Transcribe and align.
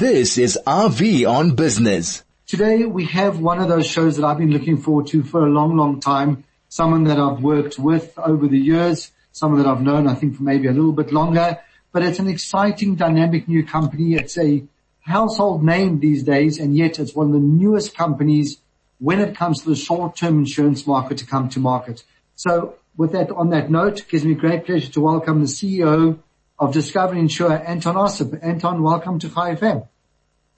This 0.00 0.38
is 0.38 0.58
Avi 0.66 1.26
on 1.26 1.54
Business. 1.54 2.24
Today 2.46 2.86
we 2.86 3.04
have 3.04 3.38
one 3.38 3.60
of 3.60 3.68
those 3.68 3.86
shows 3.86 4.16
that 4.16 4.24
I've 4.24 4.38
been 4.38 4.50
looking 4.50 4.78
forward 4.78 5.08
to 5.08 5.22
for 5.22 5.46
a 5.46 5.50
long, 5.50 5.76
long 5.76 6.00
time. 6.00 6.44
Someone 6.70 7.04
that 7.04 7.18
I've 7.18 7.42
worked 7.42 7.78
with 7.78 8.18
over 8.18 8.48
the 8.48 8.56
years, 8.58 9.12
someone 9.32 9.62
that 9.62 9.68
I've 9.68 9.82
known 9.82 10.08
I 10.08 10.14
think 10.14 10.36
for 10.36 10.42
maybe 10.42 10.68
a 10.68 10.72
little 10.72 10.94
bit 10.94 11.12
longer, 11.12 11.58
but 11.92 12.02
it's 12.02 12.18
an 12.18 12.28
exciting 12.28 12.94
dynamic 12.94 13.46
new 13.46 13.62
company. 13.62 14.14
It's 14.14 14.38
a 14.38 14.64
household 15.00 15.62
name 15.62 16.00
these 16.00 16.22
days 16.22 16.58
and 16.58 16.74
yet 16.74 16.98
it's 16.98 17.14
one 17.14 17.26
of 17.26 17.32
the 17.34 17.38
newest 17.38 17.94
companies 17.94 18.56
when 19.00 19.20
it 19.20 19.36
comes 19.36 19.64
to 19.64 19.68
the 19.68 19.76
short-term 19.76 20.38
insurance 20.38 20.86
market 20.86 21.18
to 21.18 21.26
come 21.26 21.50
to 21.50 21.60
market. 21.60 22.04
So 22.36 22.76
with 22.96 23.12
that, 23.12 23.30
on 23.32 23.50
that 23.50 23.70
note, 23.70 23.98
it 24.00 24.08
gives 24.08 24.24
me 24.24 24.32
great 24.32 24.64
pleasure 24.64 24.90
to 24.92 25.00
welcome 25.02 25.40
the 25.40 25.46
CEO 25.46 26.20
of 26.60 26.74
Discovery 26.74 27.18
Insure, 27.18 27.52
Anton 27.52 27.96
Ossip. 27.96 28.38
Anton, 28.42 28.82
welcome 28.82 29.18
to 29.18 29.30
Chai 29.30 29.54
FM. 29.54 29.88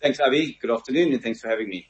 Thanks, 0.02 0.18
Avi. 0.18 0.58
Good 0.60 0.72
afternoon 0.72 1.12
and 1.12 1.22
thanks 1.22 1.40
for 1.40 1.48
having 1.48 1.68
me. 1.68 1.88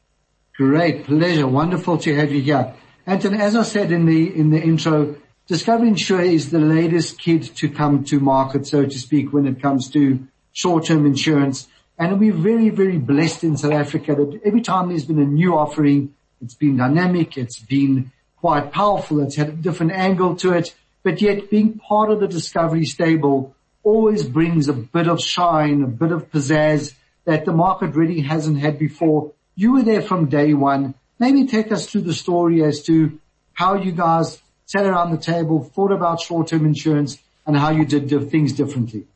Great 0.55 1.07
pleasure. 1.07 1.47
Wonderful 1.47 1.97
to 1.97 2.15
have 2.15 2.31
you 2.31 2.43
here. 2.43 2.75
Anton, 3.07 3.35
as 3.35 3.57
I 3.57 3.63
said 3.63 3.91
in 3.91 4.05
the, 4.05 4.39
in 4.39 4.51
the 4.51 4.61
intro, 4.61 5.17
Discovery 5.47 5.89
Insure 5.89 6.21
is 6.21 6.51
the 6.51 6.59
latest 6.59 7.19
kid 7.19 7.43
to 7.57 7.71
come 7.71 8.05
to 8.05 8.21
market, 8.21 8.67
so 8.67 8.85
to 8.85 8.99
speak, 8.99 9.33
when 9.33 9.47
it 9.47 9.63
comes 9.63 9.91
to 9.93 10.29
short-term 10.53 11.07
insurance. 11.07 11.67
And 11.99 12.21
we're 12.21 12.35
very, 12.35 12.69
very 12.69 12.99
blessed 12.99 13.45
in 13.45 13.57
South 13.57 13.73
Africa 13.73 14.15
that 14.15 14.41
every 14.45 14.61
time 14.61 14.91
there's 14.91 15.07
been 15.07 15.21
a 15.21 15.25
new 15.25 15.57
offering, 15.57 16.15
it's 16.43 16.55
been 16.55 16.77
dynamic, 16.77 17.39
it's 17.39 17.59
been 17.59 18.13
quite 18.37 18.73
powerful, 18.73 19.21
it's 19.21 19.37
had 19.37 19.49
a 19.49 19.53
different 19.53 19.93
angle 19.93 20.37
to 20.37 20.53
it, 20.53 20.75
but 21.03 21.23
yet 21.23 21.49
being 21.49 21.79
part 21.79 22.11
of 22.11 22.21
the 22.21 22.29
Discovery 22.29 22.85
stable 22.85 23.57
always 23.83 24.25
brings 24.25 24.69
a 24.69 24.73
bit 24.73 25.09
of 25.09 25.21
shine, 25.21 25.83
a 25.83 25.87
bit 25.87 26.13
of 26.13 26.31
pizzazz 26.31 26.95
that 27.25 27.45
the 27.45 27.53
market 27.53 27.95
really 27.95 28.21
hasn't 28.21 28.59
had 28.59 28.79
before. 28.79 29.33
You 29.55 29.73
were 29.73 29.83
there 29.83 30.03
from 30.03 30.27
day 30.27 30.55
one. 30.55 30.95
Maybe 31.19 31.47
take 31.47 31.71
us 31.71 31.87
through 31.87 32.03
the 32.03 32.15
story 32.15 32.63
as 32.65 32.83
to 32.85 33.19
how 33.55 33.75
you 33.75 33.93
guys 33.93 34.41
sat 34.67 34.87
around 34.87 35.13
the 35.13 35.19
table, 35.19 35.63
thought 35.63 35.93
about 35.93 36.21
short-term 36.21 36.65
insurance 36.65 37.19
and 37.47 37.57
how 37.57 37.71
you 37.71 37.85
did 37.85 38.09
things 38.31 38.53
differently. 38.53 39.07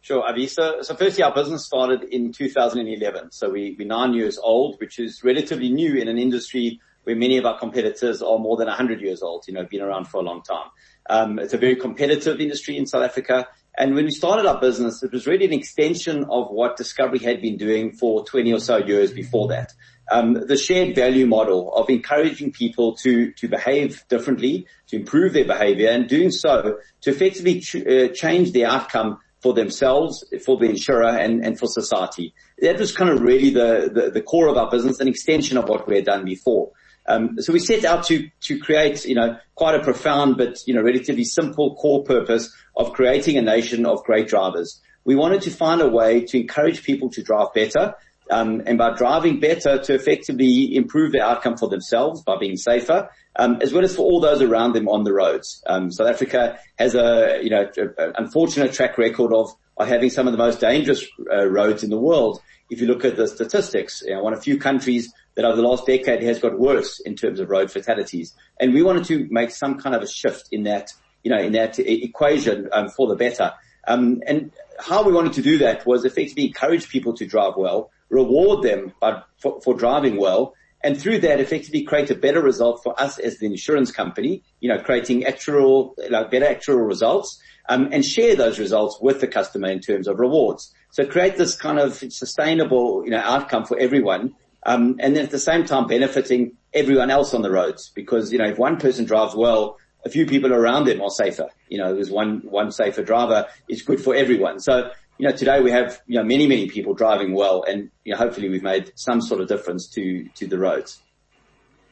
Sure, 0.00 0.22
Avi. 0.22 0.46
So, 0.46 0.82
so 0.82 0.94
firstly, 0.94 1.24
our 1.24 1.34
business 1.34 1.66
started 1.66 2.04
in 2.04 2.32
2011. 2.32 3.32
So 3.32 3.50
we, 3.50 3.74
we're 3.78 3.86
nine 3.86 4.14
years 4.14 4.38
old, 4.38 4.80
which 4.80 4.98
is 4.98 5.24
relatively 5.24 5.70
new 5.70 5.96
in 5.96 6.08
an 6.08 6.18
industry 6.18 6.80
where 7.04 7.16
many 7.16 7.38
of 7.38 7.46
our 7.46 7.58
competitors 7.58 8.22
are 8.22 8.38
more 8.38 8.56
than 8.56 8.68
100 8.68 9.00
years 9.00 9.22
old, 9.22 9.44
you 9.48 9.54
know, 9.54 9.64
been 9.64 9.80
around 9.80 10.06
for 10.06 10.18
a 10.18 10.22
long 10.22 10.42
time. 10.42 10.66
Um, 11.10 11.38
it's 11.38 11.54
a 11.54 11.58
very 11.58 11.74
competitive 11.74 12.40
industry 12.40 12.76
in 12.76 12.86
South 12.86 13.02
Africa. 13.02 13.48
And 13.78 13.94
when 13.94 14.06
we 14.06 14.10
started 14.10 14.44
our 14.44 14.60
business, 14.60 15.04
it 15.04 15.12
was 15.12 15.28
really 15.28 15.44
an 15.44 15.52
extension 15.52 16.24
of 16.24 16.50
what 16.50 16.76
Discovery 16.76 17.20
had 17.20 17.40
been 17.40 17.56
doing 17.56 17.92
for 17.92 18.24
20 18.24 18.52
or 18.52 18.58
so 18.58 18.78
years 18.78 19.12
before 19.12 19.48
that. 19.48 19.72
Um, 20.10 20.34
the 20.34 20.56
shared 20.56 20.96
value 20.96 21.26
model 21.26 21.72
of 21.72 21.88
encouraging 21.88 22.50
people 22.50 22.96
to, 22.96 23.30
to 23.34 23.46
behave 23.46 24.04
differently, 24.08 24.66
to 24.88 24.96
improve 24.96 25.32
their 25.32 25.44
behavior 25.44 25.90
and 25.90 26.08
doing 26.08 26.32
so 26.32 26.78
to 27.02 27.10
effectively 27.10 27.58
uh, 27.58 28.08
change 28.12 28.50
the 28.50 28.64
outcome 28.64 29.18
for 29.40 29.54
themselves, 29.54 30.24
for 30.44 30.56
the 30.56 30.66
insurer 30.66 31.10
and, 31.10 31.44
and 31.44 31.56
for 31.56 31.68
society. 31.68 32.34
That 32.60 32.80
was 32.80 32.90
kind 32.90 33.10
of 33.10 33.20
really 33.20 33.50
the, 33.50 34.10
the 34.12 34.22
core 34.22 34.48
of 34.48 34.56
our 34.56 34.68
business, 34.68 34.98
an 34.98 35.06
extension 35.06 35.56
of 35.56 35.68
what 35.68 35.86
we 35.86 35.94
had 35.94 36.04
done 36.04 36.24
before. 36.24 36.72
Um, 37.08 37.40
so 37.40 37.52
we 37.52 37.58
set 37.58 37.84
out 37.84 38.04
to 38.06 38.28
to 38.42 38.58
create, 38.58 39.04
you 39.06 39.14
know, 39.14 39.38
quite 39.54 39.74
a 39.74 39.82
profound 39.82 40.36
but 40.36 40.58
you 40.66 40.74
know 40.74 40.82
relatively 40.82 41.24
simple 41.24 41.74
core 41.74 42.04
purpose 42.04 42.54
of 42.76 42.92
creating 42.92 43.38
a 43.38 43.42
nation 43.42 43.86
of 43.86 44.04
great 44.04 44.28
drivers. 44.28 44.80
We 45.04 45.16
wanted 45.16 45.42
to 45.42 45.50
find 45.50 45.80
a 45.80 45.88
way 45.88 46.20
to 46.26 46.38
encourage 46.38 46.82
people 46.82 47.08
to 47.10 47.22
drive 47.22 47.54
better, 47.54 47.94
um, 48.30 48.62
and 48.66 48.76
by 48.76 48.94
driving 48.94 49.40
better 49.40 49.78
to 49.78 49.94
effectively 49.94 50.76
improve 50.76 51.12
the 51.12 51.22
outcome 51.22 51.56
for 51.56 51.68
themselves 51.70 52.22
by 52.22 52.36
being 52.36 52.56
safer, 52.56 53.08
um, 53.36 53.58
as 53.62 53.72
well 53.72 53.84
as 53.84 53.96
for 53.96 54.02
all 54.02 54.20
those 54.20 54.42
around 54.42 54.74
them 54.74 54.86
on 54.86 55.04
the 55.04 55.12
roads. 55.12 55.62
Um, 55.66 55.90
South 55.90 56.08
Africa 56.08 56.58
has 56.78 56.94
a 56.94 57.40
you 57.42 57.48
know 57.48 57.70
a, 57.76 58.04
a 58.04 58.12
unfortunate 58.18 58.74
track 58.74 58.98
record 58.98 59.32
of 59.32 59.50
of 59.78 59.88
having 59.88 60.10
some 60.10 60.26
of 60.26 60.32
the 60.32 60.38
most 60.38 60.60
dangerous 60.60 61.06
uh, 61.32 61.46
roads 61.46 61.82
in 61.82 61.90
the 61.90 61.98
world. 61.98 62.42
If 62.68 62.80
you 62.82 62.86
look 62.86 63.04
at 63.04 63.16
the 63.16 63.26
statistics, 63.26 64.02
you 64.04 64.14
know, 64.14 64.22
one 64.22 64.34
of 64.34 64.42
few 64.42 64.58
countries 64.58 65.10
that 65.38 65.44
over 65.44 65.54
the 65.54 65.62
last 65.62 65.86
decade 65.86 66.20
has 66.20 66.40
got 66.40 66.58
worse 66.58 66.98
in 66.98 67.14
terms 67.14 67.38
of 67.38 67.48
road 67.48 67.70
fatalities. 67.70 68.34
And 68.58 68.74
we 68.74 68.82
wanted 68.82 69.04
to 69.04 69.28
make 69.30 69.52
some 69.52 69.78
kind 69.78 69.94
of 69.94 70.02
a 70.02 70.08
shift 70.08 70.48
in 70.50 70.64
that, 70.64 70.92
you 71.22 71.30
know, 71.30 71.38
in 71.38 71.52
that 71.52 71.78
equation 71.78 72.68
um, 72.72 72.88
for 72.88 73.06
the 73.06 73.14
better. 73.14 73.52
Um, 73.86 74.20
and 74.26 74.50
how 74.80 75.04
we 75.04 75.12
wanted 75.12 75.34
to 75.34 75.42
do 75.42 75.58
that 75.58 75.86
was 75.86 76.04
effectively 76.04 76.46
encourage 76.46 76.88
people 76.88 77.14
to 77.14 77.24
drive 77.24 77.52
well, 77.56 77.92
reward 78.10 78.64
them 78.64 78.92
for, 79.40 79.60
for 79.62 79.74
driving 79.74 80.16
well, 80.16 80.54
and 80.82 81.00
through 81.00 81.20
that 81.20 81.38
effectively 81.38 81.84
create 81.84 82.10
a 82.10 82.16
better 82.16 82.42
result 82.42 82.82
for 82.82 83.00
us 83.00 83.20
as 83.20 83.38
the 83.38 83.46
insurance 83.46 83.92
company, 83.92 84.42
you 84.58 84.68
know, 84.68 84.82
creating 84.82 85.24
actual, 85.24 85.94
like 86.10 86.32
better 86.32 86.46
actual 86.46 86.78
results, 86.78 87.40
um, 87.68 87.90
and 87.92 88.04
share 88.04 88.34
those 88.34 88.58
results 88.58 88.98
with 89.00 89.20
the 89.20 89.28
customer 89.28 89.68
in 89.68 89.78
terms 89.78 90.08
of 90.08 90.18
rewards. 90.18 90.74
So 90.90 91.06
create 91.06 91.36
this 91.36 91.54
kind 91.54 91.78
of 91.78 91.94
sustainable, 91.94 93.04
you 93.04 93.12
know, 93.12 93.20
outcome 93.20 93.66
for 93.66 93.78
everyone 93.78 94.34
um, 94.64 94.96
and 95.00 95.16
then 95.16 95.24
at 95.24 95.30
the 95.30 95.38
same 95.38 95.64
time 95.64 95.86
benefiting 95.86 96.56
everyone 96.74 97.10
else 97.10 97.34
on 97.34 97.42
the 97.42 97.50
roads 97.50 97.90
because, 97.94 98.32
you 98.32 98.38
know, 98.38 98.46
if 98.46 98.58
one 98.58 98.78
person 98.78 99.04
drives 99.04 99.34
well, 99.34 99.78
a 100.04 100.10
few 100.10 100.26
people 100.26 100.52
around 100.52 100.86
them 100.86 101.00
are 101.00 101.10
safer. 101.10 101.48
You 101.68 101.78
know, 101.78 101.94
there's 101.94 102.10
one, 102.10 102.40
one 102.44 102.70
safer 102.72 103.02
driver 103.02 103.46
is 103.68 103.82
good 103.82 104.00
for 104.00 104.14
everyone. 104.14 104.60
So, 104.60 104.90
you 105.18 105.28
know, 105.28 105.34
today 105.34 105.60
we 105.60 105.70
have, 105.70 106.00
you 106.06 106.18
know, 106.18 106.24
many, 106.24 106.46
many 106.46 106.68
people 106.68 106.94
driving 106.94 107.34
well 107.34 107.64
and, 107.66 107.90
you 108.04 108.12
know, 108.12 108.18
hopefully 108.18 108.48
we've 108.48 108.62
made 108.62 108.92
some 108.94 109.20
sort 109.20 109.40
of 109.40 109.48
difference 109.48 109.88
to, 109.88 110.28
to 110.36 110.46
the 110.46 110.58
roads. 110.58 111.00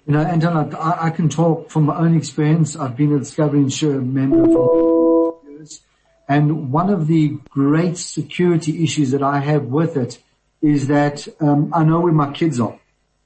You 0.07 0.13
know, 0.13 0.23
Anton, 0.23 0.75
I, 0.77 1.07
I 1.07 1.11
can 1.11 1.29
talk 1.29 1.71
from 1.71 1.85
my 1.85 1.97
own 1.97 2.17
experience. 2.17 2.77
I've 2.77 2.97
been 2.97 3.13
a 3.13 3.19
Discovery 3.19 3.61
Insure 3.61 4.01
member 4.01 4.45
for 4.45 5.41
years. 5.49 5.81
And 6.29 6.71
one 6.73 6.91
of 6.91 7.09
the 7.09 7.39
great 7.49 7.97
security 7.97 8.85
issues 8.85 9.11
that 9.11 9.23
I 9.23 9.41
have 9.41 9.65
with 9.65 9.97
it 9.97 10.23
is 10.63 10.89
that 10.89 11.27
um, 11.41 11.73
I 11.73 11.85
know 11.85 12.01
where 12.01 12.13
my 12.13 12.33
kids 12.33 12.61
are. 12.61 12.79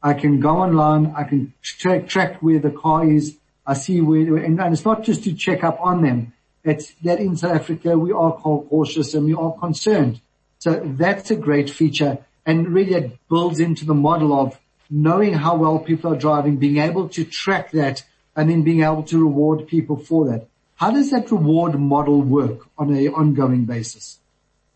I 0.03 0.15
can 0.15 0.41
go 0.41 0.51
online. 0.51 1.13
I 1.17 1.25
can 1.25 1.53
track, 1.63 2.09
track 2.09 2.43
where 2.43 2.59
the 2.59 2.71
car 2.71 3.09
is. 3.09 3.37
I 3.67 3.75
see 3.75 4.01
where, 4.01 4.37
and, 4.37 4.61
and 4.61 4.73
it's 4.73 4.85
not 4.85 5.05
just 5.05 5.25
to 5.25 5.35
check 5.35 5.63
up 5.63 5.79
on 5.81 6.03
them. 6.03 6.33
It's 6.65 6.93
that 7.05 7.21
in 7.21 7.37
South 7.37 7.53
Africa 7.53 7.99
we 7.99 8.13
are 8.13 8.33
cautious 8.33 9.15
and 9.15 9.27
we 9.27 9.35
are 9.35 9.53
concerned. 9.53 10.21
So 10.59 10.81
that's 10.85 11.31
a 11.31 11.37
great 11.37 11.71
feature 11.71 12.19
and 12.47 12.69
really 12.69 12.95
it 12.95 13.29
builds 13.29 13.61
into 13.61 13.85
the 13.85 13.95
model 13.95 14.39
of 14.39 14.59
knowing 14.91 15.35
how 15.35 15.57
well 15.57 15.79
people 15.79 16.13
are 16.13 16.19
driving, 16.19 16.57
being 16.57 16.79
able 16.79 17.09
to 17.09 17.25
track 17.25 17.71
that 17.73 18.05
and 18.37 18.51
then 18.51 18.63
being 18.63 18.83
able 18.83 19.03
to 19.05 19.19
reward 19.19 19.67
people 19.69 19.97
for 19.97 20.27
that. 20.29 20.47
How 20.77 20.91
does 20.91 21.11
that 21.11 21.31
reward 21.31 21.79
model 21.79 22.23
work 22.23 22.67
on 22.79 22.95
a 22.95 23.09
ongoing 23.09 23.65
basis? 23.67 24.20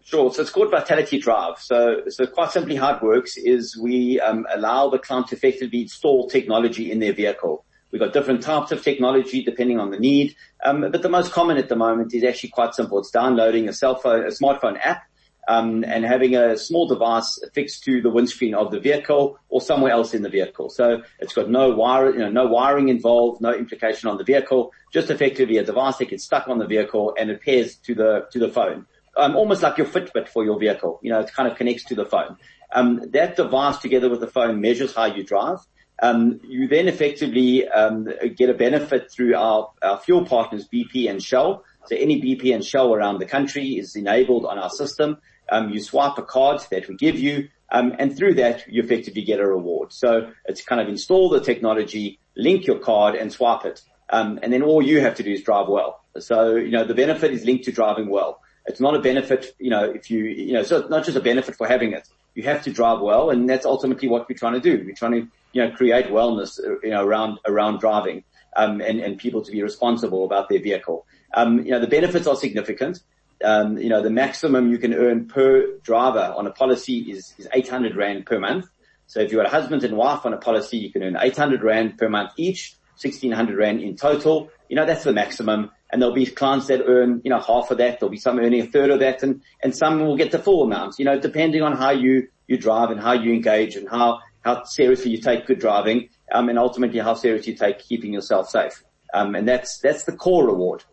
Sure. 0.05 0.31
So 0.33 0.43
it's 0.43 0.51
called 0.51 0.71
Vitality 0.71 1.19
Drive. 1.19 1.59
So, 1.59 2.03
so 2.09 2.27
quite 2.27 2.51
simply 2.51 2.77
how 2.77 2.97
it 2.97 3.03
works 3.03 3.39
is 3.39 3.77
we 3.77 4.21
um, 4.21 4.47
allow 4.55 4.91
the 4.91 4.99
client 4.99 5.29
to 5.29 5.37
effectively 5.37 5.81
install 5.81 6.29
technology 6.29 6.93
in 6.93 7.01
their 7.01 7.15
vehicle. 7.15 7.65
We've 7.91 8.01
got 8.01 8.13
different 8.13 8.43
types 8.43 8.71
of 8.71 8.83
technology 8.83 9.43
depending 9.43 9.81
on 9.81 9.91
the 9.91 9.99
need. 9.99 10.37
Um, 10.63 10.83
but 10.83 11.01
the 11.01 11.09
most 11.09 11.33
common 11.33 11.57
at 11.57 11.71
the 11.71 11.77
moment 11.77 12.13
is 12.13 12.23
actually 12.23 12.51
quite 12.51 12.75
simple. 12.75 12.99
It's 12.99 13.11
downloading 13.11 13.67
a 13.67 13.73
cell 13.73 13.95
phone, 13.95 14.25
a 14.25 14.29
smartphone 14.29 14.79
app, 14.85 15.05
um, 15.49 15.85
and 15.85 16.05
having 16.05 16.37
a 16.37 16.59
small 16.59 16.87
device 16.87 17.39
fixed 17.55 17.85
to 17.85 18.03
the 18.03 18.11
windscreen 18.11 18.55
of 18.55 18.73
the 18.73 18.81
vehicle 18.81 19.39
or 19.49 19.63
somewhere 19.63 19.93
else 19.93 20.13
in 20.13 20.21
the 20.21 20.29
vehicle. 20.29 20.69
So 20.69 21.03
it's 21.19 21.33
got 21.33 21.49
no 21.49 21.71
wire, 21.71 22.13
you 22.13 22.19
know, 22.19 22.31
no 22.31 22.47
wiring 22.47 22.91
involved, 22.91 23.41
no 23.41 23.55
implication 23.55 24.11
on 24.11 24.19
the 24.19 24.25
vehicle, 24.25 24.73
just 24.93 25.09
effectively 25.09 25.57
a 25.57 25.65
device 25.65 25.97
that 25.97 26.11
gets 26.11 26.25
stuck 26.25 26.47
on 26.49 26.59
the 26.59 26.67
vehicle 26.67 27.15
and 27.19 27.31
it 27.31 27.41
pairs 27.41 27.77
to 27.77 27.95
the, 27.95 28.27
to 28.33 28.39
the 28.39 28.51
phone 28.51 28.85
um, 29.17 29.37
almost 29.37 29.63
like 29.63 29.79
your 29.79 29.87
Fitbit 29.87 30.29
for 30.29 30.45
your 30.45 30.59
vehicle. 30.59 31.01
You 31.03 31.11
know, 31.11 31.21
it 31.21 31.33
kind 31.33 31.51
of 31.51 31.57
connects 31.57 31.85
to 31.87 31.94
the 31.94 32.05
phone. 32.05 32.37
Um, 32.73 33.00
that 33.12 33.37
device 33.37 33.79
together 33.79 34.11
with 34.11 34.21
the 34.21 34.27
phone 34.27 34.61
measures 34.61 34.94
how 34.94 35.06
you 35.06 35.23
drive. 35.23 35.59
Um, 36.03 36.41
you 36.43 36.67
then 36.67 36.88
effectively 36.88 37.69
um, 37.69 38.09
get 38.35 38.50
a 38.50 38.55
benefit 38.55 39.11
through 39.12 39.37
our, 39.37 39.71
our 39.83 39.99
fuel 40.00 40.27
partners, 40.27 40.69
BP 40.73 41.09
and 41.09 41.23
Shell. 41.23 41.65
So 41.87 41.97
any 41.97 42.21
BP 42.21 42.55
and 42.55 42.65
Shell 42.65 42.93
around 42.93 43.19
the 43.19 43.27
country 43.27 43.77
is 43.79 43.94
enabled 43.94 44.44
on 44.44 44.59
our 44.59 44.71
system. 44.71 45.19
Um, 45.50 45.71
you 45.71 45.81
swipe 45.81 46.19
a 46.19 46.23
card 46.23 46.62
that 46.71 46.88
we 46.88 46.97
give 46.97 47.19
you, 47.19 47.49
um, 47.71 47.94
and 47.99 48.17
through 48.17 48.35
that 48.35 48.67
you 48.67 48.83
effectively 48.83 49.23
get 49.23 49.41
a 49.41 49.47
reward. 49.47 49.93
So 49.93 50.33
it's 50.47 50.65
kind 50.65 50.81
of 50.81 50.88
install 50.88 51.29
the 51.29 51.41
technology, 51.41 52.19
link 52.37 52.67
your 52.67 52.79
card, 52.79 53.15
and 53.15 53.33
swipe 53.33 53.65
it, 53.67 53.83
um, 54.11 54.38
and 54.43 54.53
then 54.53 54.62
all 54.62 54.83
you 54.83 55.00
have 55.00 55.17
to 55.17 55.23
do 55.23 55.33
is 55.33 55.43
drive 55.43 55.69
well. 55.69 56.03
So 56.19 56.56
you 56.56 56.71
know 56.71 56.85
the 56.85 56.94
benefit 56.94 57.33
is 57.33 57.44
linked 57.44 57.65
to 57.65 57.73
driving 57.73 58.09
well. 58.09 58.41
It's 58.66 58.81
not 58.81 58.94
a 58.94 58.99
benefit, 59.00 59.55
you 59.58 59.70
know, 59.70 59.84
if 59.84 60.11
you, 60.11 60.25
you 60.25 60.52
know, 60.55 60.62
so 60.62 60.78
it's 60.78 60.90
not 60.90 61.05
just 61.05 61.16
a 61.16 61.20
benefit 61.20 61.56
for 61.56 61.66
having 61.66 61.93
it. 61.93 62.08
You 62.34 62.43
have 62.44 62.62
to 62.64 62.72
drive 62.72 63.00
well, 63.00 63.31
and 63.31 63.49
that's 63.49 63.66
ultimately 63.66 64.08
what 64.08 64.28
we're 64.28 64.37
trying 64.37 64.55
to 64.55 64.61
do. 64.61 64.82
We're 64.84 64.94
trying 64.94 65.12
to, 65.12 65.28
you 65.52 65.62
know, 65.62 65.70
create 65.70 66.06
wellness, 66.06 66.58
you 66.82 66.90
know, 66.90 67.05
around 67.05 67.38
around 67.46 67.78
driving, 67.78 68.25
um, 68.56 68.81
and 68.81 69.00
and 69.00 69.19
people 69.19 69.43
to 69.43 69.52
be 69.52 69.62
responsible 69.62 70.25
about 70.25 70.49
their 70.49 70.61
vehicle. 70.61 71.06
Um, 71.34 71.58
you 71.64 71.70
know, 71.72 71.81
the 71.81 71.87
benefits 71.87 72.26
are 72.26 72.37
significant. 72.37 73.00
um, 73.44 73.78
you 73.78 73.88
know, 73.88 74.02
the 74.02 74.11
maximum 74.11 74.70
you 74.70 74.78
can 74.78 74.94
earn 74.94 75.26
per 75.26 75.76
driver 75.82 76.34
on 76.37 76.46
a 76.46 76.50
policy 76.50 77.00
is, 77.11 77.34
is 77.38 77.49
800 77.52 77.96
Rand 77.96 78.26
per 78.26 78.38
month. 78.38 78.66
So 79.06 79.20
if 79.20 79.32
you're 79.32 79.43
a 79.43 79.49
husband 79.49 79.84
and 79.84 79.96
wife 79.96 80.25
on 80.25 80.32
a 80.32 80.38
policy, 80.38 80.78
you 80.78 80.90
can 80.90 81.02
earn 81.02 81.16
800 81.20 81.62
Rand 81.62 81.99
per 81.99 82.08
month 82.08 82.31
each, 82.37 82.76
1600 82.94 83.56
Rand 83.56 83.81
in 83.82 83.96
total. 83.96 84.50
You 84.69 84.76
know, 84.76 84.87
that's 84.87 85.05
the 85.05 85.12
maximum. 85.12 85.70
And 85.93 86.00
there'll 86.00 86.14
be 86.14 86.26
clients 86.26 86.67
that 86.69 86.82
earn, 86.87 87.20
you 87.25 87.31
know, 87.31 87.41
half 87.41 87.70
of 87.70 87.79
that. 87.79 88.00
There'll 88.00 88.11
be 88.11 88.19
some 88.19 88.38
earning 88.38 88.61
a 88.61 88.67
third 88.67 88.91
of 88.91 89.00
that 89.00 89.23
and, 89.23 89.43
and 89.62 89.75
some 89.75 90.00
will 90.00 90.17
get 90.17 90.32
the 90.32 90.38
full 90.38 90.62
amount, 90.64 90.99
you 90.99 91.05
know, 91.05 91.19
depending 91.19 91.62
on 91.62 91.76
how 91.76 91.91
you, 91.91 92.29
you 92.46 92.56
drive 92.56 92.91
and 92.91 93.00
how 93.00 93.12
you 93.12 93.32
engage 93.32 93.76
and 93.76 93.88
how, 93.88 94.20
how 94.44 94.64
seriously 94.64 95.11
you 95.11 95.19
take 95.19 95.46
good 95.46 95.58
driving, 95.58 96.08
um, 96.32 96.49
and 96.49 96.58
ultimately 96.58 96.99
how 96.99 97.14
seriously 97.14 97.52
you 97.52 97.58
take 97.58 97.79
keeping 97.79 98.12
yourself 98.12 98.49
safe. 98.49 98.82
Um, 99.12 99.35
and 99.35 99.47
that's, 99.47 99.79
that's 99.79 100.05
the 100.05 100.12
core 100.12 100.47
reward. 100.47 100.85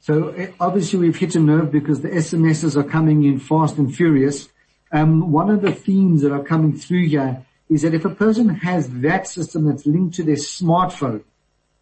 So 0.00 0.30
eh, 0.30 0.50
obviously 0.58 0.98
we've 0.98 1.16
hit 1.16 1.36
a 1.36 1.40
nerve 1.40 1.70
because 1.70 2.00
the 2.00 2.08
SMSs 2.08 2.76
are 2.76 2.82
coming 2.82 3.22
in 3.22 3.38
fast 3.38 3.78
and 3.78 3.94
furious. 3.94 4.48
Um, 4.90 5.30
one 5.30 5.48
of 5.48 5.62
the 5.62 5.72
themes 5.72 6.22
that 6.22 6.32
are 6.32 6.42
coming 6.42 6.76
through 6.76 7.06
here 7.06 7.46
is 7.72 7.82
that 7.82 7.94
if 7.94 8.04
a 8.04 8.14
person 8.14 8.48
has 8.50 8.88
that 9.00 9.26
system 9.26 9.64
that's 9.66 9.86
linked 9.86 10.16
to 10.16 10.22
their 10.22 10.36
smartphone, 10.36 11.22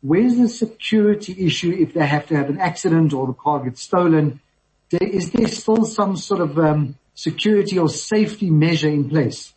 where's 0.00 0.36
the 0.36 0.48
security 0.48 1.46
issue 1.46 1.72
if 1.72 1.94
they 1.94 2.06
have 2.06 2.26
to 2.28 2.36
have 2.36 2.48
an 2.48 2.58
accident 2.58 3.12
or 3.12 3.26
the 3.26 3.32
car 3.32 3.64
gets 3.64 3.82
stolen? 3.82 4.40
Is 4.90 5.30
there 5.32 5.48
still 5.48 5.84
some 5.84 6.16
sort 6.16 6.40
of 6.40 6.58
um, 6.58 6.96
security 7.14 7.78
or 7.78 7.88
safety 7.88 8.50
measure 8.50 8.88
in 8.88 9.08
place? 9.08 9.52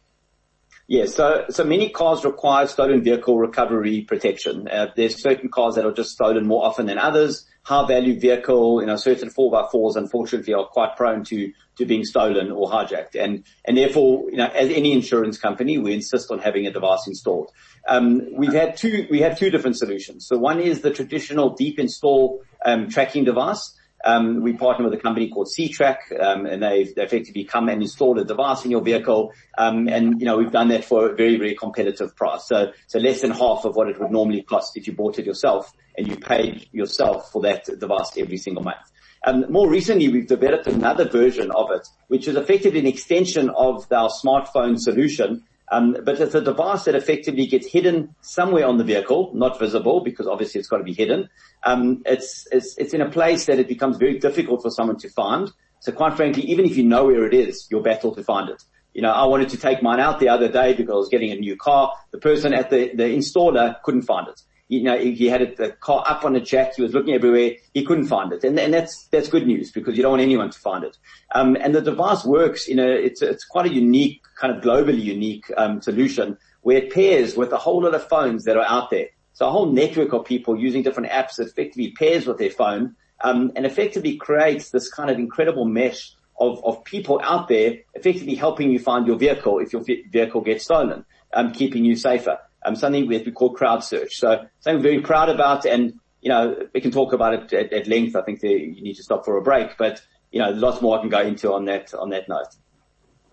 Yes, 0.87 1.15
so 1.15 1.45
so 1.49 1.63
many 1.63 1.89
cars 1.89 2.25
require 2.25 2.67
stolen 2.67 3.03
vehicle 3.03 3.37
recovery 3.37 4.01
protection. 4.01 4.67
Uh, 4.67 4.87
there's 4.95 5.21
certain 5.21 5.49
cars 5.49 5.75
that 5.75 5.85
are 5.85 5.93
just 5.93 6.11
stolen 6.11 6.45
more 6.45 6.65
often 6.65 6.87
than 6.87 6.97
others. 6.97 7.45
High 7.63 7.87
value 7.87 8.19
vehicle, 8.19 8.81
you 8.81 8.87
know, 8.87 8.97
certain 8.97 9.29
four 9.29 9.49
by 9.49 9.65
fours 9.71 9.95
unfortunately 9.95 10.53
are 10.53 10.65
quite 10.65 10.97
prone 10.97 11.23
to 11.25 11.53
to 11.77 11.85
being 11.85 12.03
stolen 12.03 12.51
or 12.51 12.69
hijacked, 12.69 13.15
and 13.15 13.43
and 13.65 13.77
therefore, 13.77 14.29
you 14.29 14.37
know, 14.37 14.47
as 14.47 14.69
any 14.69 14.91
insurance 14.91 15.37
company, 15.37 15.77
we 15.77 15.93
insist 15.93 16.29
on 16.29 16.39
having 16.39 16.67
a 16.67 16.71
device 16.71 17.07
installed. 17.07 17.51
Um, 17.87 18.27
we've 18.35 18.53
had 18.53 18.75
two 18.75 19.07
we 19.09 19.21
have 19.21 19.39
two 19.39 19.49
different 19.49 19.77
solutions. 19.77 20.27
So 20.27 20.37
one 20.37 20.59
is 20.59 20.81
the 20.81 20.91
traditional 20.91 21.55
deep 21.55 21.79
install 21.79 22.43
um, 22.65 22.89
tracking 22.89 23.23
device. 23.23 23.73
Um, 24.03 24.41
we 24.41 24.53
partner 24.53 24.85
with 24.85 24.99
a 24.99 25.01
company 25.01 25.29
called 25.29 25.47
Ctrack, 25.47 25.97
um, 26.19 26.45
and 26.45 26.61
they've, 26.61 26.93
they 26.93 27.03
effectively 27.03 27.45
come 27.45 27.69
and 27.69 27.81
installed 27.81 28.19
a 28.19 28.25
device 28.25 28.65
in 28.65 28.71
your 28.71 28.81
vehicle. 28.81 29.31
Um, 29.57 29.87
and 29.87 30.19
you 30.19 30.25
know 30.25 30.37
we've 30.37 30.51
done 30.51 30.69
that 30.69 30.83
for 30.83 31.09
a 31.09 31.15
very 31.15 31.37
very 31.37 31.55
competitive 31.55 32.15
price. 32.15 32.47
So 32.47 32.71
so 32.87 32.99
less 32.99 33.21
than 33.21 33.31
half 33.31 33.65
of 33.65 33.75
what 33.75 33.87
it 33.89 33.99
would 33.99 34.11
normally 34.11 34.41
cost 34.41 34.75
if 34.75 34.87
you 34.87 34.93
bought 34.93 35.19
it 35.19 35.25
yourself, 35.25 35.71
and 35.97 36.07
you 36.07 36.17
paid 36.17 36.67
yourself 36.71 37.31
for 37.31 37.41
that 37.43 37.65
device 37.79 38.11
every 38.17 38.37
single 38.37 38.63
month. 38.63 38.91
And 39.25 39.49
more 39.49 39.69
recently, 39.69 40.09
we've 40.09 40.27
developed 40.27 40.67
another 40.67 41.07
version 41.07 41.49
of 41.51 41.71
it, 41.71 41.87
which 42.07 42.27
is 42.27 42.35
effectively 42.35 42.79
an 42.79 42.87
extension 42.87 43.49
of 43.49 43.89
our 43.89 44.09
smartphone 44.09 44.77
solution, 44.77 45.45
um, 45.71 45.97
but 46.03 46.19
it's 46.19 46.35
a 46.35 46.41
device 46.41 46.83
that 46.83 46.95
effectively 46.95 47.47
gets 47.47 47.67
hidden 47.67 48.13
somewhere 48.21 48.65
on 48.65 48.77
the 48.77 48.83
vehicle, 48.83 49.31
not 49.33 49.59
visible 49.59 50.01
because 50.01 50.27
obviously 50.27 50.59
it's 50.59 50.67
got 50.67 50.77
to 50.77 50.83
be 50.83 50.93
hidden. 50.93 51.29
Um, 51.63 52.03
it's, 52.05 52.47
it's, 52.51 52.77
it's 52.77 52.93
in 52.93 53.01
a 53.01 53.09
place 53.09 53.45
that 53.45 53.59
it 53.59 53.67
becomes 53.67 53.97
very 53.97 54.19
difficult 54.19 54.61
for 54.61 54.69
someone 54.69 54.97
to 54.97 55.09
find. 55.09 55.51
So 55.79 55.91
quite 55.91 56.15
frankly, 56.15 56.43
even 56.43 56.65
if 56.65 56.77
you 56.77 56.83
know 56.83 57.05
where 57.05 57.25
it 57.25 57.33
is, 57.33 57.67
you'll 57.71 57.81
battle 57.81 58.13
to 58.15 58.23
find 58.23 58.49
it. 58.49 58.63
You 58.93 59.01
know, 59.01 59.11
I 59.11 59.25
wanted 59.25 59.49
to 59.49 59.57
take 59.57 59.81
mine 59.81 59.99
out 59.99 60.19
the 60.19 60.29
other 60.29 60.47
day 60.47 60.73
because 60.73 60.93
I 60.93 60.97
was 60.97 61.09
getting 61.09 61.31
a 61.31 61.35
new 61.35 61.55
car. 61.55 61.93
The 62.11 62.19
person 62.19 62.53
at 62.53 62.69
the, 62.69 62.91
the 62.93 63.03
installer 63.03 63.81
couldn't 63.83 64.03
find 64.03 64.27
it 64.27 64.41
you 64.67 64.83
know, 64.83 64.97
he 64.97 65.27
had 65.27 65.55
the 65.57 65.71
car 65.71 66.03
up 66.07 66.23
on 66.23 66.35
a 66.35 66.39
jack. 66.39 66.75
He 66.75 66.81
was 66.81 66.93
looking 66.93 67.13
everywhere. 67.13 67.51
He 67.73 67.85
couldn't 67.85 68.07
find 68.07 68.31
it. 68.31 68.43
And, 68.43 68.57
and 68.59 68.73
that's, 68.73 69.07
that's 69.11 69.27
good 69.27 69.45
news 69.45 69.71
because 69.71 69.95
you 69.95 70.03
don't 70.03 70.11
want 70.11 70.21
anyone 70.21 70.49
to 70.49 70.59
find 70.59 70.83
it. 70.83 70.97
Um, 71.35 71.55
and 71.59 71.75
the 71.75 71.81
device 71.81 72.23
works 72.23 72.67
in 72.67 72.79
a, 72.79 72.87
it's, 72.87 73.21
it's 73.21 73.45
quite 73.45 73.65
a 73.65 73.73
unique, 73.73 74.21
kind 74.39 74.55
of 74.55 74.63
globally 74.63 75.01
unique, 75.01 75.45
um, 75.57 75.81
solution 75.81 76.37
where 76.61 76.77
it 76.77 76.93
pairs 76.93 77.35
with 77.35 77.51
a 77.51 77.57
whole 77.57 77.83
lot 77.83 77.93
of 77.93 78.07
phones 78.07 78.45
that 78.45 78.57
are 78.57 78.65
out 78.65 78.89
there. 78.89 79.07
So 79.33 79.47
a 79.47 79.51
whole 79.51 79.71
network 79.71 80.13
of 80.13 80.25
people 80.25 80.57
using 80.57 80.81
different 80.81 81.09
apps 81.09 81.39
effectively 81.39 81.91
pairs 81.91 82.25
with 82.25 82.37
their 82.37 82.51
phone, 82.51 82.95
um, 83.23 83.51
and 83.55 83.65
effectively 83.65 84.17
creates 84.17 84.69
this 84.69 84.89
kind 84.89 85.09
of 85.09 85.17
incredible 85.17 85.65
mesh 85.65 86.13
of, 86.39 86.63
of 86.63 86.83
people 86.83 87.21
out 87.23 87.47
there 87.47 87.79
effectively 87.93 88.35
helping 88.35 88.71
you 88.71 88.79
find 88.79 89.07
your 89.07 89.17
vehicle 89.17 89.59
if 89.59 89.73
your 89.73 89.83
vehicle 89.83 90.41
gets 90.41 90.65
stolen, 90.65 91.05
um, 91.33 91.51
keeping 91.51 91.85
you 91.85 91.95
safer 91.95 92.37
um, 92.65 92.75
something 92.75 93.07
we, 93.07 93.17
we 93.19 93.31
call 93.31 93.53
crowd 93.53 93.83
search. 93.83 94.17
So 94.17 94.45
something 94.59 94.77
I'm 94.77 94.81
very 94.81 95.01
proud 95.01 95.29
about 95.29 95.65
and, 95.65 95.93
you 96.21 96.29
know, 96.29 96.67
we 96.73 96.81
can 96.81 96.91
talk 96.91 97.13
about 97.13 97.33
it 97.33 97.53
at, 97.53 97.73
at 97.73 97.87
length. 97.87 98.15
I 98.15 98.21
think 98.21 98.39
the, 98.39 98.49
you 98.49 98.81
need 98.81 98.95
to 98.95 99.03
stop 99.03 99.25
for 99.25 99.37
a 99.37 99.41
break, 99.41 99.77
but, 99.77 100.01
you 100.31 100.39
know, 100.39 100.51
there's 100.51 100.61
lots 100.61 100.81
more 100.81 100.97
I 100.97 101.01
can 101.01 101.09
go 101.09 101.21
into 101.21 101.53
on 101.53 101.65
that, 101.65 101.93
on 101.93 102.09
that 102.09 102.29
note. 102.29 102.47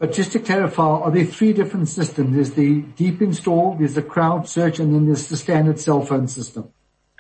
But 0.01 0.13
just 0.13 0.33
to 0.33 0.39
clarify, 0.39 0.83
are 0.83 1.11
there 1.11 1.27
three 1.27 1.53
different 1.53 1.89
systems? 1.89 2.35
There's 2.35 2.53
the 2.53 2.81
deep 2.81 3.21
install, 3.21 3.77
there's 3.77 3.95
the 3.95 4.03
crowd 4.03 4.49
search, 4.49 4.79
and 4.79 4.95
then 4.95 5.05
there's 5.05 5.29
the 5.29 5.37
standard 5.37 5.79
cell 5.79 6.01
phone 6.01 6.27
system. 6.27 6.73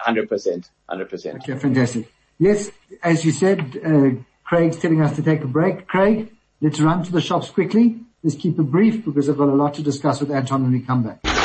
100%. 0.07 0.71
100%. 0.89 1.35
Okay, 1.37 1.59
fantastic. 1.59 2.11
Yes, 2.39 2.71
as 3.03 3.23
you 3.23 3.33
said, 3.33 3.79
uh, 3.85 4.23
Craig's 4.45 4.79
telling 4.79 5.03
us 5.03 5.15
to 5.17 5.23
take 5.23 5.43
a 5.43 5.47
break. 5.47 5.87
Craig, 5.89 6.33
let's 6.62 6.81
run 6.81 7.05
to 7.05 7.12
the 7.12 7.21
shops 7.21 7.51
quickly. 7.51 8.01
Let's 8.23 8.37
keep 8.37 8.59
it 8.59 8.62
brief 8.62 9.05
because 9.05 9.29
I've 9.29 9.37
got 9.37 9.49
a 9.49 9.55
lot 9.55 9.75
to 9.75 9.83
discuss 9.83 10.21
with 10.21 10.31
Anton 10.31 10.62
when 10.62 10.73
we 10.73 10.81
come 10.81 11.03
back. 11.03 11.39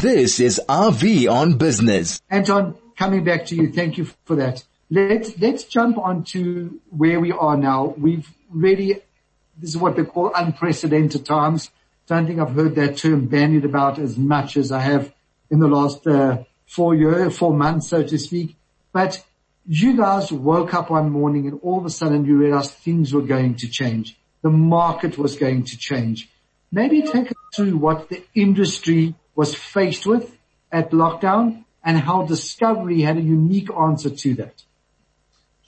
This 0.00 0.40
is 0.40 0.60
Avi 0.68 1.26
on 1.26 1.58
business. 1.58 2.20
Anton, 2.30 2.76
coming 2.96 3.24
back 3.24 3.46
to 3.46 3.56
you. 3.56 3.72
Thank 3.72 3.98
you 3.98 4.04
for 4.24 4.36
that. 4.36 4.62
Let's, 4.90 5.38
let's 5.38 5.64
jump 5.64 5.98
on 5.98 6.24
to 6.24 6.80
where 6.90 7.18
we 7.18 7.32
are 7.32 7.56
now. 7.56 7.94
We've 7.98 8.28
really, 8.50 9.02
this 9.58 9.70
is 9.70 9.76
what 9.76 9.96
they 9.96 10.04
call 10.04 10.32
unprecedented 10.34 11.24
times. 11.26 11.70
Don't 12.06 12.26
think 12.26 12.38
I've 12.38 12.54
heard 12.54 12.74
that 12.76 12.98
term 12.98 13.26
bandied 13.26 13.64
about 13.64 13.98
as 13.98 14.16
much 14.16 14.56
as 14.56 14.70
I 14.70 14.80
have 14.80 15.12
in 15.50 15.58
the 15.58 15.66
last 15.66 16.06
uh, 16.06 16.44
four 16.66 16.94
years, 16.94 17.36
four 17.36 17.52
months, 17.52 17.88
so 17.88 18.02
to 18.02 18.18
speak. 18.18 18.54
But 18.92 19.24
you 19.66 19.96
guys 19.96 20.30
woke 20.30 20.74
up 20.74 20.90
one 20.90 21.10
morning 21.10 21.48
and 21.48 21.58
all 21.62 21.78
of 21.78 21.84
a 21.84 21.90
sudden 21.90 22.24
you 22.24 22.36
realized 22.36 22.72
things 22.72 23.12
were 23.12 23.22
going 23.22 23.56
to 23.56 23.68
change. 23.68 24.16
The 24.42 24.50
market 24.50 25.18
was 25.18 25.36
going 25.36 25.64
to 25.64 25.76
change. 25.76 26.28
Maybe 26.70 27.02
take 27.02 27.30
us 27.30 27.36
through 27.54 27.76
what 27.76 28.08
the 28.08 28.24
industry 28.34 29.14
was 29.34 29.54
faced 29.54 30.06
with 30.06 30.36
at 30.72 30.90
lockdown 30.90 31.64
and 31.84 31.98
how 31.98 32.26
Discovery 32.26 33.02
had 33.02 33.16
a 33.16 33.20
unique 33.20 33.70
answer 33.70 34.10
to 34.10 34.34
that. 34.34 34.62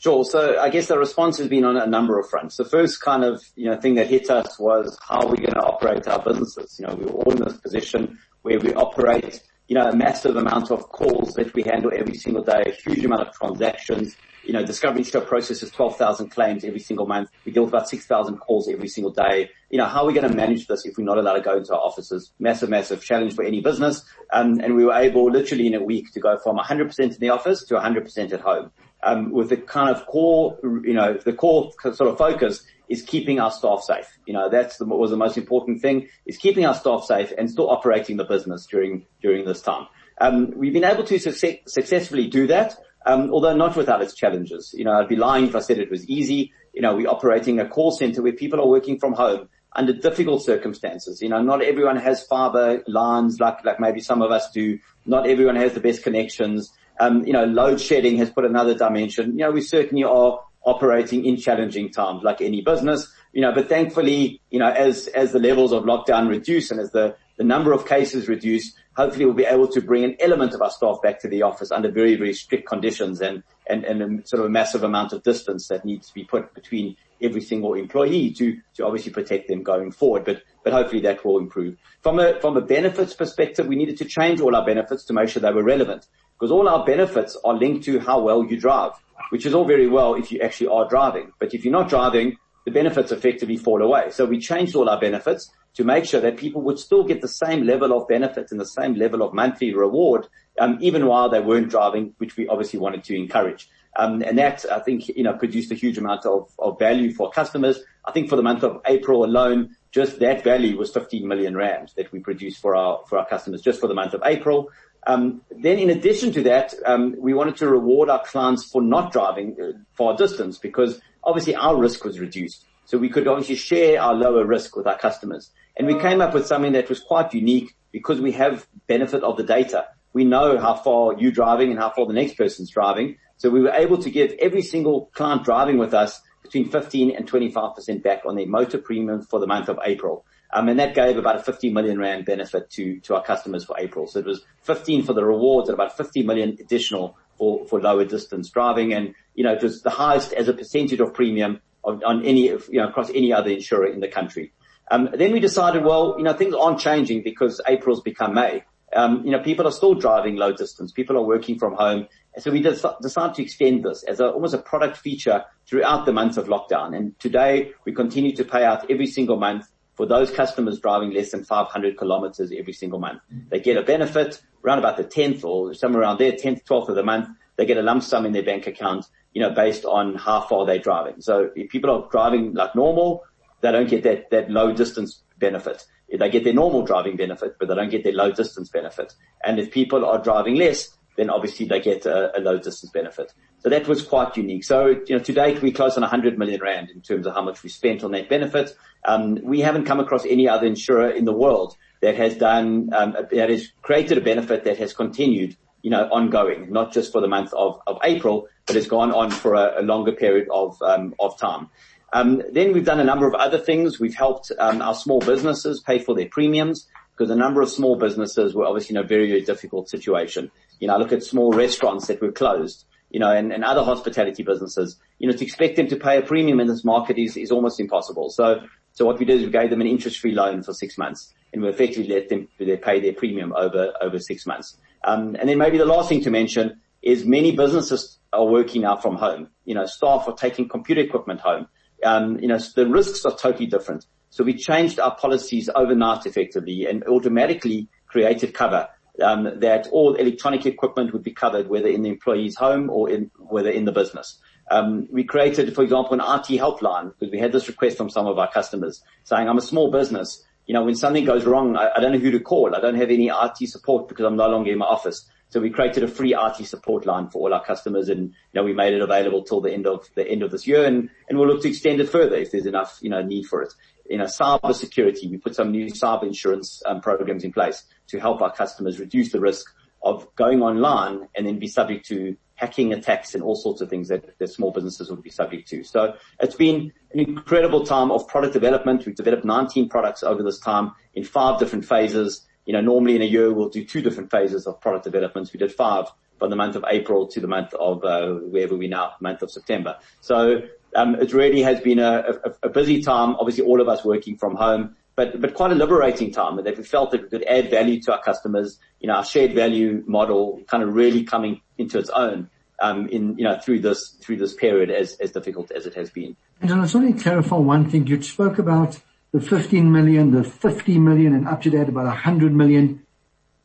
Sure. 0.01 0.25
So 0.25 0.61
I 0.61 0.69
guess 0.71 0.87
the 0.87 0.99
response 0.99 1.39
has 1.39 1.49
been 1.49 1.65
on 1.65 1.77
a 1.77 1.87
number 1.87 2.19
of 2.21 2.29
fronts. 2.29 2.57
The 2.57 2.65
first 2.65 3.01
kind 3.01 3.25
of, 3.25 3.43
you 3.57 3.69
know, 3.69 3.81
thing 3.81 3.95
that 3.97 4.07
hit 4.07 4.31
us 4.31 4.59
was 4.59 4.97
how 5.09 5.23
are 5.23 5.27
we 5.27 5.39
going 5.39 5.55
to 5.55 5.63
operate 5.63 6.07
our 6.07 6.23
businesses? 6.23 6.79
You 6.79 6.87
know, 6.87 6.95
we 6.95 7.05
were 7.05 7.13
all 7.13 7.33
in 7.33 7.43
this 7.43 7.57
position 7.57 8.19
where 8.43 8.61
we 8.61 8.73
operate, 8.75 9.43
you 9.67 9.75
know, 9.75 9.89
a 9.89 9.97
massive 9.97 10.37
amount 10.37 10.71
of 10.71 10.89
calls 10.89 11.35
that 11.35 11.53
we 11.53 11.65
handle 11.65 11.91
every 11.93 12.15
single 12.15 12.45
day, 12.45 12.63
a 12.67 12.71
huge 12.71 13.05
amount 13.05 13.23
of 13.23 13.35
transactions, 13.35 14.17
you 14.49 14.55
know, 14.55 14.65
Discovery 14.65 15.01
Insure 15.01 15.21
processes 15.21 15.71
12,000 15.71 16.31
claims 16.31 16.65
every 16.65 16.81
single 16.81 17.07
month. 17.07 17.31
We 17.45 17.53
deal 17.53 17.65
with 17.65 17.73
about 17.75 17.87
6,000 17.87 18.39
calls 18.39 18.67
every 18.67 18.89
single 18.89 19.13
day. 19.13 19.51
You 19.69 19.77
know, 19.77 19.85
how 19.85 20.01
are 20.01 20.07
we 20.07 20.15
going 20.15 20.27
to 20.27 20.35
manage 20.35 20.67
this 20.67 20.87
if 20.87 20.97
we're 20.97 21.05
not 21.05 21.19
allowed 21.19 21.35
to 21.35 21.43
go 21.43 21.59
into 21.59 21.75
our 21.75 21.81
offices? 21.81 22.33
Massive, 22.39 22.71
massive 22.71 23.05
challenge 23.05 23.35
for 23.35 23.45
any 23.45 23.61
business. 23.61 24.07
Um, 24.33 24.59
and 24.61 24.75
we 24.75 24.87
were 24.87 24.95
able 24.95 25.31
literally 25.31 25.67
in 25.67 25.75
a 25.75 25.85
week 25.85 26.15
to 26.15 26.21
go 26.21 26.39
from 26.39 26.57
100% 26.57 26.99
in 26.99 27.11
the 27.19 27.29
office 27.29 27.63
to 27.65 27.75
100% 27.75 28.33
at 28.33 28.41
home. 28.41 28.71
Um, 29.03 29.33
with 29.33 29.51
the 29.51 29.59
kind 29.59 29.95
of 29.95 30.07
core, 30.07 30.59
you 30.63 30.95
know, 30.95 31.19
the 31.19 31.35
core 31.35 31.71
sort 31.83 32.01
of 32.01 32.17
focus 32.17 32.65
is 32.89 33.03
keeping 33.03 33.41
our 33.41 33.51
staff 33.51 33.83
safe. 33.83 34.19
You 34.27 34.33
know, 34.33 34.49
that's 34.49 34.81
was 34.81 35.11
the 35.11 35.17
most 35.19 35.37
important 35.37 35.83
thing 35.83 36.09
is 36.25 36.39
keeping 36.39 36.65
our 36.65 36.75
staff 36.75 37.05
safe 37.05 37.35
and 37.37 37.51
still 37.51 37.69
operating 37.69 38.17
the 38.17 38.25
business 38.25 38.65
during, 38.65 39.05
during 39.21 39.45
this 39.45 39.61
time. 39.61 39.89
Um, 40.23 40.53
we've 40.57 40.73
been 40.73 40.85
able 40.85 41.05
to 41.05 41.19
success, 41.19 41.57
successfully 41.67 42.29
do 42.29 42.47
that 42.47 42.77
um, 43.07 43.31
although 43.31 43.55
not 43.55 43.77
without 43.77 44.03
its 44.03 44.15
challenges. 44.15 44.75
You 44.77 44.85
know, 44.85 44.93
I'd 44.93 45.09
be 45.09 45.17
lying 45.17 45.49
if 45.49 45.57
I 45.57 45.61
said 45.61 45.79
it 45.79 45.91
was 45.91 46.09
easy. 46.09 46.53
You 46.73 46.83
know, 46.83 46.97
we're 46.97 47.09
operating 47.09 47.61
a 47.61 47.69
call 47.69 47.91
center 47.91 48.23
where 48.23 48.33
people 48.33 48.61
are 48.61 48.69
working 48.69 48.99
from 48.99 49.15
home 49.15 49.49
under 49.75 49.93
difficult 49.93 50.45
circumstances. 50.45 51.21
You 51.23 51.29
know, 51.29 51.43
not 51.43 51.63
everyone 51.63 51.97
has 51.97 52.23
fiber 52.25 52.83
lines 52.87 53.41
like, 53.41 53.65
like 53.65 53.81
maybe 53.81 54.01
some 54.01 54.23
of 54.23 54.31
us 54.31 54.51
do. 54.51 54.79
Not 55.07 55.27
everyone 55.29 55.57
has 55.57 55.75
the 55.75 55.81
best 55.81 56.03
connections. 56.03 56.73
Um, 57.01 57.25
you 57.25 57.33
know, 57.33 57.45
load 57.45 57.81
shedding 57.81 58.17
has 58.19 58.31
put 58.31 58.45
another 58.45 58.75
dimension. 58.75 59.33
You 59.33 59.45
know, 59.45 59.51
we 59.53 59.61
certainly 59.61 60.05
are 60.05 60.41
operating 60.65 61.25
in 61.25 61.37
challenging 61.37 61.91
times 61.91 62.23
like 62.23 62.41
any 62.41 62.61
business, 62.61 63.11
you 63.33 63.41
know, 63.41 63.53
but 63.53 63.69
thankfully, 63.69 64.41
you 64.51 64.59
know, 64.59 64.69
as, 64.69 65.07
as 65.09 65.33
the 65.33 65.39
levels 65.39 65.73
of 65.73 65.85
lockdown 65.85 66.29
reduce 66.29 66.71
and 66.71 66.81
as 66.81 66.91
the, 66.91 67.17
the 67.37 67.45
number 67.45 67.73
of 67.73 67.87
cases 67.87 68.29
reduce, 68.29 68.75
hopefully 68.99 69.25
we'll 69.25 69.33
be 69.33 69.45
able 69.45 69.69
to 69.69 69.81
bring 69.81 70.03
an 70.03 70.17
element 70.19 70.55
of 70.55 70.61
our 70.61 70.71
staff 70.71 71.01
back 71.01 71.21
to 71.21 71.29
the 71.29 71.41
office 71.43 71.71
under 71.71 71.89
very, 71.89 72.17
very 72.17 72.35
strict 72.35 72.67
conditions 72.67 73.21
and, 73.21 73.45
and, 73.69 73.85
and 73.85 74.03
a 74.03 74.27
sort 74.27 74.41
of 74.41 74.47
a 74.47 74.51
massive 74.51 74.83
amount 74.83 75.13
of 75.13 75.23
distance 75.23 75.69
that 75.69 75.85
needs 75.85 76.09
to 76.09 76.15
be 76.15 76.25
put 76.25 76.53
between 76.53 76.97
every 77.23 77.41
single 77.41 77.75
employee 77.75 78.33
to, 78.33 78.59
to 78.75 78.85
obviously 78.85 79.13
protect 79.13 79.47
them 79.47 79.63
going 79.63 79.93
forward. 79.93 80.25
But, 80.25 80.43
but 80.65 80.73
hopefully 80.73 81.01
that 81.03 81.25
will 81.25 81.39
improve. 81.39 81.77
From 82.03 82.19
a, 82.19 82.41
from 82.41 82.57
a 82.57 82.61
benefits 82.61 83.15
perspective, 83.15 83.69
we 83.69 83.77
needed 83.77 83.99
to 83.99 84.05
change 84.05 84.41
all 84.41 84.57
our 84.57 84.67
benefits 84.67 85.05
to 85.05 85.13
make 85.13 85.29
sure 85.29 85.41
they 85.41 85.53
were 85.53 85.63
relevant 85.63 86.05
because 86.33 86.51
all 86.51 86.69
our 86.69 86.85
benefits 86.85 87.37
are 87.45 87.55
linked 87.55 87.85
to 87.85 88.01
how 88.01 88.21
well 88.21 88.45
you 88.45 88.59
drive. 88.59 88.93
which 89.31 89.47
is 89.47 89.55
all 89.55 89.65
very 89.65 89.87
well 89.87 90.15
if 90.15 90.33
you 90.33 90.41
actually 90.41 90.69
are 90.69 90.89
driving. 90.89 91.33
But 91.39 91.55
if 91.55 91.65
you're 91.65 91.73
not 91.73 91.89
driving, 91.89 92.37
the 92.69 92.75
benefits 92.75 93.13
effectively 93.13 93.57
fall 93.57 93.81
away. 93.81 94.11
So 94.11 94.27
we 94.27 94.39
changed 94.39 94.77
all 94.77 94.91
our 94.91 95.01
benefits 95.01 95.51
to 95.73 95.85
make 95.85 96.05
sure 96.05 96.21
that 96.21 96.37
people 96.37 96.61
would 96.63 96.79
still 96.79 97.03
get 97.03 97.23
the 97.23 97.29
same 97.29 97.65
level 97.65 97.97
of 97.97 98.07
benefit 98.07 98.51
and 98.51 98.61
the 98.61 98.67
same 98.67 98.93
level 98.93 99.23
of 99.23 99.33
monthly 99.33 99.73
reward, 99.75 100.27
um, 100.61 100.77
even 100.83 101.07
while 101.07 101.31
they 101.31 101.41
weren't 101.41 101.71
driving, 101.71 102.13
which 102.19 102.37
we 102.37 102.47
obviously 102.47 102.79
wanted 102.79 103.05
to 103.05 103.17
encourage. 103.17 103.71
Um, 103.97 104.21
and 104.21 104.37
that, 104.37 104.67
I 104.71 104.81
think, 104.81 105.09
you 105.09 105.23
know, 105.23 105.33
produced 105.33 105.73
a 105.73 105.75
huge 105.75 105.97
amount 105.97 106.27
of, 106.27 106.53
of 106.59 106.79
value 106.79 107.11
for 107.11 107.31
customers. 107.31 107.81
I 108.05 108.13
think 108.13 108.29
for 108.29 108.37
the 108.37 108.43
month 108.43 108.63
of 108.63 108.83
April 108.87 109.25
alone, 109.25 109.75
just 109.91 110.19
that 110.19 110.45
value 110.45 110.77
was 110.77 110.91
15 110.91 111.27
million 111.27 111.57
rand 111.57 111.93
that 111.97 112.13
we 112.13 112.19
produced 112.19 112.61
for 112.61 112.77
our, 112.77 113.03
for 113.09 113.19
our 113.19 113.27
customers 113.27 113.63
just 113.63 113.81
for 113.81 113.87
the 113.87 113.95
month 113.95 114.13
of 114.13 114.21
April. 114.27 114.69
Um, 115.07 115.41
then 115.51 115.79
in 115.79 115.89
addition 115.89 116.33
to 116.33 116.43
that, 116.43 116.75
um, 116.85 117.15
we 117.19 117.33
wanted 117.33 117.57
to 117.57 117.69
reward 117.69 118.11
our 118.11 118.23
clients 118.25 118.65
for 118.71 118.83
not 118.83 119.11
driving 119.11 119.57
uh, 119.59 119.73
far 119.95 120.17
distance 120.17 120.59
because 120.59 121.01
obviously 121.29 121.55
our 121.55 121.77
risk 121.77 122.05
was 122.05 122.19
reduced. 122.19 122.65
So 122.87 122.97
we 122.97 123.11
could 123.11 123.29
obviously 123.29 123.57
share 123.57 124.01
our 124.01 124.15
lower 124.15 124.47
risk 124.47 124.75
with 124.75 124.87
our 124.87 124.99
customers. 124.99 125.51
And 125.77 125.87
we 125.87 125.99
came 126.01 126.21
up 126.21 126.33
with 126.33 126.47
something 126.47 126.73
that 126.73 126.89
was 126.89 127.01
quite 127.01 127.35
unique 127.35 127.77
because 127.93 128.21
we 128.21 128.33
have 128.33 128.67
benefit 128.87 129.23
of 129.23 129.37
the 129.37 129.45
data. 129.45 129.89
We 130.15 130.25
know 130.25 130.59
how 130.59 130.75
far 130.75 131.15
you're 131.19 131.31
driving 131.31 131.71
and 131.71 131.79
how 131.79 131.91
far 131.91 132.07
the 132.07 132.15
next 132.15 132.37
person's 132.37 132.71
driving. 132.71 133.19
So 133.37 133.51
we 133.51 133.61
were 133.61 133.73
able 133.73 133.99
to 133.99 134.11
give 134.11 134.33
every 134.41 134.63
single 134.63 135.11
client 135.13 135.45
driving 135.45 135.79
with 135.79 135.95
us 135.95 136.21
between 136.43 136.71
15 136.71 137.15
and 137.15 137.31
25% 137.31 138.03
back 138.03 138.23
on 138.25 138.37
their 138.37 138.47
motor 138.47 138.79
premium 138.79 139.23
for 139.23 139.39
the 139.39 139.47
month 139.47 139.69
of 139.69 139.79
April. 139.85 140.25
Um, 140.53 140.69
and 140.69 140.81
that 140.81 140.95
gave 140.95 141.19
about 141.19 141.37
a 141.37 141.43
50 141.43 141.71
million 141.71 141.99
rand 141.99 142.25
benefit 142.25 142.71
to, 142.71 143.01
to 143.01 143.15
our 143.17 143.23
customers 143.23 143.65
for 143.65 143.79
April. 143.79 144.07
So 144.07 144.21
it 144.21 144.25
was 144.25 144.41
15 144.63 145.05
for 145.05 145.13
the 145.13 145.25
rewards 145.25 145.69
and 145.69 145.75
about 145.75 145.97
50 145.97 146.23
million 146.23 146.57
additional 146.59 147.19
for, 147.37 147.67
for 147.67 147.81
lower 147.81 148.05
distance 148.05 148.49
driving. 148.49 148.95
And, 148.95 149.15
you 149.39 149.45
know, 149.45 149.53
it 149.53 149.63
was 149.63 149.83
the 149.83 149.91
highest 149.91 150.33
as 150.33 150.49
a 150.49 150.53
percentage 150.53 150.99
of 150.99 151.15
premium 151.15 151.61
on, 151.85 152.03
on 152.03 152.25
any, 152.25 152.49
you 152.49 152.63
know, 152.73 152.89
across 152.89 153.09
any 153.11 153.33
other 153.33 153.51
insurer 153.51 153.87
in 153.87 154.01
the 154.01 154.09
country. 154.09 154.53
Um, 154.91 155.11
then 155.15 155.31
we 155.31 155.39
decided, 155.39 155.85
well, 155.85 156.17
you 156.19 156.25
know, 156.25 156.33
things 156.33 156.55
aren't 156.55 156.81
changing 156.81 157.23
because 157.23 157.61
April's 157.65 158.03
become 158.03 158.35
May. 158.35 158.65
Um, 158.93 159.23
you 159.25 159.31
know, 159.31 159.39
people 159.39 159.69
are 159.69 159.71
still 159.71 159.95
driving 159.95 160.35
low 160.35 160.53
distance. 160.53 160.91
People 160.91 161.17
are 161.17 161.23
working 161.23 161.57
from 161.57 161.75
home. 161.75 162.09
So 162.39 162.51
we 162.51 162.61
decided 162.61 163.35
to 163.37 163.43
extend 163.43 163.85
this 163.85 164.03
as 164.03 164.19
a, 164.19 164.29
almost 164.29 164.55
a 164.55 164.59
product 164.59 164.97
feature 164.97 165.45
throughout 165.69 166.05
the 166.05 166.13
month 166.13 166.37
of 166.37 166.49
lockdown. 166.49 166.97
And 166.97 167.17
today 167.21 167.75
we 167.85 167.93
continue 167.93 168.35
to 168.35 168.45
pay 168.45 168.65
out 168.65 168.91
every 168.91 169.07
single 169.07 169.37
month 169.37 169.69
for 169.95 170.05
those 170.05 170.33
customers 170.33 170.81
driving 170.81 171.13
less 171.13 171.31
than 171.31 171.45
500 171.45 171.97
kilometers 171.97 172.51
every 172.59 172.73
single 172.73 172.99
month. 172.99 173.21
They 173.51 173.61
get 173.61 173.77
a 173.77 173.83
benefit 173.83 174.43
around 174.65 174.81
about 174.81 174.97
the 174.97 175.05
10th 175.05 175.45
or 175.45 175.75
somewhere 175.75 176.03
around 176.03 176.19
there, 176.19 176.33
10th, 176.33 176.65
12th 176.65 176.89
of 176.89 176.97
the 176.97 177.05
month. 177.05 177.29
They 177.57 177.67
get 177.67 177.77
a 177.77 177.83
lump 177.83 178.05
sum 178.05 178.25
in 178.25 178.33
their 178.33 178.45
bank 178.45 178.69
account, 178.69 179.07
you 179.39 179.45
know, 179.45 179.51
based 179.51 179.85
on 179.85 180.17
how 180.17 180.41
far 180.41 180.67
they're 180.67 180.81
driving. 180.81 181.21
So 181.21 181.51
if 181.55 181.71
people 181.71 181.91
are 181.91 182.09
driving 182.11 182.55
like 182.55 182.75
normal, 182.75 183.23
they 183.61 183.71
don't 183.71 183.89
get 183.89 184.03
that, 184.03 184.31
that 184.31 184.51
low 184.51 184.73
distance 184.73 185.23
benefit. 185.39 185.87
They 186.13 186.29
get 186.29 186.43
their 186.43 186.55
normal 186.55 186.83
driving 186.83 187.17
benefit, 187.17 187.55
but 187.57 187.69
they 187.69 187.77
don't 187.77 187.89
get 187.89 188.03
their 188.03 188.15
low 188.15 188.33
distance 188.33 188.69
benefit. 188.69 189.15
And 189.45 189.61
if 189.61 189.71
people 189.71 190.05
are 190.05 190.21
driving 190.21 190.57
less, 190.57 190.89
then 191.17 191.31
obviously 191.31 191.67
they 191.67 191.81
get 191.81 192.05
a, 192.05 192.37
a 192.37 192.41
low 192.41 192.57
distance 192.57 192.91
benefit. 192.91 193.33
So 193.61 193.69
that 193.69 193.87
was 193.87 194.03
quite 194.03 194.37
unique. 194.37 194.65
So, 194.65 194.87
you 195.07 195.17
know, 195.17 195.23
to 195.23 195.33
date 195.33 195.63
we 195.63 195.71
close 195.71 195.97
on 195.97 196.01
100 196.01 196.37
million 196.37 196.61
rand 196.61 196.91
in 196.91 197.01
terms 197.01 197.25
of 197.25 197.35
how 197.35 197.43
much 197.43 197.63
we 197.63 197.69
spent 197.69 198.03
on 198.03 198.11
that 198.11 198.29
benefit. 198.29 198.77
Um, 199.05 199.39
we 199.45 199.61
haven't 199.61 199.85
come 199.85 200.01
across 200.01 200.27
any 200.27 200.49
other 200.49 200.67
insurer 200.67 201.11
in 201.11 201.27
the 201.27 201.33
world 201.33 201.77
that 202.03 202.17
has 202.17 202.35
done, 202.37 202.91
um, 202.93 203.15
that 203.31 203.51
has 203.51 203.69
created 203.83 204.19
a 204.19 204.21
benefit 204.21 204.65
that 204.65 204.79
has 204.79 204.93
continued, 204.95 205.57
you 205.83 205.91
know, 205.91 206.09
ongoing, 206.11 206.73
not 206.73 206.93
just 206.93 207.13
for 207.13 207.21
the 207.21 207.29
month 207.29 207.53
of, 207.55 207.81
of 207.87 207.99
April, 208.05 208.49
but 208.67 208.77
it's 208.77 208.89
gone 208.89 209.13
on 209.13 209.31
for 209.31 209.55
a, 209.55 209.81
a 209.81 209.83
longer 209.83 210.13
period 210.13 210.49
of, 210.53 210.81
um, 210.83 211.15
of 211.19 211.39
time. 211.39 211.69
Um, 212.13 212.43
then 212.53 212.73
we've 212.73 212.85
done 212.85 213.01
a 213.01 213.05
number 213.05 213.27
of 213.27 213.35
other 213.35 213.59
things. 213.59 214.01
We've 214.01 214.15
helped 214.15 214.51
um, 214.59 214.81
our 214.81 214.95
small 214.95 215.21
businesses 215.21 215.81
pay 215.81 215.99
for 215.99 216.15
their 216.15 216.29
premiums 216.29 216.87
because 217.17 217.31
a 217.31 217.37
number 217.37 217.61
of 217.61 217.69
small 217.69 217.97
businesses 217.97 218.55
were 218.55 218.65
obviously 218.65 218.97
in 218.97 219.05
a 219.05 219.07
very, 219.07 219.29
very 219.29 219.43
difficult 219.43 219.89
situation. 219.89 220.51
You 220.81 220.89
know, 220.89 220.97
look 220.97 221.13
at 221.13 221.23
small 221.23 221.53
restaurants 221.53 222.07
that 222.07 222.21
were 222.23 222.33
closed, 222.33 222.85
you 223.11 223.21
know, 223.21 223.31
and, 223.31 223.53
and 223.53 223.65
other 223.65 223.83
hospitality 223.83 224.43
businesses. 224.43 224.97
You 225.19 225.29
know, 225.29 225.37
to 225.37 225.45
expect 225.45 225.77
them 225.77 225.89
to 225.89 225.97
pay 225.97 226.19
a 226.19 226.23
premium 226.23 226.61
in 226.61 226.69
this 226.69 226.85
market 226.85 227.19
is, 227.19 227.37
is 227.37 227.51
almost 227.51 227.81
impossible. 227.81 228.31
So, 228.31 228.61
so 228.93 229.05
what 229.05 229.19
we 229.19 229.25
did 229.25 229.41
is 229.41 229.47
we 229.47 229.51
gave 229.51 229.71
them 229.71 229.81
an 229.81 229.87
interest-free 229.87 230.33
loan 230.33 230.63
for 230.63 230.73
six 230.73 230.97
months 230.97 231.35
and 231.53 231.63
we 231.63 231.69
effectively 231.69 232.13
let 232.15 232.29
them 232.29 232.49
they 232.59 232.77
pay 232.77 233.01
their 233.01 233.13
premium 233.13 233.53
over, 233.57 233.93
over 234.01 234.19
six 234.19 234.47
months. 234.47 234.77
Um, 235.05 235.37
and 235.39 235.49
then 235.49 235.59
maybe 235.59 235.79
the 235.79 235.85
last 235.85 236.09
thing 236.09 236.23
to 236.23 236.31
mention 236.31 236.81
is 237.03 237.25
many 237.25 237.55
businesses 237.55 238.19
are 238.33 238.45
working 238.45 238.83
now 238.83 238.97
from 238.97 239.17
home. 239.17 239.49
You 239.65 239.75
know, 239.75 239.87
staff 239.87 240.27
are 240.27 240.35
taking 240.35 240.69
computer 240.69 241.01
equipment 241.01 241.41
home. 241.41 241.69
Um, 242.05 242.39
you 242.39 242.49
know, 242.49 242.59
the 242.59 242.87
risks 242.87 243.25
are 243.25 243.37
totally 243.37 243.67
different. 243.67 244.07
So 244.31 244.45
we 244.45 244.55
changed 244.55 245.01
our 245.01 245.17
policies 245.17 245.71
overnight 245.75 246.27
effectively 246.27 246.87
and 246.87 247.05
automatically 247.05 247.89
created 248.07 248.55
cover 248.55 248.89
um, 249.23 249.61
that 249.61 249.89
all 249.91 250.15
electronic 250.15 250.67
equipment 250.67 251.13
would 251.13 251.23
be 251.23 251.33
covered, 251.33 251.69
whether 251.69 251.89
in 251.89 252.03
the 252.03 252.11
employee's 252.11 252.57
home 252.57 252.91
or 252.91 253.11
in, 253.11 253.31
whether 253.39 253.71
in 253.71 253.85
the 253.85 253.93
business. 253.93 254.39
Um, 254.71 255.09
we 255.11 255.25
created, 255.25 255.75
for 255.75 255.83
example, 255.83 256.13
an 256.13 256.21
IT 256.21 256.61
helpline 256.61 257.13
because 257.19 257.33
we 257.33 257.39
had 257.39 257.53
this 257.53 257.69
request 257.69 257.97
from 257.97 258.11
some 258.11 258.27
of 258.27 258.39
our 258.39 258.51
customers 258.51 259.03
saying, 259.25 259.49
"I'm 259.49 259.57
a 259.57 259.63
small 259.63 259.91
business. 259.91 260.45
You 260.69 260.75
know, 260.75 260.85
when 260.85 260.95
something 260.95 261.25
goes 261.25 261.45
wrong, 261.47 261.77
I, 261.77 261.89
I 261.97 262.01
don't 262.01 262.13
know 262.13 262.19
who 262.19 262.31
to 262.31 262.41
call. 262.41 262.77
I 262.77 262.81
don't 262.81 262.95
have 262.95 263.11
any 263.11 263.29
IT 263.29 263.69
support 263.69 264.07
because 264.07 264.25
I'm 264.25 264.37
no 264.37 264.49
longer 264.49 264.71
in 264.71 264.79
my 264.79 264.87
office." 264.87 265.29
So 265.51 265.61
we 265.61 265.71
created 265.71 266.03
a 266.03 266.09
free 266.09 266.37
IT 266.39 266.67
support 266.67 267.07
line 267.07 267.31
for 267.31 267.39
all 267.39 267.55
our 267.55 267.65
customers 267.65 268.11
and, 268.11 268.25
you 268.29 268.35
know, 268.55 268.63
we 268.63 268.75
made 268.75 268.93
it 268.93 269.01
available 269.01 269.43
till 269.43 269.63
the 269.63 269.73
end 269.73 269.87
of 269.87 270.07
the 270.15 270.29
end 270.29 270.43
of 270.43 270.51
this 270.51 270.67
year 270.67 270.85
and, 270.85 271.09
and 271.29 271.39
we'll 271.39 271.49
look 271.49 271.63
to 271.63 271.71
extend 271.71 272.01
it 272.01 272.11
further 272.11 272.37
if 272.37 272.51
there's 272.51 272.67
enough, 272.67 272.99
you 273.01 273.09
know, 273.09 273.23
need 273.23 273.47
for 273.47 273.63
it. 273.63 273.73
You 274.11 274.19
know, 274.19 274.25
cyber 274.25 274.75
security, 274.75 275.27
we 275.27 275.39
put 275.39 275.55
some 275.55 275.71
new 275.71 275.87
cyber 275.87 276.25
insurance 276.25 276.83
um, 276.85 277.01
programs 277.01 277.45
in 277.45 277.53
place 277.53 277.85
to 278.09 278.21
help 278.21 278.43
our 278.43 278.53
customers 278.53 279.01
reduce 279.01 279.33
the 279.33 279.41
risk 279.41 279.65
of 280.03 280.29
going 280.37 280.61
online 280.61 281.29
and 281.35 281.47
then 281.47 281.59
be 281.59 281.67
subject 281.67 282.07
to 282.09 282.37
hacking 282.59 282.93
attacks 282.93 283.35
and 283.35 283.43
all 283.43 283.57
sorts 283.57 283.81
of 283.81 283.89
things 283.89 284.09
that, 284.09 284.39
that 284.39 284.49
small 284.49 284.71
businesses 284.71 285.11
would 285.11 285.23
be 285.23 285.31
subject 285.31 285.69
to. 285.69 285.83
So 285.83 286.15
it's 286.41 286.57
been 286.57 286.93
an 287.13 287.21
incredible 287.21 287.87
time 287.87 288.11
of 288.11 288.29
product 288.29 288.53
development. 288.53 289.07
We've 289.07 289.17
developed 289.17 289.45
19 289.45 289.89
products 289.89 290.23
over 290.23 290.43
this 290.43 290.59
time 290.59 290.93
in 291.15 291.25
five 291.25 291.59
different 291.59 291.85
phases 291.85 292.45
you 292.69 292.75
know, 292.75 292.83
normally 292.83 293.17
in 293.17 293.23
a 293.23 293.25
year 293.25 293.51
we'll 293.51 293.71
do 293.71 293.83
two 293.83 294.03
different 294.03 294.31
phases 294.31 294.67
of 294.67 294.79
product 294.79 295.03
developments. 295.03 295.55
We 295.55 295.59
did 295.59 295.73
five 295.73 296.05
from 296.39 296.51
the 296.51 296.57
month 296.57 296.77
of 296.77 296.85
April 296.87 297.27
to 297.29 297.41
the 297.41 297.47
month 297.47 297.73
of 297.73 298.05
uh, 298.05 298.35
wherever 298.35 298.77
we 298.77 298.89
now, 298.89 299.15
month 299.21 299.41
of 299.41 299.51
September. 299.51 299.97
So 300.21 300.61
um, 300.95 301.15
it 301.15 301.33
really 301.33 301.63
has 301.63 301.81
been 301.81 301.99
a, 301.99 302.41
a, 302.45 302.55
a, 302.65 302.69
busy 302.69 303.03
time. 303.03 303.37
Obviously, 303.37 303.65
all 303.65 303.81
of 303.81 303.89
us 303.89 304.05
working 304.05 304.37
from 304.37 304.55
home, 304.55 304.97
but 305.19 305.41
but 305.41 305.53
quite 305.55 305.73
a 305.73 305.75
liberating 305.75 306.31
time. 306.31 306.63
That 306.63 306.79
we 306.79 306.85
felt 306.85 307.11
that 307.11 307.23
we 307.23 307.29
could 307.29 307.43
add 307.43 307.71
value 307.71 308.01
to 308.03 308.13
our 308.13 308.23
customers. 308.23 308.79
You 309.01 309.09
know, 309.09 309.15
our 309.15 309.25
shared 309.25 309.53
value 309.53 310.05
model 310.07 310.63
kind 310.69 310.85
of 310.85 310.95
really 310.95 311.25
coming 311.25 311.61
into 311.77 311.99
its 311.99 312.09
own. 312.11 312.49
Um, 312.81 313.09
in 313.09 313.37
you 313.37 313.43
know 313.43 313.59
through 313.59 313.81
this 313.81 314.11
through 314.23 314.37
this 314.37 314.55
period 314.55 314.89
as 314.89 315.17
as 315.25 315.33
difficult 315.33 315.73
as 315.73 315.85
it 315.87 315.95
has 315.97 316.11
been. 316.11 316.37
And 316.61 316.73
I 316.73 316.83
just 316.83 316.95
want 316.95 317.17
to 317.17 317.21
clarify 317.21 317.57
one 317.57 317.91
thing. 317.91 318.07
You 318.07 318.23
spoke 318.23 318.61
about 318.61 319.01
the 319.33 319.41
15 319.41 319.91
million, 319.91 320.31
the 320.31 320.45
50 320.45 320.99
million, 321.01 321.35
and 321.35 321.49
up 321.49 321.61
to 321.63 321.71
that 321.71 321.89
about 321.89 322.07
100 322.07 322.55
million. 322.55 323.05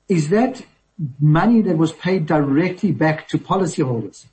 Is 0.10 0.30
that 0.30 0.66
money 1.20 1.62
that 1.62 1.78
was 1.78 1.94
paid 1.94 2.26
directly 2.26 2.92
back 2.92 3.28
to 3.30 3.38
policyholders? 3.38 4.26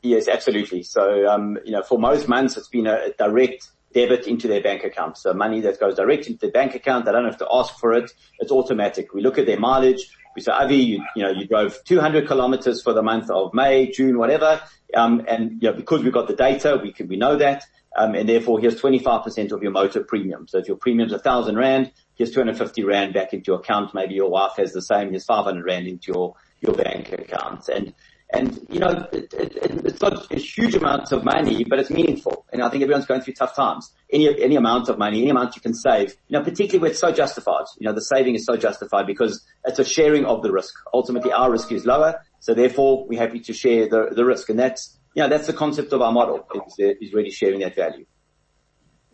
Yes, 0.00 0.26
absolutely. 0.26 0.82
So, 0.82 1.28
um, 1.28 1.58
you 1.64 1.72
know, 1.72 1.82
for 1.82 1.98
most 1.98 2.26
months, 2.26 2.56
it's 2.56 2.68
been 2.68 2.86
a 2.86 3.10
direct 3.18 3.68
debit 3.94 4.26
into 4.26 4.48
their 4.48 4.60
bank 4.60 4.84
account. 4.84 5.16
So 5.16 5.32
money 5.32 5.60
that 5.60 5.80
goes 5.80 5.94
direct 5.94 6.26
into 6.26 6.38
their 6.38 6.50
bank 6.50 6.74
account. 6.74 7.06
They 7.06 7.12
don't 7.12 7.24
have 7.24 7.38
to 7.38 7.48
ask 7.50 7.78
for 7.78 7.94
it. 7.94 8.10
It's 8.40 8.52
automatic. 8.52 9.14
We 9.14 9.22
look 9.22 9.38
at 9.38 9.46
their 9.46 9.58
mileage. 9.58 10.10
We 10.34 10.42
say, 10.42 10.52
Avi, 10.52 10.76
you, 10.76 11.04
you 11.14 11.22
know, 11.22 11.30
you 11.30 11.46
drove 11.46 11.82
200 11.84 12.26
kilometers 12.26 12.82
for 12.82 12.92
the 12.92 13.02
month 13.02 13.30
of 13.30 13.54
May, 13.54 13.90
June, 13.90 14.18
whatever. 14.18 14.60
Um, 14.94 15.24
and, 15.28 15.62
you 15.62 15.70
know, 15.70 15.76
because 15.76 16.02
we've 16.02 16.12
got 16.12 16.26
the 16.26 16.34
data, 16.34 16.78
we 16.82 16.92
can, 16.92 17.06
we 17.06 17.16
know 17.16 17.36
that. 17.36 17.64
Um, 17.96 18.16
and 18.16 18.28
therefore 18.28 18.58
here's 18.60 18.80
25% 18.80 19.52
of 19.52 19.62
your 19.62 19.70
motor 19.70 20.02
premium. 20.02 20.48
So 20.48 20.58
if 20.58 20.66
your 20.66 20.76
premium's 20.76 21.12
a 21.12 21.18
thousand 21.20 21.56
rand, 21.56 21.92
here's 22.16 22.32
250 22.32 22.82
rand 22.82 23.14
back 23.14 23.32
into 23.32 23.52
your 23.52 23.60
account. 23.60 23.94
Maybe 23.94 24.14
your 24.14 24.28
wife 24.28 24.54
has 24.56 24.72
the 24.72 24.82
same. 24.82 25.10
Here's 25.10 25.24
500 25.24 25.64
rand 25.64 25.86
into 25.86 26.12
your, 26.12 26.34
your 26.60 26.74
bank 26.74 27.12
account. 27.12 27.68
And, 27.68 27.94
and 28.34 28.66
you 28.68 28.80
know, 28.80 29.08
it, 29.12 29.32
it, 29.32 29.56
it's 29.84 30.00
not 30.00 30.30
a 30.32 30.36
huge 30.36 30.74
amounts 30.74 31.12
of 31.12 31.24
money, 31.24 31.64
but 31.64 31.78
it's 31.78 31.90
meaningful. 31.90 32.44
And 32.52 32.62
I 32.62 32.68
think 32.68 32.82
everyone's 32.82 33.06
going 33.06 33.20
through 33.20 33.34
tough 33.34 33.54
times. 33.54 33.92
Any, 34.12 34.42
any 34.42 34.56
amount 34.56 34.88
of 34.88 34.98
money, 34.98 35.22
any 35.22 35.30
amount 35.30 35.56
you 35.56 35.62
can 35.62 35.74
save, 35.74 36.10
you 36.28 36.38
know, 36.38 36.42
particularly 36.42 36.80
where 36.80 36.90
it's 36.90 37.00
so 37.00 37.12
justified. 37.12 37.66
You 37.78 37.86
know, 37.86 37.94
the 37.94 38.02
saving 38.02 38.34
is 38.34 38.44
so 38.44 38.56
justified 38.56 39.06
because 39.06 39.44
it's 39.64 39.78
a 39.78 39.84
sharing 39.84 40.24
of 40.24 40.42
the 40.42 40.52
risk. 40.52 40.74
Ultimately 40.92 41.32
our 41.32 41.50
risk 41.50 41.72
is 41.72 41.86
lower. 41.86 42.20
So 42.40 42.54
therefore 42.54 43.06
we're 43.06 43.20
happy 43.20 43.40
to 43.40 43.52
share 43.52 43.88
the, 43.88 44.10
the 44.14 44.24
risk. 44.24 44.48
And 44.48 44.58
that's, 44.58 44.98
yeah, 45.14 45.28
that's 45.28 45.46
the 45.46 45.52
concept 45.52 45.92
of 45.92 46.02
our 46.02 46.12
model, 46.12 46.46
is, 46.78 46.96
is 47.00 47.12
really 47.12 47.30
sharing 47.30 47.60
that 47.60 47.76
value. 47.76 48.06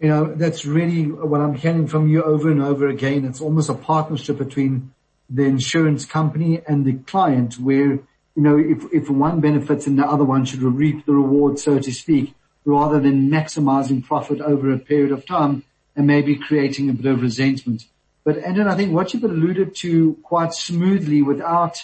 You 0.00 0.08
know, 0.08 0.34
that's 0.34 0.64
really 0.64 1.04
what 1.04 1.42
I'm 1.42 1.54
hearing 1.54 1.86
from 1.86 2.08
you 2.08 2.22
over 2.22 2.50
and 2.50 2.62
over 2.62 2.88
again. 2.88 3.26
It's 3.26 3.42
almost 3.42 3.68
a 3.68 3.74
partnership 3.74 4.38
between 4.38 4.94
the 5.28 5.44
insurance 5.44 6.06
company 6.06 6.62
and 6.66 6.84
the 6.84 6.94
client 6.94 7.54
where 7.54 8.00
you 8.36 8.42
know, 8.42 8.58
if, 8.58 8.84
if 8.92 9.10
one 9.10 9.40
benefits 9.40 9.86
and 9.86 9.98
the 9.98 10.06
other 10.06 10.24
one 10.24 10.44
should 10.44 10.62
reap 10.62 11.04
the 11.06 11.12
reward, 11.12 11.58
so 11.58 11.78
to 11.78 11.92
speak, 11.92 12.34
rather 12.64 13.00
than 13.00 13.30
maximizing 13.30 14.04
profit 14.04 14.40
over 14.40 14.72
a 14.72 14.78
period 14.78 15.12
of 15.12 15.26
time 15.26 15.64
and 15.96 16.06
maybe 16.06 16.36
creating 16.36 16.88
a 16.88 16.92
bit 16.92 17.06
of 17.06 17.22
resentment. 17.22 17.86
But 18.24 18.38
Anton, 18.38 18.68
I 18.68 18.76
think 18.76 18.92
what 18.92 19.12
you've 19.12 19.24
alluded 19.24 19.74
to 19.76 20.16
quite 20.22 20.52
smoothly 20.52 21.22
without 21.22 21.82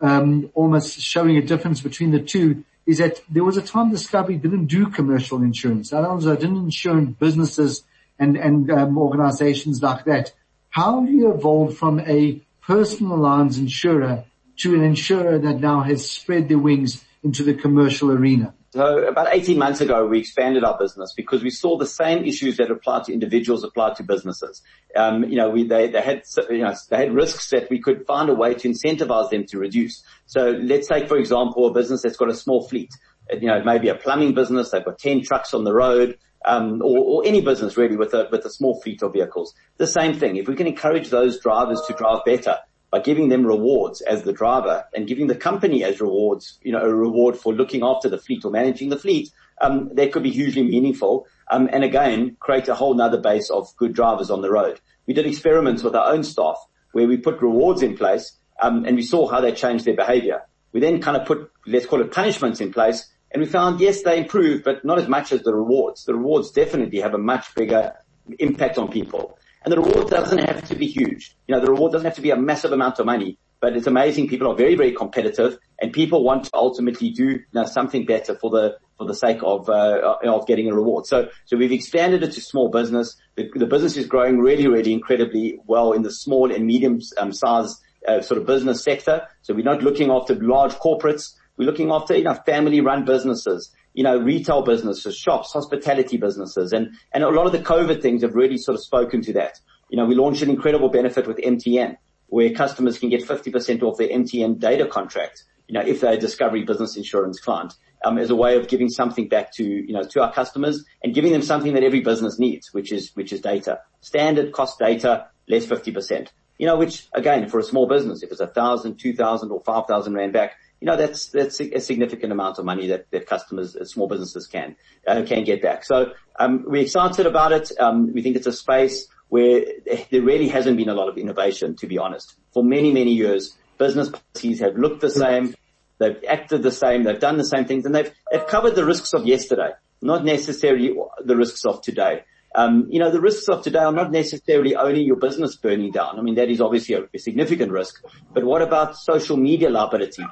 um, 0.00 0.50
almost 0.54 1.00
showing 1.00 1.36
a 1.36 1.42
difference 1.42 1.80
between 1.80 2.10
the 2.10 2.20
two 2.20 2.64
is 2.86 2.98
that 2.98 3.20
there 3.28 3.44
was 3.44 3.56
a 3.56 3.62
time 3.62 3.90
Discovery 3.90 4.36
didn't 4.36 4.66
do 4.66 4.88
commercial 4.90 5.42
insurance. 5.42 5.90
That 5.90 6.08
was, 6.08 6.26
I 6.26 6.36
didn't 6.36 6.56
insure 6.56 7.00
businesses 7.00 7.82
and, 8.18 8.36
and 8.36 8.70
um, 8.70 8.98
organizations 8.98 9.82
like 9.82 10.04
that. 10.04 10.32
How 10.70 11.00
have 11.00 11.10
you 11.10 11.32
evolved 11.32 11.76
from 11.76 12.00
a 12.00 12.42
personal 12.62 13.16
lines 13.16 13.58
insurer 13.58 14.24
to 14.58 14.74
an 14.74 14.82
insurer 14.82 15.38
that 15.38 15.60
now 15.60 15.82
has 15.82 16.10
spread 16.10 16.48
their 16.48 16.58
wings 16.58 17.04
into 17.22 17.42
the 17.42 17.54
commercial 17.54 18.10
arena? 18.10 18.54
So 18.76 19.08
about 19.08 19.28
18 19.32 19.58
months 19.58 19.80
ago, 19.80 20.04
we 20.06 20.18
expanded 20.18 20.62
our 20.62 20.76
business 20.76 21.14
because 21.16 21.42
we 21.42 21.48
saw 21.48 21.78
the 21.78 21.86
same 21.86 22.24
issues 22.24 22.58
that 22.58 22.70
apply 22.70 23.04
to 23.04 23.12
individuals 23.12 23.64
apply 23.64 23.94
to 23.94 24.02
businesses. 24.02 24.60
Um, 24.94 25.24
you 25.24 25.36
know, 25.36 25.48
we, 25.48 25.66
they, 25.66 25.88
they 25.88 26.02
had, 26.02 26.24
you 26.50 26.58
know, 26.58 26.74
they 26.90 26.98
had 26.98 27.14
risks 27.14 27.48
that 27.50 27.70
we 27.70 27.80
could 27.80 28.06
find 28.06 28.28
a 28.28 28.34
way 28.34 28.52
to 28.52 28.68
incentivize 28.68 29.30
them 29.30 29.46
to 29.46 29.58
reduce. 29.58 30.04
So 30.26 30.50
let's 30.50 30.88
take, 30.88 31.08
for 31.08 31.16
example, 31.16 31.66
a 31.66 31.72
business 31.72 32.02
that's 32.02 32.18
got 32.18 32.28
a 32.28 32.34
small 32.34 32.68
fleet. 32.68 32.90
You 33.32 33.48
know, 33.48 33.64
maybe 33.64 33.88
a 33.88 33.94
plumbing 33.94 34.34
business. 34.34 34.72
They've 34.72 34.84
got 34.84 34.98
10 34.98 35.22
trucks 35.22 35.54
on 35.54 35.64
the 35.64 35.72
road. 35.72 36.18
Um, 36.44 36.82
or, 36.82 36.98
or, 36.98 37.22
any 37.26 37.40
business 37.40 37.76
really 37.76 37.96
with 37.96 38.14
a 38.14 38.28
with 38.30 38.44
a 38.44 38.50
small 38.50 38.80
fleet 38.80 39.02
of 39.02 39.14
vehicles. 39.14 39.52
The 39.78 39.86
same 39.86 40.14
thing. 40.14 40.36
If 40.36 40.46
we 40.46 40.54
can 40.54 40.68
encourage 40.68 41.08
those 41.08 41.40
drivers 41.40 41.80
to 41.88 41.94
drive 41.94 42.24
better, 42.24 42.58
by 42.90 43.00
giving 43.00 43.28
them 43.28 43.46
rewards 43.46 44.00
as 44.00 44.22
the 44.22 44.32
driver 44.32 44.84
and 44.94 45.06
giving 45.06 45.26
the 45.26 45.34
company 45.34 45.84
as 45.84 46.00
rewards, 46.00 46.58
you 46.62 46.72
know, 46.72 46.80
a 46.80 46.94
reward 46.94 47.36
for 47.36 47.52
looking 47.52 47.82
after 47.82 48.08
the 48.08 48.18
fleet 48.18 48.44
or 48.44 48.50
managing 48.50 48.88
the 48.88 48.98
fleet, 48.98 49.30
um, 49.60 49.90
that 49.94 50.12
could 50.12 50.22
be 50.22 50.30
hugely 50.30 50.62
meaningful. 50.62 51.26
Um, 51.50 51.68
and 51.72 51.84
again, 51.84 52.36
create 52.40 52.68
a 52.68 52.74
whole 52.74 52.94
nother 52.94 53.20
base 53.20 53.50
of 53.50 53.74
good 53.76 53.92
drivers 53.92 54.30
on 54.30 54.42
the 54.42 54.50
road. 54.50 54.80
We 55.06 55.14
did 55.14 55.26
experiments 55.26 55.82
with 55.82 55.94
our 55.94 56.12
own 56.12 56.24
staff 56.24 56.56
where 56.92 57.06
we 57.06 57.16
put 57.16 57.42
rewards 57.42 57.82
in 57.82 57.96
place, 57.96 58.36
um, 58.62 58.84
and 58.84 58.96
we 58.96 59.02
saw 59.02 59.28
how 59.28 59.40
they 59.40 59.52
changed 59.52 59.84
their 59.84 59.96
behavior. 59.96 60.42
We 60.72 60.80
then 60.80 61.00
kind 61.00 61.16
of 61.16 61.26
put, 61.26 61.50
let's 61.66 61.86
call 61.86 62.00
it 62.00 62.12
punishments 62.12 62.60
in 62.60 62.72
place, 62.72 63.08
and 63.30 63.42
we 63.42 63.48
found, 63.48 63.80
yes, 63.80 64.02
they 64.02 64.18
improved, 64.18 64.64
but 64.64 64.84
not 64.84 64.98
as 64.98 65.08
much 65.08 65.32
as 65.32 65.42
the 65.42 65.54
rewards. 65.54 66.04
The 66.04 66.14
rewards 66.14 66.50
definitely 66.50 67.00
have 67.00 67.14
a 67.14 67.18
much 67.18 67.54
bigger 67.54 67.92
impact 68.38 68.78
on 68.78 68.88
people. 68.88 69.38
And 69.66 69.72
the 69.72 69.80
reward 69.80 70.08
doesn't 70.10 70.38
have 70.38 70.68
to 70.68 70.76
be 70.76 70.86
huge. 70.86 71.34
You 71.48 71.56
know, 71.56 71.60
the 71.60 71.72
reward 71.72 71.90
doesn't 71.90 72.04
have 72.04 72.14
to 72.14 72.20
be 72.20 72.30
a 72.30 72.36
massive 72.36 72.70
amount 72.70 73.00
of 73.00 73.06
money, 73.06 73.36
but 73.60 73.76
it's 73.76 73.88
amazing. 73.88 74.28
People 74.28 74.46
are 74.46 74.54
very, 74.54 74.76
very 74.76 74.92
competitive 74.92 75.58
and 75.82 75.92
people 75.92 76.22
want 76.22 76.44
to 76.44 76.50
ultimately 76.54 77.10
do 77.10 77.30
you 77.30 77.44
know, 77.52 77.64
something 77.64 78.06
better 78.06 78.36
for 78.36 78.48
the, 78.48 78.76
for 78.96 79.08
the 79.08 79.14
sake 79.14 79.40
of, 79.42 79.68
uh, 79.68 80.18
of 80.24 80.46
getting 80.46 80.70
a 80.70 80.74
reward. 80.74 81.06
So, 81.06 81.30
so 81.46 81.56
we've 81.56 81.72
expanded 81.72 82.22
it 82.22 82.30
to 82.34 82.40
small 82.40 82.68
business. 82.68 83.16
The, 83.34 83.50
the 83.56 83.66
business 83.66 83.96
is 83.96 84.06
growing 84.06 84.38
really, 84.38 84.68
really 84.68 84.92
incredibly 84.92 85.58
well 85.66 85.90
in 85.94 86.02
the 86.02 86.12
small 86.12 86.54
and 86.54 86.64
medium 86.64 87.00
um, 87.18 87.32
size 87.32 87.82
uh, 88.06 88.20
sort 88.20 88.40
of 88.40 88.46
business 88.46 88.84
sector. 88.84 89.26
So 89.42 89.52
we're 89.52 89.64
not 89.64 89.82
looking 89.82 90.12
after 90.12 90.36
large 90.36 90.74
corporates. 90.74 91.34
We're 91.56 91.66
looking 91.66 91.90
after, 91.90 92.16
you 92.16 92.22
know, 92.22 92.38
family 92.46 92.82
run 92.82 93.04
businesses 93.04 93.72
you 93.96 94.02
know, 94.02 94.18
retail 94.18 94.60
businesses, 94.60 95.16
shops, 95.16 95.52
hospitality 95.52 96.18
businesses, 96.18 96.72
and, 96.72 96.92
and 97.12 97.24
a 97.24 97.30
lot 97.30 97.46
of 97.46 97.52
the 97.52 97.58
COVID 97.58 98.02
things 98.02 98.22
have 98.22 98.34
really 98.34 98.58
sort 98.58 98.76
of 98.76 98.84
spoken 98.84 99.22
to 99.22 99.32
that. 99.32 99.58
You 99.88 99.96
know, 99.96 100.04
we 100.04 100.14
launched 100.14 100.42
an 100.42 100.50
incredible 100.50 100.90
benefit 100.90 101.26
with 101.26 101.38
MTN 101.38 101.96
where 102.26 102.50
customers 102.50 102.98
can 102.98 103.08
get 103.08 103.24
50% 103.24 103.82
off 103.82 103.96
their 103.96 104.08
MTN 104.08 104.58
data 104.58 104.86
contract, 104.86 105.44
you 105.66 105.72
know, 105.72 105.80
if 105.80 106.02
they're 106.02 106.12
a 106.12 106.18
Discovery 106.18 106.64
Business 106.64 106.96
Insurance 106.96 107.40
client, 107.40 107.72
um, 108.04 108.18
as 108.18 108.28
a 108.28 108.36
way 108.36 108.56
of 108.58 108.68
giving 108.68 108.90
something 108.90 109.28
back 109.28 109.52
to, 109.54 109.64
you 109.64 109.94
know, 109.94 110.02
to 110.02 110.22
our 110.22 110.32
customers 110.32 110.84
and 111.02 111.14
giving 111.14 111.32
them 111.32 111.42
something 111.42 111.72
that 111.72 111.82
every 111.82 112.00
business 112.00 112.38
needs, 112.38 112.74
which 112.74 112.92
is, 112.92 113.12
which 113.14 113.32
is 113.32 113.40
data. 113.40 113.80
Standard 114.02 114.52
cost 114.52 114.78
data, 114.78 115.28
less 115.48 115.64
50%. 115.64 116.28
You 116.58 116.66
know, 116.66 116.76
which 116.76 117.08
again, 117.12 117.48
for 117.48 117.60
a 117.60 117.62
small 117.62 117.86
business, 117.86 118.22
if 118.22 118.30
it's 118.30 118.40
a 118.40 118.46
thousand, 118.46 118.96
two 118.96 119.14
thousand 119.14 119.50
or 119.50 119.60
five 119.60 119.86
thousand 119.86 120.14
rand 120.14 120.32
back, 120.32 120.52
you 120.80 120.86
know, 120.86 120.96
that's, 120.96 121.28
that's 121.28 121.60
a 121.60 121.80
significant 121.80 122.32
amount 122.32 122.58
of 122.58 122.64
money 122.64 122.88
that, 122.88 123.10
that 123.10 123.26
customers, 123.26 123.76
small 123.90 124.08
businesses 124.08 124.46
can, 124.46 124.76
uh, 125.06 125.22
can 125.26 125.44
get 125.44 125.62
back. 125.62 125.84
So, 125.84 126.12
um, 126.38 126.64
we're 126.66 126.82
excited 126.82 127.26
about 127.26 127.52
it. 127.52 127.72
Um, 127.80 128.12
we 128.12 128.22
think 128.22 128.36
it's 128.36 128.46
a 128.46 128.52
space 128.52 129.08
where 129.28 129.64
there 130.10 130.22
really 130.22 130.48
hasn't 130.48 130.76
been 130.76 130.88
a 130.88 130.94
lot 130.94 131.08
of 131.08 131.18
innovation, 131.18 131.76
to 131.76 131.86
be 131.86 131.98
honest. 131.98 132.34
For 132.52 132.62
many, 132.62 132.92
many 132.92 133.12
years, 133.12 133.56
business 133.78 134.10
policies 134.10 134.60
have 134.60 134.76
looked 134.76 135.00
the 135.00 135.10
same. 135.10 135.54
They've 135.98 136.22
acted 136.28 136.62
the 136.62 136.70
same. 136.70 137.04
They've 137.04 137.18
done 137.18 137.38
the 137.38 137.44
same 137.44 137.64
things 137.64 137.86
and 137.86 137.94
they've, 137.94 138.12
they've 138.30 138.46
covered 138.46 138.74
the 138.74 138.84
risks 138.84 139.14
of 139.14 139.26
yesterday, 139.26 139.70
not 140.02 140.24
necessarily 140.24 140.94
the 141.24 141.36
risks 141.36 141.64
of 141.64 141.80
today. 141.82 142.24
Um, 142.54 142.86
you 142.88 143.00
know, 143.00 143.10
the 143.10 143.20
risks 143.20 143.48
of 143.48 143.62
today 143.62 143.80
are 143.80 143.92
not 143.92 144.10
necessarily 144.10 144.76
only 144.76 145.02
your 145.02 145.16
business 145.16 145.56
burning 145.56 145.92
down. 145.92 146.18
I 146.18 146.22
mean, 146.22 146.36
that 146.36 146.48
is 146.48 146.60
obviously 146.60 146.94
a, 146.94 147.02
a 147.12 147.18
significant 147.18 147.72
risk, 147.72 148.02
but 148.32 148.44
what 148.44 148.62
about 148.62 148.96
social 148.96 149.36
media 149.36 149.68
liability? 149.68 150.24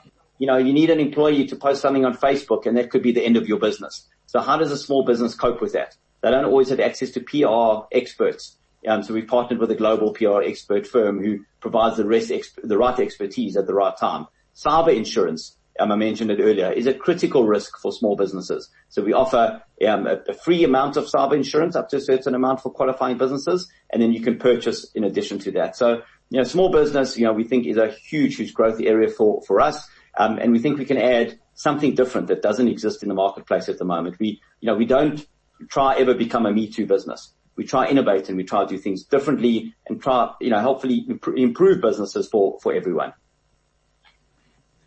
You 0.44 0.48
know, 0.48 0.59
you 0.59 0.74
need 0.74 0.90
an 0.90 1.00
employee 1.00 1.46
to 1.46 1.57
post 1.57 1.80
something 1.80 2.04
on 2.04 2.14
Facebook 2.14 2.66
and 2.66 2.76
that 2.76 2.90
could 2.90 3.02
be 3.02 3.12
the 3.12 3.24
end 3.24 3.38
of 3.38 3.48
your 3.48 3.59
business. 3.59 4.07
So 4.26 4.40
how 4.40 4.59
does 4.59 4.70
a 4.70 4.76
small 4.76 5.02
business 5.02 5.35
cope 5.35 5.62
with 5.62 5.72
that? 5.72 5.96
They 6.20 6.30
don't 6.30 6.44
always 6.44 6.68
have 6.68 6.80
access 6.80 7.12
to 7.12 7.20
PR 7.20 7.87
experts. 7.96 8.59
Um, 8.87 9.02
so 9.02 9.14
we've 9.14 9.26
partnered 9.26 9.59
with 9.59 9.70
a 9.70 9.74
global 9.74 10.12
PR 10.12 10.42
expert 10.42 10.87
firm 10.87 11.24
who 11.24 11.46
provides 11.61 11.96
the 11.96 12.04
rest, 12.04 12.28
exp- 12.28 12.61
the 12.62 12.76
right 12.76 12.98
expertise 13.00 13.57
at 13.57 13.66
the 13.66 13.72
right 13.72 13.96
time. 13.96 14.26
Cyber 14.54 14.94
insurance, 14.94 15.57
um, 15.80 15.90
I 15.90 15.96
mentioned 15.96 16.30
it 16.30 16.40
earlier, 16.40 16.70
is 16.70 16.87
a 16.87 16.92
critical 16.92 17.46
risk 17.46 17.78
for 17.80 17.90
small 17.90 18.14
businesses. 18.14 18.68
So 18.90 19.02
we 19.02 19.14
offer 19.14 19.62
um, 19.88 20.07
a, 20.07 20.18
a, 20.28 20.35
free 20.35 20.62
amount 20.62 20.98
of 20.98 21.07
cyber 21.07 21.37
insurance 21.37 21.74
up 21.74 21.88
to 21.88 21.96
a 21.96 22.02
certain 22.02 22.35
amount 22.35 22.61
for 22.61 22.70
qualifying 22.70 23.16
businesses, 23.16 23.72
and 23.90 24.02
then 24.02 24.12
you 24.12 24.20
can 24.20 24.38
purchase 24.38 24.92
in 24.94 25.04
addition 25.04 25.38
to 25.38 25.52
that. 25.52 25.74
So, 25.74 26.02
you 26.28 26.37
know, 26.38 26.44
small 26.44 26.70
business, 26.70 27.16
you 27.16 27.24
know, 27.24 27.33
we 27.33 27.44
think 27.44 27.66
is 27.66 27.78
a 27.78 27.88
huge, 27.88 28.37
huge 28.37 28.52
growth 28.52 28.78
area 28.83 29.09
for, 29.09 29.40
for 29.46 29.62
us. 29.62 29.88
Um, 30.16 30.38
and 30.38 30.53
we 30.53 30.59
think 30.59 30.79
we 30.79 30.85
can 30.85 30.98
add 30.98 31.38
something 31.55 31.94
different 31.94 32.29
that 32.29 32.42
doesn't 32.42 32.68
exist 32.68 33.03
in 33.03 33.09
the 33.09 33.14
marketplace 33.14 33.68
at 33.68 33.79
the 33.79 33.85
moment. 33.85 34.18
We, 34.18 34.40
you 34.61 34.66
know, 34.66 34.74
we 34.74 34.87
don't 34.87 35.27
try 35.68 35.96
ever 35.96 36.14
become 36.14 36.46
a 36.46 36.53
me 36.53 36.68
too 36.68 36.87
business. 36.87 37.33
We 37.57 37.64
try 37.64 37.87
innovate 37.87 38.29
and 38.29 38.37
we 38.37 38.44
try 38.44 38.62
to 38.64 38.68
do 38.68 38.79
things 38.79 39.05
differently 39.05 39.74
and 39.87 40.03
try, 40.03 40.33
you 40.40 40.50
know, 40.50 40.61
hopefully 40.61 41.07
improve 41.37 41.81
businesses 41.81 42.29
for, 42.29 42.59
for 42.61 42.72
everyone. 42.74 43.12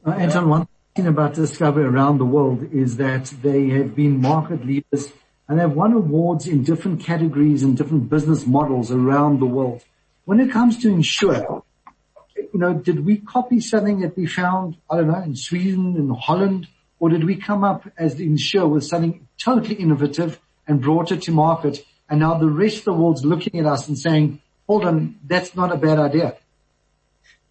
Uh, 0.06 0.12
Anton, 0.12 0.50
one 0.50 0.68
thing 0.96 1.08
about 1.08 1.34
Discovery 1.34 1.86
around 1.86 2.18
the 2.18 2.26
world 2.26 2.74
is 2.74 2.98
that 2.98 3.26
they 3.42 3.70
have 3.70 3.96
been 3.96 4.22
market 4.22 4.66
leaders 4.66 5.12
and 5.48 5.60
they've 5.60 5.72
won 5.72 5.94
awards 5.94 6.48
in 6.48 6.64
different 6.64 7.02
categories 7.02 7.64
and 7.64 7.78
different 7.78 8.10
business 8.10 8.46
models 8.46 8.92
around 8.92 9.40
the 9.40 9.46
world. 9.46 9.84
When 10.26 10.42
it 10.42 10.52
comes 10.52 10.78
to 10.80 10.90
insure, 10.90 11.64
you 12.54 12.60
know, 12.60 12.74
did 12.74 13.06
we 13.06 13.18
copy 13.18 13.60
something 13.60 14.02
that 14.02 14.18
we 14.18 14.26
found, 14.26 14.78
I 14.90 14.98
don't 14.98 15.08
know, 15.08 15.22
in 15.22 15.36
Sweden, 15.36 15.96
in 15.96 16.10
Holland, 16.10 16.68
or 17.00 17.10
did 17.10 17.24
we 17.24 17.36
come 17.36 17.64
up 17.64 17.88
as 17.98 18.16
the 18.16 18.26
insurer 18.26 18.68
with 18.68 18.86
something 18.86 19.28
totally 19.38 19.76
innovative 19.76 20.40
and 20.68 20.82
brought 20.82 21.12
it 21.12 21.22
to 21.24 21.32
market 21.32 21.86
and 22.10 22.20
now 22.20 22.36
the 22.36 22.48
rest 22.48 22.80
of 22.80 22.86
the 22.86 22.94
world's 22.94 23.26
looking 23.26 23.60
at 23.60 23.66
us 23.66 23.88
and 23.88 23.98
saying, 23.98 24.42
hold 24.68 24.86
on, 24.86 25.20
that's 25.26 25.56
not 25.56 25.72
a 25.72 25.78
bad 25.78 26.00
idea. 26.00 26.38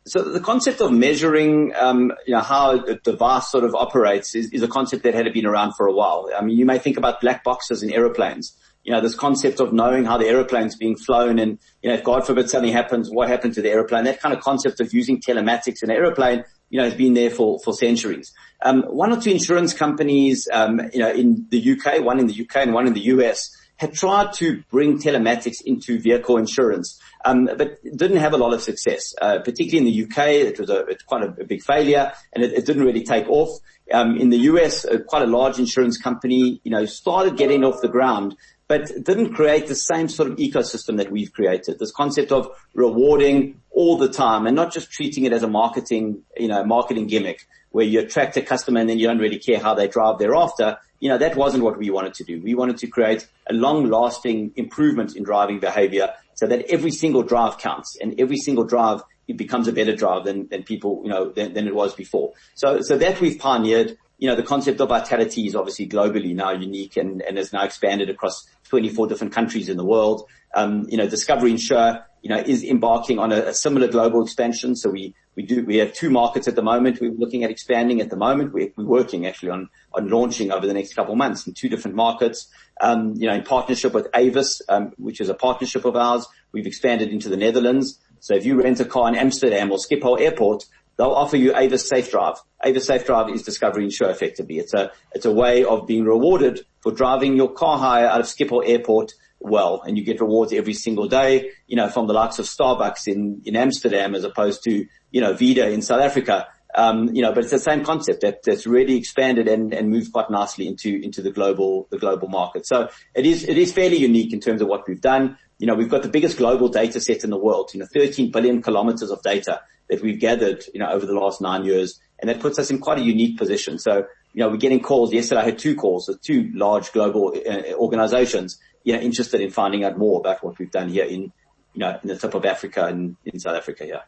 So 0.07 0.23
the 0.23 0.41
concept 0.41 0.81
of 0.81 0.93
measuring, 0.93 1.75
um, 1.75 2.13
you 2.27 2.35
know, 2.35 2.41
how 2.41 2.71
a 2.79 2.95
device 2.95 3.51
sort 3.51 3.65
of 3.65 3.75
operates 3.75 4.35
is, 4.37 4.51
is, 4.53 4.63
a 4.63 4.69
concept 4.69 5.03
that 5.03 5.15
had 5.15 5.31
been 5.33 5.47
around 5.47 5.73
for 5.73 5.89
a 5.89 5.93
while. 5.93 6.31
I 6.37 6.43
mean, 6.43 6.57
you 6.57 6.65
may 6.65 6.79
think 6.79 6.97
about 6.97 7.21
black 7.21 7.43
boxes 7.43 7.83
in 7.83 7.93
aeroplanes 7.93 8.57
you 8.87 8.93
know, 8.93 9.01
this 9.01 9.17
concept 9.17 9.59
of 9.59 9.73
knowing 9.73 10.05
how 10.05 10.17
the 10.17 10.27
aeroplane's 10.27 10.77
being 10.77 10.97
flown 10.97 11.41
and, 11.41 11.59
you 11.83 11.91
know, 11.91 11.97
if 11.97 12.05
God 12.05 12.25
forbid 12.25 12.49
something 12.49 12.73
happens, 12.73 13.11
what 13.11 13.29
happened 13.29 13.55
to 13.55 13.63
the 13.63 13.69
aeroplane? 13.69 14.05
That 14.05 14.21
kind 14.21 14.33
of 14.33 14.41
concept 14.41 14.79
of 14.79 14.95
using 14.95 15.21
telematics 15.21 15.83
in 15.83 15.91
an 15.91 15.97
aeroplane, 15.97 16.45
you 16.71 16.79
know, 16.79 16.85
has 16.85 16.95
been 16.95 17.15
there 17.15 17.31
for, 17.31 17.59
for 17.65 17.75
centuries. 17.75 18.33
Um, 18.63 18.83
one 18.83 19.13
or 19.13 19.21
two 19.21 19.33
insurance 19.33 19.75
companies, 19.75 20.49
um, 20.53 20.81
you 20.93 21.01
know, 21.01 21.11
in 21.11 21.49
the 21.51 21.73
UK, 21.73 22.05
one 22.05 22.21
in 22.21 22.29
the 22.29 22.43
UK 22.43 22.59
and 22.59 22.73
one 22.73 22.87
in 22.87 22.93
the 22.93 23.07
US, 23.07 23.51
had 23.77 23.93
tried 23.93 24.33
to 24.35 24.63
bring 24.71 24.99
telematics 24.99 25.61
into 25.65 25.99
vehicle 25.99 26.39
insurance, 26.39 27.01
um, 27.25 27.45
but 27.45 27.83
didn't 27.83 28.17
have 28.17 28.33
a 28.33 28.37
lot 28.37 28.55
of 28.55 28.63
success. 28.63 29.15
Uh, 29.21 29.39
particularly 29.41 29.79
in 29.79 29.85
the 29.85 30.05
UK, 30.05 30.29
it 30.29 30.59
was 30.59 30.71
a, 30.71 30.87
it's 30.87 31.03
quite 31.03 31.23
a, 31.23 31.43
a, 31.43 31.45
big 31.45 31.63
failure, 31.63 32.13
and 32.33 32.43
it, 32.43 32.53
it 32.53 32.65
didn't 32.65 32.85
really 32.85 33.05
take 33.05 33.29
off. 33.29 33.59
Um, 33.93 34.17
in 34.17 34.31
the 34.31 34.39
US, 34.39 34.85
uh, 34.85 34.99
quite 35.07 35.23
a 35.23 35.27
large 35.27 35.59
insurance 35.59 35.99
company, 35.99 36.61
you 36.65 36.71
know, 36.71 36.87
started 36.87 37.37
getting 37.37 37.65
off 37.65 37.81
the 37.83 37.89
ground, 37.89 38.37
but 38.69 38.91
didn't 39.05 39.35
create 39.35 39.69
the 39.69 39.75
same 39.75 40.09
sort 40.09 40.31
of 40.31 40.37
ecosystem 40.39 40.97
that 40.97 41.11
we've 41.11 41.33
created. 41.33 41.79
This 41.79 41.93
concept 41.93 42.33
of 42.33 42.49
rewarding 42.75 43.61
all 43.71 43.97
the 43.97 44.09
time 44.09 44.47
and 44.47 44.57
not 44.57 44.73
just 44.73 44.91
treating 44.91 45.25
it 45.25 45.33
as 45.33 45.43
a 45.43 45.49
marketing, 45.49 46.23
you 46.37 46.49
know, 46.49 46.65
marketing 46.65 47.07
gimmick 47.07 47.47
where 47.71 47.85
you 47.85 48.01
attract 48.01 48.37
a 48.37 48.43
customer 48.43 48.81
and 48.81 48.89
then 48.89 48.99
you 48.99 49.07
don't 49.07 49.19
really 49.19 49.39
care 49.39 49.61
how 49.61 49.75
they 49.75 49.87
drive 49.87 50.19
thereafter, 50.19 50.79
you 50.99 51.09
know, 51.09 51.19
that 51.19 51.37
wasn't 51.37 51.63
what 51.63 51.79
we 51.79 51.91
wanted 51.91 52.15
to 52.15 52.25
do. 52.25 52.41
We 52.41 52.55
wanted 52.55 52.79
to 52.79 52.87
create 52.87 53.29
a 53.49 53.53
long 53.53 53.89
lasting 53.89 54.53
improvement 54.57 55.15
in 55.15 55.23
driving 55.23 55.61
behavior 55.61 56.13
so 56.35 56.47
that 56.47 56.67
every 56.71 56.91
single 56.91 57.23
drive 57.23 57.59
counts 57.59 57.97
and 58.01 58.19
every 58.21 58.39
single 58.39 58.65
drive 58.65 59.03
it 59.29 59.37
becomes 59.37 59.67
a 59.69 59.73
better 59.73 59.95
drive 59.95 60.25
than, 60.25 60.47
than 60.49 60.63
people, 60.63 61.01
you 61.03 61.11
know, 61.11 61.31
than, 61.31 61.53
than 61.53 61.67
it 61.67 61.75
was 61.75 61.95
before. 61.95 62.33
So, 62.55 62.81
so 62.81 62.97
that 62.97 63.21
we've 63.21 63.39
pioneered 63.39 63.99
you 64.19 64.29
know, 64.29 64.35
the 64.35 64.43
concept 64.43 64.81
of 64.81 64.89
vitality 64.89 65.47
is 65.47 65.55
obviously 65.55 65.87
globally 65.87 66.35
now 66.35 66.51
unique 66.51 66.97
and, 66.97 67.21
and 67.23 67.37
has 67.37 67.53
now 67.53 67.65
expanded 67.65 68.09
across 68.09 68.49
24 68.69 69.09
different 69.09 69.33
countries 69.33 69.69
in 69.69 69.77
the 69.77 69.85
world. 69.85 70.27
Um, 70.55 70.87
you 70.89 70.97
know, 70.97 71.07
Discovery 71.07 71.51
Insure, 71.51 72.05
you 72.23 72.31
know, 72.31 72.39
is 72.39 72.65
embarking 72.65 73.19
on 73.19 73.31
a, 73.31 73.37
a, 73.37 73.55
similar 73.55 73.89
global 73.89 74.23
expansion. 74.23 74.75
So 74.75 74.89
we, 74.89 75.15
we 75.35 75.43
do, 75.43 75.65
we 75.67 75.77
have 75.77 75.93
two 75.93 76.09
markets 76.09 76.49
at 76.49 76.57
the 76.57 76.63
moment. 76.63 76.99
We're 77.01 77.13
looking 77.13 77.45
at 77.45 77.51
expanding 77.51 78.01
at 78.01 78.09
the 78.09 78.17
moment. 78.17 78.55
We're, 78.55 78.73
we're 78.75 78.87
working 78.87 79.27
actually 79.27 79.51
on, 79.51 79.69
on 79.93 80.09
launching 80.09 80.51
over 80.51 80.67
the 80.67 80.73
next 80.73 80.95
couple 80.95 81.13
of 81.13 81.19
months 81.19 81.47
in 81.47 81.53
two 81.53 81.69
different 81.69 81.95
markets. 81.95 82.49
Um, 82.81 83.15
you 83.17 83.27
know, 83.27 83.35
in 83.35 83.43
partnership 83.43 83.93
with 83.93 84.09
Avis, 84.15 84.63
um, 84.69 84.93
which 84.97 85.21
is 85.21 85.29
a 85.29 85.35
partnership 85.35 85.85
of 85.85 85.95
ours. 85.95 86.27
We've 86.53 86.67
expanded 86.67 87.11
into 87.11 87.29
the 87.29 87.37
Netherlands. 87.37 87.99
So 88.21 88.35
if 88.35 88.47
you 88.47 88.61
rent 88.61 88.81
a 88.81 88.87
car 88.87 89.09
in 89.09 89.15
Amsterdam 89.15 89.71
or 89.71 89.79
Schiphol 89.79 90.19
Airport, 90.21 90.65
they'll 90.97 91.11
offer 91.11 91.37
you 91.37 91.57
Avis 91.57 91.89
Safe 91.89 92.11
Drive. 92.11 92.37
Avis 92.65 92.87
Safe 92.87 93.05
Drive 93.07 93.35
is 93.35 93.43
Discovery 93.43 93.85
Insure 93.85 94.11
effectively. 94.11 94.59
It's 94.59 94.75
a, 94.75 94.93
it's 95.13 95.27
a 95.27 95.33
way 95.33 95.65
of 95.65 95.87
being 95.87 96.05
rewarded 96.05 96.65
for 96.81 96.93
driving 96.93 97.37
your 97.37 97.53
car 97.53 97.79
hire 97.79 98.07
out 98.07 98.21
of 98.21 98.27
Schiphol 98.27 98.63
Airport 98.67 99.13
well, 99.39 99.83
and 99.87 99.97
you 99.97 100.05
get 100.05 100.21
rewards 100.21 100.53
every 100.53 100.73
single 100.75 101.09
day, 101.09 101.51
you 101.67 101.77
know, 101.77 101.89
from 101.89 102.07
the 102.07 102.15
likes 102.15 102.39
of 102.39 102.47
Starbucks 102.47 103.07
in, 103.07 103.43
in 103.45 103.57
Amsterdam 103.57 104.15
as 104.15 104.25
opposed 104.25 104.65
to, 104.65 104.87
you 105.11 105.21
know, 105.21 105.35
Vida 105.35 105.69
in 105.71 105.83
South 105.83 106.01
Africa. 106.01 106.49
Um, 106.75 107.15
you 107.15 107.23
know, 107.23 107.33
but 107.33 107.45
it's 107.45 107.53
the 107.53 107.59
same 107.59 107.85
concept 107.85 108.21
that, 108.21 108.43
that's 108.45 108.67
really 108.67 108.97
expanded 108.97 109.49
and, 109.49 109.73
and 109.73 109.89
moved 109.89 110.13
quite 110.13 110.31
nicely 110.31 110.67
into, 110.67 111.01
into 111.03 111.23
the 111.23 111.31
global, 111.31 111.87
the 111.91 111.97
global 111.97 112.29
market. 112.29 112.67
So 112.67 112.91
it 113.15 113.25
is, 113.25 113.45
it 113.45 113.57
is 113.57 113.73
fairly 113.73 113.97
unique 113.97 114.35
in 114.35 114.41
terms 114.41 114.61
of 114.61 114.69
what 114.69 114.87
we've 114.87 115.01
done. 115.01 115.39
You 115.59 115.67
know, 115.67 115.75
we've 115.75 115.89
got 115.89 116.03
the 116.03 116.09
biggest 116.09 116.37
global 116.37 116.69
data 116.69 117.01
set 117.01 117.25
in 117.25 117.31
the 117.31 117.39
world, 117.39 117.71
you 117.73 117.81
know, 117.81 117.87
13 117.87 118.31
billion 118.31 118.63
kilometers 118.63 119.11
of 119.11 119.23
data 119.23 119.63
that 119.89 120.03
we've 120.03 120.21
gathered, 120.21 120.65
you 120.75 120.81
know, 120.81 120.91
over 120.91 121.07
the 121.07 121.15
last 121.15 121.41
nine 121.41 121.65
years. 121.65 122.01
And 122.19 122.29
that 122.29 122.41
puts 122.41 122.59
us 122.59 122.71
in 122.71 122.79
quite 122.79 122.99
a 122.99 123.03
unique 123.03 123.39
position. 123.39 123.79
So, 123.79 124.07
you 124.33 124.41
know, 124.41 124.49
we're 124.49 124.57
getting 124.57 124.81
calls. 124.81 125.13
Yesterday 125.13 125.41
I 125.41 125.45
had 125.45 125.59
two 125.59 125.75
calls 125.75 126.09
with 126.09 126.21
two 126.21 126.51
large 126.55 126.93
global 126.93 127.35
uh, 127.49 127.73
organizations, 127.75 128.59
you 128.85 128.93
know, 128.93 129.01
interested 129.01 129.41
in 129.41 129.51
finding 129.51 129.85
out 129.85 129.97
more 129.97 130.21
about 130.21 130.45
what 130.45 130.59
we've 130.59 130.71
done 130.71 130.89
here 130.89 131.05
in, 131.05 131.33
you 131.73 131.81
know, 131.81 131.99
in 132.03 132.09
the 132.09 132.17
tip 132.17 132.35
of 132.35 132.45
Africa 132.45 132.87
and 132.87 133.17
in 133.25 133.39
South 133.39 133.57
Africa. 133.57 133.87
Yeah. 133.87 134.03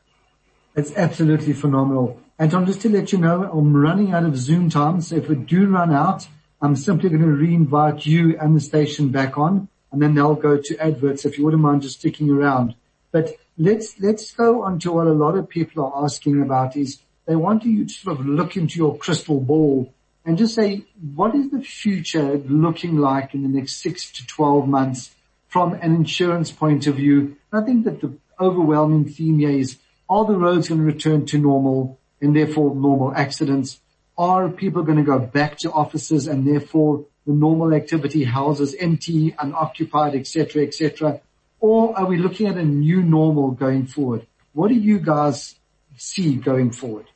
It's 0.74 0.92
absolutely 0.96 1.54
phenomenal. 1.54 2.20
Anton, 2.38 2.66
just 2.66 2.82
to 2.82 2.88
let 2.88 3.10
you 3.10 3.18
know, 3.18 3.50
I'm 3.50 3.74
running 3.74 4.12
out 4.12 4.24
of 4.24 4.36
Zoom 4.36 4.70
time. 4.70 5.00
So 5.00 5.16
if 5.16 5.28
we 5.28 5.34
do 5.34 5.66
run 5.66 5.92
out, 5.92 6.28
I'm 6.60 6.76
simply 6.76 7.08
going 7.08 7.22
to 7.22 7.28
re-invite 7.28 8.06
you 8.06 8.38
and 8.38 8.54
the 8.54 8.60
station 8.60 9.08
back 9.08 9.38
on 9.38 9.68
and 9.90 10.02
then 10.02 10.14
they'll 10.14 10.34
go 10.34 10.58
to 10.58 10.78
adverts 10.78 11.24
if 11.24 11.38
you 11.38 11.44
wouldn't 11.44 11.62
mind 11.62 11.82
just 11.82 11.98
sticking 12.00 12.30
around. 12.30 12.74
But 13.10 13.36
let's, 13.56 13.98
let's 14.00 14.32
go 14.32 14.62
on 14.62 14.78
to 14.80 14.92
what 14.92 15.06
a 15.06 15.12
lot 15.12 15.36
of 15.36 15.48
people 15.48 15.84
are 15.84 16.04
asking 16.04 16.42
about 16.42 16.76
is 16.76 17.00
they 17.26 17.36
want 17.36 17.64
you 17.64 17.84
to 17.84 17.92
sort 17.92 18.18
of 18.18 18.26
look 18.26 18.56
into 18.56 18.78
your 18.78 18.96
crystal 18.96 19.40
ball 19.40 19.92
and 20.24 20.36
just 20.36 20.54
say, 20.54 20.84
what 21.14 21.34
is 21.34 21.50
the 21.50 21.62
future 21.62 22.36
looking 22.36 22.98
like 22.98 23.34
in 23.34 23.42
the 23.42 23.48
next 23.48 23.82
six 23.82 24.10
to 24.12 24.26
12 24.26 24.68
months 24.68 25.14
from 25.46 25.72
an 25.74 25.94
insurance 25.94 26.50
point 26.52 26.86
of 26.86 26.96
view? 26.96 27.36
I 27.52 27.62
think 27.62 27.84
that 27.84 28.00
the 28.00 28.12
overwhelming 28.38 29.06
theme 29.08 29.38
here 29.38 29.50
is, 29.50 29.78
are 30.08 30.26
the 30.26 30.36
roads 30.36 30.68
going 30.68 30.80
to 30.80 30.86
return 30.86 31.26
to 31.26 31.38
normal 31.38 31.98
and 32.20 32.36
therefore 32.36 32.74
normal 32.74 33.14
accidents? 33.14 33.80
Are 34.16 34.48
people 34.48 34.82
going 34.82 34.98
to 34.98 35.04
go 35.04 35.18
back 35.18 35.58
to 35.58 35.70
offices 35.70 36.26
and 36.26 36.46
therefore 36.46 37.06
the 37.28 37.34
normal 37.34 37.74
activity 37.74 38.24
houses 38.24 38.74
empty, 38.80 39.36
unoccupied, 39.38 40.16
etc., 40.16 40.64
etc.? 40.64 41.20
or 41.60 41.96
are 41.98 42.06
we 42.06 42.16
looking 42.16 42.46
at 42.46 42.56
a 42.56 42.64
new 42.64 43.02
normal 43.02 43.50
going 43.50 43.86
forward? 43.86 44.26
What 44.52 44.68
do 44.68 44.74
you 44.74 44.98
guys 44.98 45.56
see 45.96 46.36
going 46.36 46.70
forward? 46.70 47.06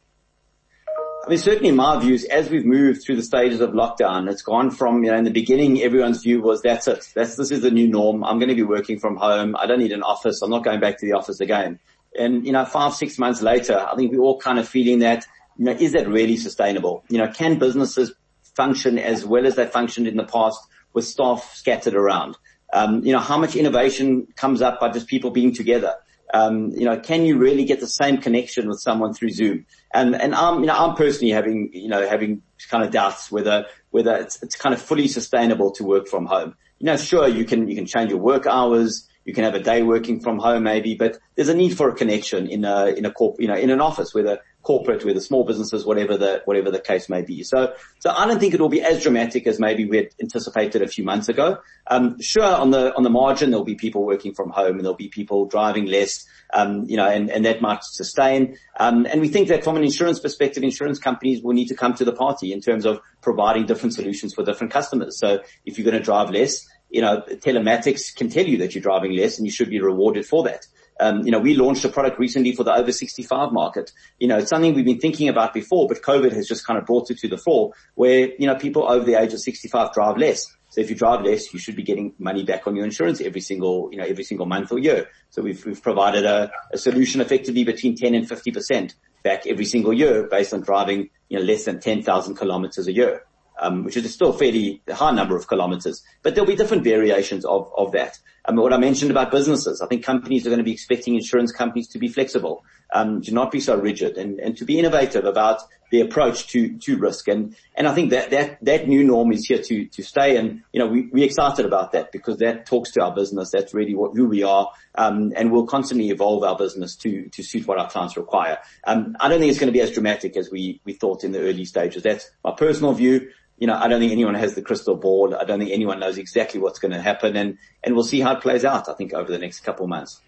I 1.25 1.29
mean, 1.29 1.38
certainly 1.38 1.70
my 1.70 2.01
views, 2.01 2.25
as 2.25 2.51
we've 2.51 2.64
moved 2.64 3.05
through 3.05 3.16
the 3.16 3.22
stages 3.22 3.61
of 3.61 3.70
lockdown, 3.70 4.29
it's 4.29 4.42
gone 4.42 4.72
from, 4.72 5.05
you 5.05 5.12
know, 5.12 5.16
in 5.16 5.25
the 5.25 5.31
beginning, 5.31 5.81
everyone's 5.81 6.22
view 6.22 6.42
was 6.42 6.62
that's 6.62 6.88
it. 6.88 7.09
That's, 7.14 7.37
this 7.37 7.53
is 7.53 7.62
the 7.62 7.70
new 7.70 7.87
norm. 7.87 8.25
I'm 8.25 8.38
going 8.38 8.48
to 8.48 8.57
be 8.57 8.64
working 8.64 8.98
from 8.98 9.16
home. 9.16 9.55
I 9.57 9.66
don't 9.66 9.79
need 9.79 9.92
an 9.92 10.03
office. 10.03 10.42
I'm 10.42 10.51
not 10.51 10.64
going 10.64 10.81
back 10.81 10.98
to 10.98 11.07
the 11.07 11.12
office 11.12 11.38
again. 11.38 11.79
And, 12.18 12.44
you 12.44 12.53
know, 12.53 12.64
five, 12.64 12.94
six 12.94 13.18
months 13.18 13.40
later, 13.40 13.79
I 13.79 13.94
think 13.94 14.12
we're 14.12 14.18
all 14.18 14.40
kind 14.40 14.59
of 14.59 14.68
feeling 14.68 14.98
that, 14.98 15.25
you 15.57 15.66
know, 15.66 15.72
is 15.72 15.92
that 15.92 16.09
really 16.09 16.37
sustainable? 16.37 17.05
You 17.09 17.18
know, 17.18 17.29
can 17.29 17.59
businesses 17.61 18.12
function 18.55 18.99
as 18.99 19.25
well 19.25 19.47
as 19.47 19.57
they 19.57 19.67
functioned 19.67 20.07
in 20.07 20.17
the 20.17 20.25
past 20.25 20.61
with 20.93 21.05
staff 21.05 21.55
scattered 21.55 21.95
around? 21.95 22.37
Um, 22.73 23.05
you 23.05 23.12
know, 23.12 23.21
how 23.21 23.38
much 23.38 23.55
innovation 23.55 24.27
comes 24.35 24.62
up 24.62 24.81
by 24.81 24.91
just 24.91 25.07
people 25.07 25.31
being 25.31 25.55
together? 25.55 25.95
Um, 26.35 26.71
you 26.71 26.87
know, 26.87 26.99
can 26.99 27.27
you 27.27 27.37
really 27.37 27.65
get 27.65 27.81
the 27.81 27.87
same 27.87 28.17
connection 28.17 28.67
with 28.67 28.81
someone 28.81 29.12
through 29.12 29.31
Zoom? 29.31 29.67
And, 29.93 30.15
and 30.15 30.35
I'm, 30.35 30.61
you 30.61 30.67
know, 30.67 30.75
I'm 30.75 30.97
personally 30.97 31.33
having, 31.33 31.71
you 31.75 31.88
know, 31.88 32.09
having 32.09 32.43
kind 32.71 32.83
of 32.83 32.91
doubts 32.91 33.31
whether, 33.31 33.67
whether 33.91 34.17
it's, 34.17 34.43
it's 34.43 34.57
kind 34.57 34.75
of 34.75 34.81
fully 34.81 35.09
sustainable 35.09 35.73
to 35.73 35.85
work 35.85 36.09
from 36.09 36.25
home. 36.25 36.57
You 36.79 36.87
know, 36.87 36.97
sure, 36.97 37.29
you 37.29 37.45
can, 37.45 37.69
you 37.69 37.75
can 37.75 37.85
change 37.85 38.11
your 38.11 38.21
work 38.21 38.47
hours. 38.47 39.07
You 39.25 39.35
can 39.35 39.45
have 39.45 39.55
a 39.55 39.61
day 39.61 39.83
working 39.83 40.21
from 40.21 40.38
home 40.38 40.62
maybe, 40.62 40.95
but 40.95 41.19
there's 41.37 41.49
a 41.49 41.55
need 41.55 41.77
for 41.77 41.91
a 41.91 41.95
connection 41.95 42.49
in 42.49 42.65
a, 42.65 42.87
in 42.87 43.05
a 43.05 43.12
corp, 43.12 43.37
you 43.38 43.47
know, 43.47 43.55
in 43.55 43.71
an 43.71 43.81
office 43.81 44.15
where 44.15 44.25
the 44.25 44.41
corporate, 44.62 45.05
whether 45.05 45.20
small 45.20 45.44
businesses, 45.44 45.85
whatever 45.85 46.16
the, 46.16 46.42
whatever 46.44 46.70
the 46.70 46.79
case 46.79 47.09
may 47.09 47.22
be. 47.22 47.42
So, 47.42 47.75
so 47.98 48.11
I 48.11 48.27
don't 48.27 48.38
think 48.38 48.55
it 48.55 48.61
will 48.61 48.68
be 48.68 48.83
as 48.83 49.03
dramatic 49.03 49.46
as 49.46 49.59
maybe 49.59 49.85
we 49.85 49.96
had 49.96 50.09
anticipated 50.20 50.83
a 50.83 50.88
few 50.88 51.05
months 51.05 51.29
ago. 51.29 51.59
Um, 51.87 52.20
sure, 52.20 52.44
on 52.44 52.70
the, 52.70 52.94
on 52.96 53.03
the 53.03 53.11
margin, 53.11 53.51
there'll 53.51 53.64
be 53.64 53.75
people 53.75 54.05
working 54.05 54.35
from 54.35 54.51
home 54.51 54.77
and 54.77 54.81
there'll 54.81 54.96
be 54.96 55.09
people 55.09 55.46
driving 55.46 55.87
less, 55.87 56.25
um, 56.55 56.85
you 56.87 56.96
know, 56.96 57.09
and, 57.09 57.31
and 57.31 57.44
that 57.44 57.61
might 57.61 57.83
sustain. 57.83 58.57
Um, 58.79 59.07
and 59.07 59.20
we 59.20 59.29
think 59.29 59.48
that 59.48 59.64
from 59.64 59.77
an 59.77 59.85
insurance 59.85 60.20
perspective, 60.20 60.62
insurance 60.62 60.98
companies 60.98 61.42
will 61.42 61.55
need 61.55 61.68
to 61.68 61.75
come 61.75 61.94
to 61.94 62.05
the 62.05 62.12
party 62.12 62.53
in 62.53 62.61
terms 62.61 62.87
of 62.87 63.01
providing 63.20 63.66
different 63.66 63.94
solutions 63.94 64.35
for 64.35 64.44
different 64.44 64.72
customers. 64.72 65.18
So 65.18 65.40
if 65.66 65.79
you're 65.79 65.85
going 65.85 65.98
to 65.98 66.05
drive 66.05 66.31
less, 66.31 66.66
you 66.92 67.01
know, 67.01 67.22
telematics 67.27 68.14
can 68.14 68.29
tell 68.29 68.44
you 68.44 68.59
that 68.59 68.75
you're 68.75 68.83
driving 68.83 69.16
less 69.16 69.38
and 69.38 69.46
you 69.46 69.51
should 69.51 69.70
be 69.70 69.81
rewarded 69.81 70.27
for 70.27 70.44
that. 70.44 70.66
Um, 71.00 71.24
you 71.24 71.31
know, 71.31 71.40
we 71.40 71.55
launched 71.55 71.85
a 71.85 71.88
product 71.88 72.18
recently 72.18 72.52
for 72.52 72.64
the 72.64 72.74
over 72.74 72.92
65 72.92 73.52
market. 73.52 73.92
You 74.18 74.28
know, 74.28 74.38
it's 74.38 74.50
something 74.50 74.74
we've 74.74 74.85
been 74.85 75.00
thinking 75.00 75.28
about 75.28 75.55
before, 75.55 75.88
but 75.88 76.02
COVID 76.02 76.33
has 76.33 76.46
just 76.46 76.66
kind 76.66 76.78
of 76.78 76.87
brought 76.87 77.11
it 77.11 77.18
to 77.18 77.28
the 77.28 77.38
fore 77.38 77.72
where, 77.94 78.28
you 78.38 78.46
know, 78.46 78.55
people 78.55 78.90
over 78.90 79.05
the 79.05 79.14
age 79.14 79.33
of 79.33 79.40
65 79.40 79.92
drive 79.92 80.16
less. 80.16 80.46
So 80.70 80.81
if 80.81 80.88
you 80.88 80.96
drive 80.96 81.22
less, 81.22 81.52
you 81.52 81.59
should 81.59 81.76
be 81.76 81.83
getting 81.83 82.14
money 82.18 82.44
back 82.44 82.66
on 82.66 82.76
your 82.76 82.85
insurance 82.85 83.20
every 83.20 83.40
single, 83.40 83.88
you 83.92 83.98
know, 83.98 84.05
every 84.05 84.24
single 84.24 84.46
month 84.46 84.72
or 84.72 84.78
year. 84.78 85.09
So 85.31 85.42
we've, 85.42 85.64
we've 85.66 85.83
provided 85.83 86.24
a, 86.24 86.50
a 86.72 86.78
solution 86.78 87.20
effectively 87.20 87.64
between 87.64 87.96
10 87.96 88.14
and 88.14 88.28
50% 88.28 88.94
back 89.22 89.46
every 89.46 89.66
single 89.66 89.92
year 89.92 90.28
based 90.28 90.55
on 90.55 90.62
driving, 90.62 91.11
you 91.28 91.38
know, 91.38 91.44
less 91.44 91.64
than 91.64 91.81
10,000 91.81 92.37
kilometers 92.37 92.87
a 92.87 92.92
year 92.92 93.22
um, 93.62 93.85
which 93.85 93.96
is 93.96 94.12
still 94.12 94.31
a 94.31 94.38
fairly 94.38 94.83
high 94.90 95.12
number 95.12 95.37
of 95.37 95.46
kilometers. 95.46 96.02
But 96.22 96.35
there'll 96.35 96.48
be 96.48 96.57
different 96.57 96.85
variations 96.85 97.44
of, 97.44 97.72
of 97.76 97.92
that. 97.92 98.18
Um, 98.44 98.57
what 98.57 98.72
I 98.72 98.78
mentioned 98.78 99.11
about 99.11 99.31
businesses, 99.31 99.81
I 99.81 99.87
think 99.87 100.05
companies 100.05 100.46
are 100.46 100.50
going 100.50 100.59
to 100.59 100.64
be 100.64 100.72
expecting 100.72 101.14
insurance 101.14 101.52
companies 101.52 101.88
to 101.88 101.98
be 101.98 102.09
flexible, 102.09 102.64
um, 102.92 103.22
to 103.22 103.33
not 103.33 103.52
be 103.52 103.61
so 103.61 103.76
rigid 103.76 104.16
and, 104.16 104.40
and 104.40 104.57
to 104.57 104.64
be 104.64 104.78
innovative 104.78 105.24
about 105.24 105.61
the 105.92 106.00
approach 106.00 106.48
to, 106.48 106.76
to 106.78 106.96
risk. 106.96 107.28
And, 107.28 107.55
and 107.76 107.87
I 107.87 107.94
think 107.94 108.11
that, 108.11 108.31
that, 108.31 108.64
that 108.64 108.88
new 108.88 109.05
norm 109.05 109.31
is 109.31 109.44
here 109.44 109.62
to, 109.62 109.87
to 109.87 110.02
stay. 110.02 110.37
And, 110.37 110.62
you 110.72 110.81
know, 110.81 110.87
we, 110.87 111.09
we're 111.12 111.26
excited 111.26 111.66
about 111.66 111.92
that 111.92 112.11
because 112.11 112.38
that 112.38 112.66
talks 112.66 112.90
to 112.92 113.02
our 113.02 113.14
business. 113.14 113.50
That's 113.50 113.74
really 113.74 113.94
what, 113.94 114.16
who 114.16 114.26
we 114.26 114.42
are. 114.42 114.70
Um, 114.94 115.33
and 115.37 115.52
we'll 115.52 115.66
constantly 115.66 116.11
evolve 116.11 116.42
our 116.42 116.57
business 116.57 116.96
to, 116.96 117.28
to 117.28 117.42
suit 117.42 117.68
what 117.68 117.78
our 117.78 117.88
clients 117.88 118.16
require. 118.16 118.59
Um, 118.85 119.16
I 119.20 119.28
don't 119.28 119.38
think 119.38 119.50
it's 119.50 119.61
going 119.61 119.72
to 119.72 119.78
be 119.78 119.83
as 119.83 119.92
dramatic 119.92 120.37
as 120.37 120.50
we, 120.50 120.81
we 120.85 120.94
thought 120.94 121.24
in 121.24 121.33
the 121.33 121.40
early 121.40 121.66
stages. 121.66 122.02
That's 122.02 122.31
my 122.42 122.52
personal 122.52 122.92
view 122.92 123.31
you 123.62 123.68
know, 123.68 123.77
I 123.77 123.87
don't 123.87 124.01
think 124.01 124.11
anyone 124.11 124.35
has 124.35 124.57
the 124.57 124.62
crystal 124.62 124.96
ball. 124.96 125.37
I 125.37 125.44
don't 125.44 125.61
think 125.61 125.70
anyone 125.70 126.01
knows 126.01 126.18
exactly 126.18 126.59
what's 126.59 126.81
going 126.81 126.90
to 126.90 127.01
happen 127.01 127.37
and, 127.37 127.59
and 127.85 127.94
we'll 127.94 128.03
see 128.03 128.18
how 128.18 128.33
it 128.33 128.40
plays 128.40 128.64
out, 128.64 128.88
I 128.88 128.94
think, 128.94 129.14
over 129.14 129.31
the 129.31 129.38
next 129.38 129.61
couple 129.61 129.85
of 129.85 129.88
months. 129.88 130.20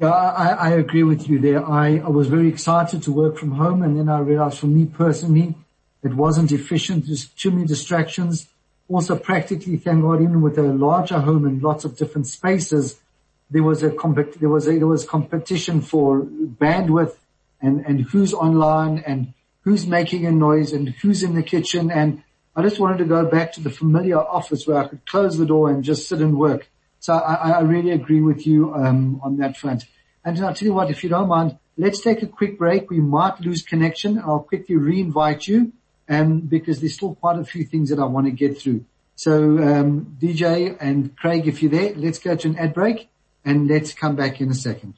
Yeah, 0.00 0.10
I, 0.10 0.46
I 0.48 0.70
agree 0.70 1.04
with 1.04 1.28
you 1.28 1.38
there. 1.38 1.64
I, 1.64 1.98
I 1.98 2.08
was 2.08 2.26
very 2.26 2.48
excited 2.48 3.04
to 3.04 3.12
work 3.12 3.38
from 3.38 3.52
home 3.52 3.84
and 3.84 3.96
then 3.96 4.08
I 4.08 4.18
realized 4.18 4.58
for 4.58 4.66
me 4.66 4.86
personally, 4.86 5.54
it 6.02 6.14
wasn't 6.14 6.50
efficient. 6.50 7.06
There's 7.06 7.26
too 7.26 7.52
many 7.52 7.64
distractions. 7.64 8.48
Also 8.88 9.16
practically, 9.16 9.76
thank 9.76 10.02
God, 10.02 10.20
even 10.20 10.42
with 10.42 10.58
a 10.58 10.62
larger 10.62 11.20
home 11.20 11.46
and 11.46 11.62
lots 11.62 11.84
of 11.84 11.96
different 11.96 12.26
spaces, 12.26 12.98
there 13.52 13.62
was 13.62 13.84
a 13.84 13.90
there 14.40 14.48
was 14.48 14.66
a, 14.66 14.76
there 14.78 14.88
was 14.88 15.04
competition 15.04 15.80
for 15.80 16.22
bandwidth 16.22 17.14
and, 17.62 17.86
and 17.86 18.00
who's 18.00 18.34
online 18.34 18.98
and 19.06 19.32
who's 19.60 19.86
making 19.86 20.26
a 20.26 20.32
noise 20.32 20.72
and 20.72 20.88
who's 20.88 21.22
in 21.22 21.36
the 21.36 21.42
kitchen 21.44 21.92
and 21.92 22.24
I 22.58 22.62
just 22.62 22.80
wanted 22.80 22.98
to 22.98 23.04
go 23.04 23.24
back 23.24 23.52
to 23.52 23.60
the 23.60 23.70
familiar 23.70 24.18
office 24.18 24.66
where 24.66 24.78
I 24.78 24.88
could 24.88 25.06
close 25.06 25.38
the 25.38 25.46
door 25.46 25.70
and 25.70 25.84
just 25.84 26.08
sit 26.08 26.20
and 26.20 26.36
work. 26.36 26.68
So 26.98 27.14
I, 27.14 27.50
I 27.50 27.60
really 27.60 27.92
agree 27.92 28.20
with 28.20 28.48
you 28.48 28.74
um, 28.74 29.20
on 29.22 29.36
that 29.36 29.56
front. 29.56 29.84
And 30.24 30.36
I'll 30.40 30.52
tell 30.52 30.66
you 30.66 30.74
what, 30.74 30.90
if 30.90 31.04
you 31.04 31.08
don't 31.08 31.28
mind, 31.28 31.56
let's 31.76 32.00
take 32.00 32.20
a 32.24 32.26
quick 32.26 32.58
break. 32.58 32.90
We 32.90 32.98
might 32.98 33.40
lose 33.40 33.62
connection. 33.62 34.18
I'll 34.18 34.40
quickly 34.40 34.74
re-invite 34.74 35.46
you, 35.46 35.72
um, 36.08 36.40
because 36.40 36.80
there's 36.80 36.94
still 36.94 37.14
quite 37.14 37.38
a 37.38 37.44
few 37.44 37.62
things 37.62 37.90
that 37.90 38.00
I 38.00 38.06
want 38.06 38.26
to 38.26 38.32
get 38.32 38.60
through. 38.60 38.84
So, 39.14 39.62
um, 39.62 40.16
DJ 40.20 40.76
and 40.80 41.16
Craig, 41.16 41.46
if 41.46 41.62
you're 41.62 41.70
there, 41.70 41.94
let's 41.94 42.18
go 42.18 42.34
to 42.34 42.48
an 42.48 42.58
ad 42.58 42.74
break 42.74 43.08
and 43.44 43.68
let's 43.68 43.92
come 43.92 44.16
back 44.16 44.40
in 44.40 44.50
a 44.50 44.54
second. 44.54 44.94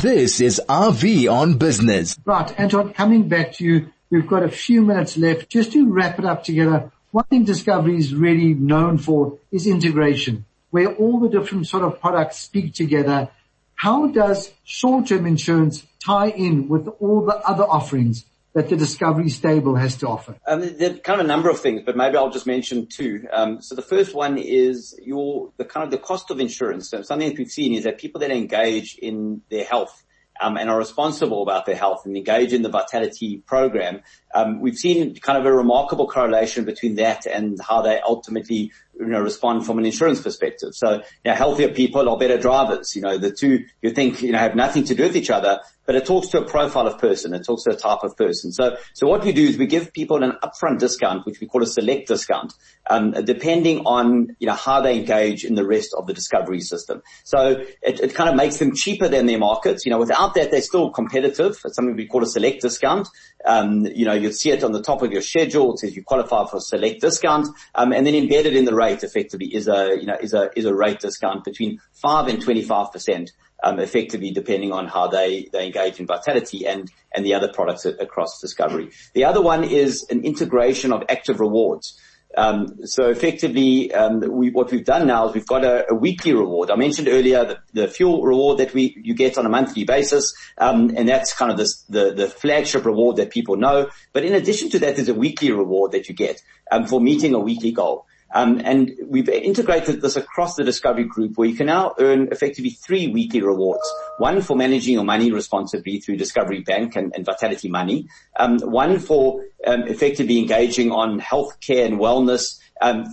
This 0.00 0.40
is 0.40 0.60
Avi 0.68 1.26
on 1.26 1.58
business. 1.58 2.16
Right. 2.24 2.56
Anton, 2.60 2.92
coming 2.92 3.28
back 3.28 3.54
to 3.54 3.64
you, 3.64 3.92
we've 4.12 4.28
got 4.28 4.44
a 4.44 4.50
few 4.50 4.82
minutes 4.82 5.16
left. 5.16 5.48
Just 5.48 5.72
to 5.72 5.90
wrap 5.90 6.18
it 6.18 6.24
up 6.26 6.44
together, 6.44 6.92
one 7.10 7.24
thing 7.24 7.44
Discovery 7.44 7.96
is 7.96 8.14
really 8.14 8.54
known 8.54 8.98
for 8.98 9.38
is 9.50 9.66
integration, 9.66 10.44
where 10.70 10.94
all 10.94 11.18
the 11.18 11.28
different 11.28 11.66
sort 11.66 11.82
of 11.82 11.98
products 11.98 12.38
speak 12.38 12.74
together. 12.74 13.30
How 13.74 14.06
does 14.06 14.52
short-term 14.64 15.26
insurance 15.26 15.84
tie 16.04 16.28
in 16.28 16.68
with 16.68 16.86
all 17.00 17.24
the 17.24 17.36
other 17.38 17.64
offerings 17.64 18.26
that 18.52 18.68
the 18.68 18.76
Discovery 18.76 19.30
stable 19.30 19.76
has 19.76 19.96
to 19.96 20.08
offer? 20.08 20.36
Um, 20.46 20.60
there 20.76 20.90
are 20.92 20.98
kind 20.98 21.20
of 21.20 21.24
a 21.24 21.28
number 21.28 21.48
of 21.48 21.58
things, 21.58 21.82
but 21.84 21.96
maybe 21.96 22.18
I'll 22.18 22.30
just 22.30 22.46
mention 22.46 22.86
two. 22.86 23.26
Um, 23.32 23.62
so 23.62 23.74
the 23.74 23.82
first 23.82 24.14
one 24.14 24.36
is 24.36 24.94
your 25.02 25.50
the 25.56 25.64
kind 25.64 25.84
of 25.84 25.90
the 25.90 25.98
cost 25.98 26.30
of 26.30 26.38
insurance. 26.38 26.90
So 26.90 27.00
something 27.02 27.30
that 27.30 27.38
we've 27.38 27.50
seen 27.50 27.72
is 27.72 27.84
that 27.84 27.96
people 27.96 28.20
that 28.20 28.30
engage 28.30 28.94
in 28.96 29.40
their 29.50 29.64
health 29.64 30.04
um, 30.42 30.56
and 30.56 30.68
are 30.68 30.78
responsible 30.78 31.42
about 31.42 31.64
their 31.66 31.76
health 31.76 32.04
and 32.04 32.16
engage 32.16 32.52
in 32.52 32.62
the 32.62 32.68
Vitality 32.68 33.38
program, 33.46 34.02
um, 34.34 34.60
we've 34.60 34.76
seen 34.76 35.14
kind 35.16 35.38
of 35.38 35.46
a 35.46 35.52
remarkable 35.52 36.08
correlation 36.08 36.64
between 36.64 36.96
that 36.96 37.26
and 37.26 37.60
how 37.60 37.82
they 37.82 38.00
ultimately 38.00 38.72
you 38.98 39.06
know, 39.06 39.20
respond 39.20 39.64
from 39.64 39.78
an 39.78 39.86
insurance 39.86 40.20
perspective. 40.20 40.74
So, 40.74 40.96
you 40.96 41.02
know, 41.24 41.34
healthier 41.34 41.68
people 41.68 42.08
are 42.08 42.18
better 42.18 42.38
drivers. 42.38 42.94
You 42.94 43.02
know, 43.02 43.18
the 43.18 43.32
two 43.32 43.64
you 43.80 43.90
think, 43.90 44.22
you 44.22 44.32
know, 44.32 44.38
have 44.38 44.54
nothing 44.54 44.84
to 44.84 44.94
do 44.94 45.04
with 45.04 45.16
each 45.16 45.30
other, 45.30 45.60
but 45.86 45.94
it 45.94 46.06
talks 46.06 46.28
to 46.28 46.40
a 46.40 46.44
profile 46.44 46.86
of 46.86 46.98
person. 46.98 47.34
It 47.34 47.44
talks 47.44 47.64
to 47.64 47.70
a 47.70 47.76
type 47.76 48.02
of 48.02 48.16
person. 48.16 48.52
So, 48.52 48.76
so 48.94 49.06
what 49.06 49.24
we 49.24 49.32
do 49.32 49.42
is 49.42 49.58
we 49.58 49.66
give 49.66 49.92
people 49.92 50.22
an 50.22 50.32
upfront 50.42 50.78
discount, 50.78 51.26
which 51.26 51.40
we 51.40 51.46
call 51.46 51.62
a 51.62 51.66
select 51.66 52.08
discount, 52.08 52.54
um, 52.88 53.12
depending 53.24 53.80
on, 53.80 54.36
you 54.38 54.46
know, 54.46 54.54
how 54.54 54.80
they 54.80 54.98
engage 54.98 55.44
in 55.44 55.54
the 55.54 55.66
rest 55.66 55.94
of 55.96 56.06
the 56.06 56.14
discovery 56.14 56.60
system. 56.60 57.02
So 57.24 57.64
it, 57.82 58.00
it 58.00 58.14
kind 58.14 58.30
of 58.30 58.36
makes 58.36 58.58
them 58.58 58.74
cheaper 58.74 59.08
than 59.08 59.26
their 59.26 59.38
markets. 59.38 59.84
You 59.84 59.90
know, 59.90 59.98
without 59.98 60.34
that, 60.34 60.50
they're 60.50 60.62
still 60.62 60.90
competitive. 60.90 61.58
It's 61.64 61.76
something 61.76 61.96
we 61.96 62.06
call 62.06 62.22
a 62.22 62.26
select 62.26 62.62
discount. 62.62 63.08
Um, 63.44 63.86
you 63.86 64.04
know, 64.04 64.12
you'll 64.12 64.32
see 64.32 64.50
it 64.50 64.62
on 64.62 64.72
the 64.72 64.82
top 64.82 65.02
of 65.02 65.10
your 65.10 65.22
schedule. 65.22 65.72
It 65.74 65.80
says 65.80 65.96
you 65.96 66.04
qualify 66.04 66.46
for 66.46 66.58
a 66.58 66.60
select 66.60 67.00
discount. 67.00 67.48
Um, 67.74 67.92
and 67.92 68.06
then 68.06 68.14
embedded 68.14 68.54
in 68.54 68.64
the 68.64 68.74
rate 68.74 69.02
effectively 69.02 69.54
is 69.54 69.68
a, 69.68 69.96
you 69.98 70.06
know, 70.06 70.16
is 70.20 70.32
a, 70.32 70.50
is 70.56 70.64
a 70.64 70.74
rate 70.74 71.00
discount 71.00 71.44
between 71.44 71.80
five 71.92 72.28
and 72.28 72.42
25%. 72.42 73.30
Um, 73.64 73.78
effectively 73.78 74.32
depending 74.32 74.72
on 74.72 74.88
how 74.88 75.06
they, 75.06 75.48
they 75.52 75.66
engage 75.66 76.00
in 76.00 76.06
Vitality 76.06 76.66
and, 76.66 76.90
and 77.14 77.24
the 77.24 77.34
other 77.34 77.52
products 77.52 77.84
across 77.84 78.40
Discovery. 78.40 78.90
The 79.14 79.24
other 79.24 79.40
one 79.40 79.62
is 79.62 80.04
an 80.10 80.24
integration 80.24 80.92
of 80.92 81.04
active 81.08 81.38
rewards. 81.38 81.96
Um, 82.36 82.86
so 82.86 83.10
effectively, 83.10 83.92
um, 83.92 84.20
we, 84.20 84.50
what 84.50 84.70
we've 84.70 84.84
done 84.84 85.06
now 85.06 85.28
is 85.28 85.34
we've 85.34 85.46
got 85.46 85.64
a, 85.64 85.90
a 85.90 85.94
weekly 85.94 86.32
reward. 86.32 86.70
I 86.70 86.76
mentioned 86.76 87.08
earlier 87.08 87.44
the, 87.44 87.58
the, 87.82 87.88
fuel 87.88 88.22
reward 88.22 88.58
that 88.58 88.72
we 88.72 88.96
you 89.02 89.14
get 89.14 89.36
on 89.36 89.44
a 89.44 89.50
monthly 89.50 89.84
basis, 89.84 90.34
um, 90.56 90.90
and 90.96 91.08
that's 91.08 91.34
kind 91.34 91.50
of 91.50 91.58
this, 91.58 91.82
the 91.90 92.12
the 92.14 92.28
flagship 92.28 92.86
reward 92.86 93.16
that 93.16 93.30
people 93.30 93.56
know. 93.56 93.90
But 94.14 94.24
in 94.24 94.34
addition 94.34 94.70
to 94.70 94.78
that, 94.78 94.96
there's 94.96 95.10
a 95.10 95.14
weekly 95.14 95.52
reward 95.52 95.92
that 95.92 96.08
you 96.08 96.14
get 96.14 96.40
um, 96.70 96.86
for 96.86 97.00
meeting 97.00 97.34
a 97.34 97.40
weekly 97.40 97.72
goal. 97.72 98.06
Um, 98.34 98.60
and 98.64 98.92
we've 99.06 99.28
integrated 99.28 100.00
this 100.00 100.16
across 100.16 100.54
the 100.56 100.64
Discovery 100.64 101.04
Group 101.04 101.36
where 101.36 101.48
you 101.48 101.54
can 101.54 101.66
now 101.66 101.94
earn 101.98 102.28
effectively 102.32 102.70
three 102.70 103.08
weekly 103.08 103.42
rewards. 103.42 103.88
One 104.18 104.40
for 104.40 104.56
managing 104.56 104.94
your 104.94 105.04
money 105.04 105.30
responsibly 105.30 106.00
through 106.00 106.16
Discovery 106.16 106.60
Bank 106.60 106.96
and, 106.96 107.12
Vitality 107.24 107.68
Money. 107.68 108.08
Um, 108.36 108.58
one 108.58 108.98
for 108.98 109.44
um, 109.66 109.82
effectively 109.82 110.38
engaging 110.38 110.90
on 110.90 111.20
healthcare 111.20 111.86
and 111.86 111.98
wellness, 111.98 112.58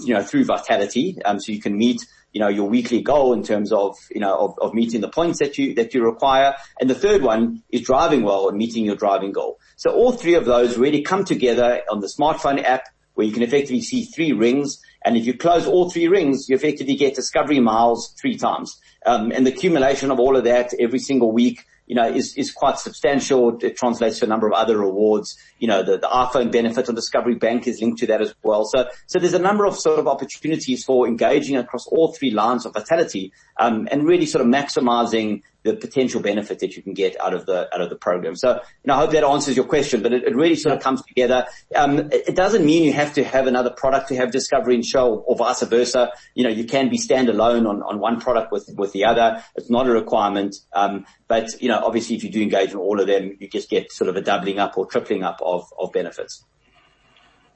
you 0.05 0.13
know, 0.13 0.23
through 0.23 0.45
Vitality. 0.45 1.17
So 1.25 1.51
you 1.51 1.61
can 1.61 1.77
meet 1.77 2.05
you 2.31 2.39
know, 2.39 2.47
your 2.47 2.69
weekly 2.69 3.01
goal 3.01 3.33
in 3.33 3.43
terms 3.43 3.71
of, 3.71 3.97
you 4.11 4.19
know, 4.19 4.35
of, 4.37 4.59
of 4.59 4.73
meeting 4.73 5.01
the 5.01 5.09
points 5.09 5.39
that 5.39 5.57
you, 5.57 5.73
that 5.75 5.93
you 5.93 6.03
require. 6.03 6.55
And 6.79 6.89
the 6.89 6.95
third 6.95 7.23
one 7.23 7.63
is 7.69 7.81
driving 7.81 8.23
well 8.23 8.49
and 8.49 8.57
meeting 8.57 8.85
your 8.85 8.95
driving 8.95 9.31
goal. 9.31 9.59
So 9.77 9.91
all 9.91 10.11
three 10.11 10.35
of 10.35 10.45
those 10.45 10.77
really 10.77 11.01
come 11.01 11.25
together 11.25 11.81
on 11.91 12.01
the 12.01 12.07
smartphone 12.07 12.63
app 12.63 12.83
where 13.15 13.25
you 13.25 13.33
can 13.33 13.43
effectively 13.43 13.81
see 13.81 14.05
three 14.05 14.31
rings 14.31 14.79
and 15.03 15.15
if 15.15 15.25
you 15.25 15.33
close 15.33 15.65
all 15.65 15.89
three 15.89 16.07
rings, 16.07 16.49
you 16.49 16.55
effectively 16.55 16.95
get 16.95 17.15
discovery 17.15 17.59
miles 17.59 18.13
three 18.19 18.37
times. 18.37 18.79
Um, 19.05 19.31
and 19.31 19.45
the 19.47 19.53
accumulation 19.53 20.11
of 20.11 20.19
all 20.19 20.35
of 20.35 20.43
that 20.43 20.73
every 20.79 20.99
single 20.99 21.31
week, 21.31 21.65
you 21.87 21.95
know, 21.95 22.07
is, 22.07 22.35
is 22.35 22.51
quite 22.51 22.77
substantial. 22.77 23.57
It 23.63 23.77
translates 23.77 24.19
to 24.19 24.25
a 24.25 24.27
number 24.27 24.45
of 24.45 24.53
other 24.53 24.77
rewards. 24.77 25.37
You 25.59 25.69
know, 25.69 25.83
the, 25.83 25.97
the 25.97 26.07
iPhone 26.07 26.51
benefit 26.51 26.89
on 26.89 26.95
Discovery 26.95 27.35
Bank 27.35 27.65
is 27.65 27.81
linked 27.81 27.99
to 27.99 28.07
that 28.07 28.21
as 28.21 28.35
well. 28.43 28.65
So, 28.65 28.89
so 29.07 29.19
there's 29.19 29.33
a 29.33 29.39
number 29.39 29.65
of 29.65 29.75
sort 29.77 29.99
of 29.99 30.07
opportunities 30.07 30.83
for 30.83 31.07
engaging 31.07 31.55
across 31.55 31.87
all 31.87 32.11
three 32.11 32.31
lines 32.31 32.65
of 32.65 32.73
vitality, 32.73 33.31
um, 33.57 33.87
and 33.91 34.05
really 34.05 34.25
sort 34.25 34.45
of 34.45 34.51
maximizing 34.51 35.41
the 35.63 35.75
potential 35.75 36.21
benefit 36.21 36.59
that 36.59 36.75
you 36.75 36.83
can 36.83 36.93
get 36.93 37.19
out 37.19 37.33
of 37.33 37.45
the 37.45 37.73
out 37.73 37.81
of 37.81 37.89
the 37.89 37.95
program. 37.95 38.35
So, 38.35 38.61
know, 38.85 38.93
I 38.93 38.97
hope 38.97 39.11
that 39.11 39.23
answers 39.23 39.55
your 39.55 39.65
question, 39.65 40.01
but 40.01 40.13
it, 40.13 40.23
it 40.23 40.35
really 40.35 40.55
sort 40.55 40.75
of 40.75 40.81
comes 40.81 41.03
together. 41.03 41.45
Um, 41.75 41.99
it, 41.99 42.29
it, 42.29 42.35
doesn't 42.35 42.65
mean 42.65 42.83
you 42.83 42.93
have 42.93 43.13
to 43.15 43.23
have 43.23 43.47
another 43.47 43.69
product 43.69 44.07
to 44.09 44.15
have 44.15 44.31
Discovery 44.31 44.75
Insure, 44.75 45.23
or 45.27 45.35
vice 45.35 45.61
versa. 45.63 46.11
You 46.35 46.43
know, 46.43 46.49
you 46.49 46.63
can 46.63 46.89
be 46.89 46.97
standalone 46.97 47.67
on, 47.67 47.83
on 47.83 47.99
one 47.99 48.21
product 48.21 48.51
with 48.51 48.69
with 48.75 48.93
the 48.93 49.05
other. 49.05 49.43
It's 49.55 49.69
not 49.69 49.87
a 49.87 49.91
requirement. 49.91 50.55
Um, 50.73 51.05
but 51.27 51.61
you 51.61 51.67
know, 51.67 51.83
obviously, 51.85 52.15
if 52.15 52.23
you 52.23 52.31
do 52.31 52.41
engage 52.41 52.71
in 52.71 52.77
all 52.77 52.99
of 52.99 53.07
them, 53.07 53.35
you 53.39 53.49
just 53.49 53.69
get 53.69 53.91
sort 53.91 54.09
of 54.09 54.15
a 54.15 54.21
doubling 54.21 54.59
up 54.59 54.77
or 54.77 54.85
tripling 54.85 55.23
up 55.23 55.39
of 55.41 55.65
of 55.77 55.91
benefits. 55.91 56.45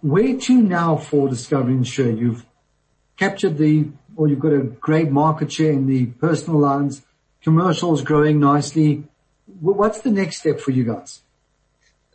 Where 0.01 0.37
to 0.37 0.61
now 0.61 0.97
for 0.97 1.29
Discovery 1.29 1.75
Insure? 1.75 2.11
You've 2.11 2.45
captured 3.15 3.57
the, 3.57 3.89
or 4.17 4.27
you've 4.27 4.39
got 4.39 4.51
a 4.51 4.63
great 4.63 5.09
market 5.09 5.49
share 5.49 5.71
in 5.71 5.87
the 5.87 6.07
personal 6.07 6.59
lines 6.59 7.01
commercials 7.43 8.01
growing 8.01 8.39
nicely. 8.39 9.03
What's 9.59 10.01
the 10.01 10.11
next 10.11 10.37
step 10.37 10.59
for 10.59 10.71
you 10.71 10.85
guys? 10.85 11.21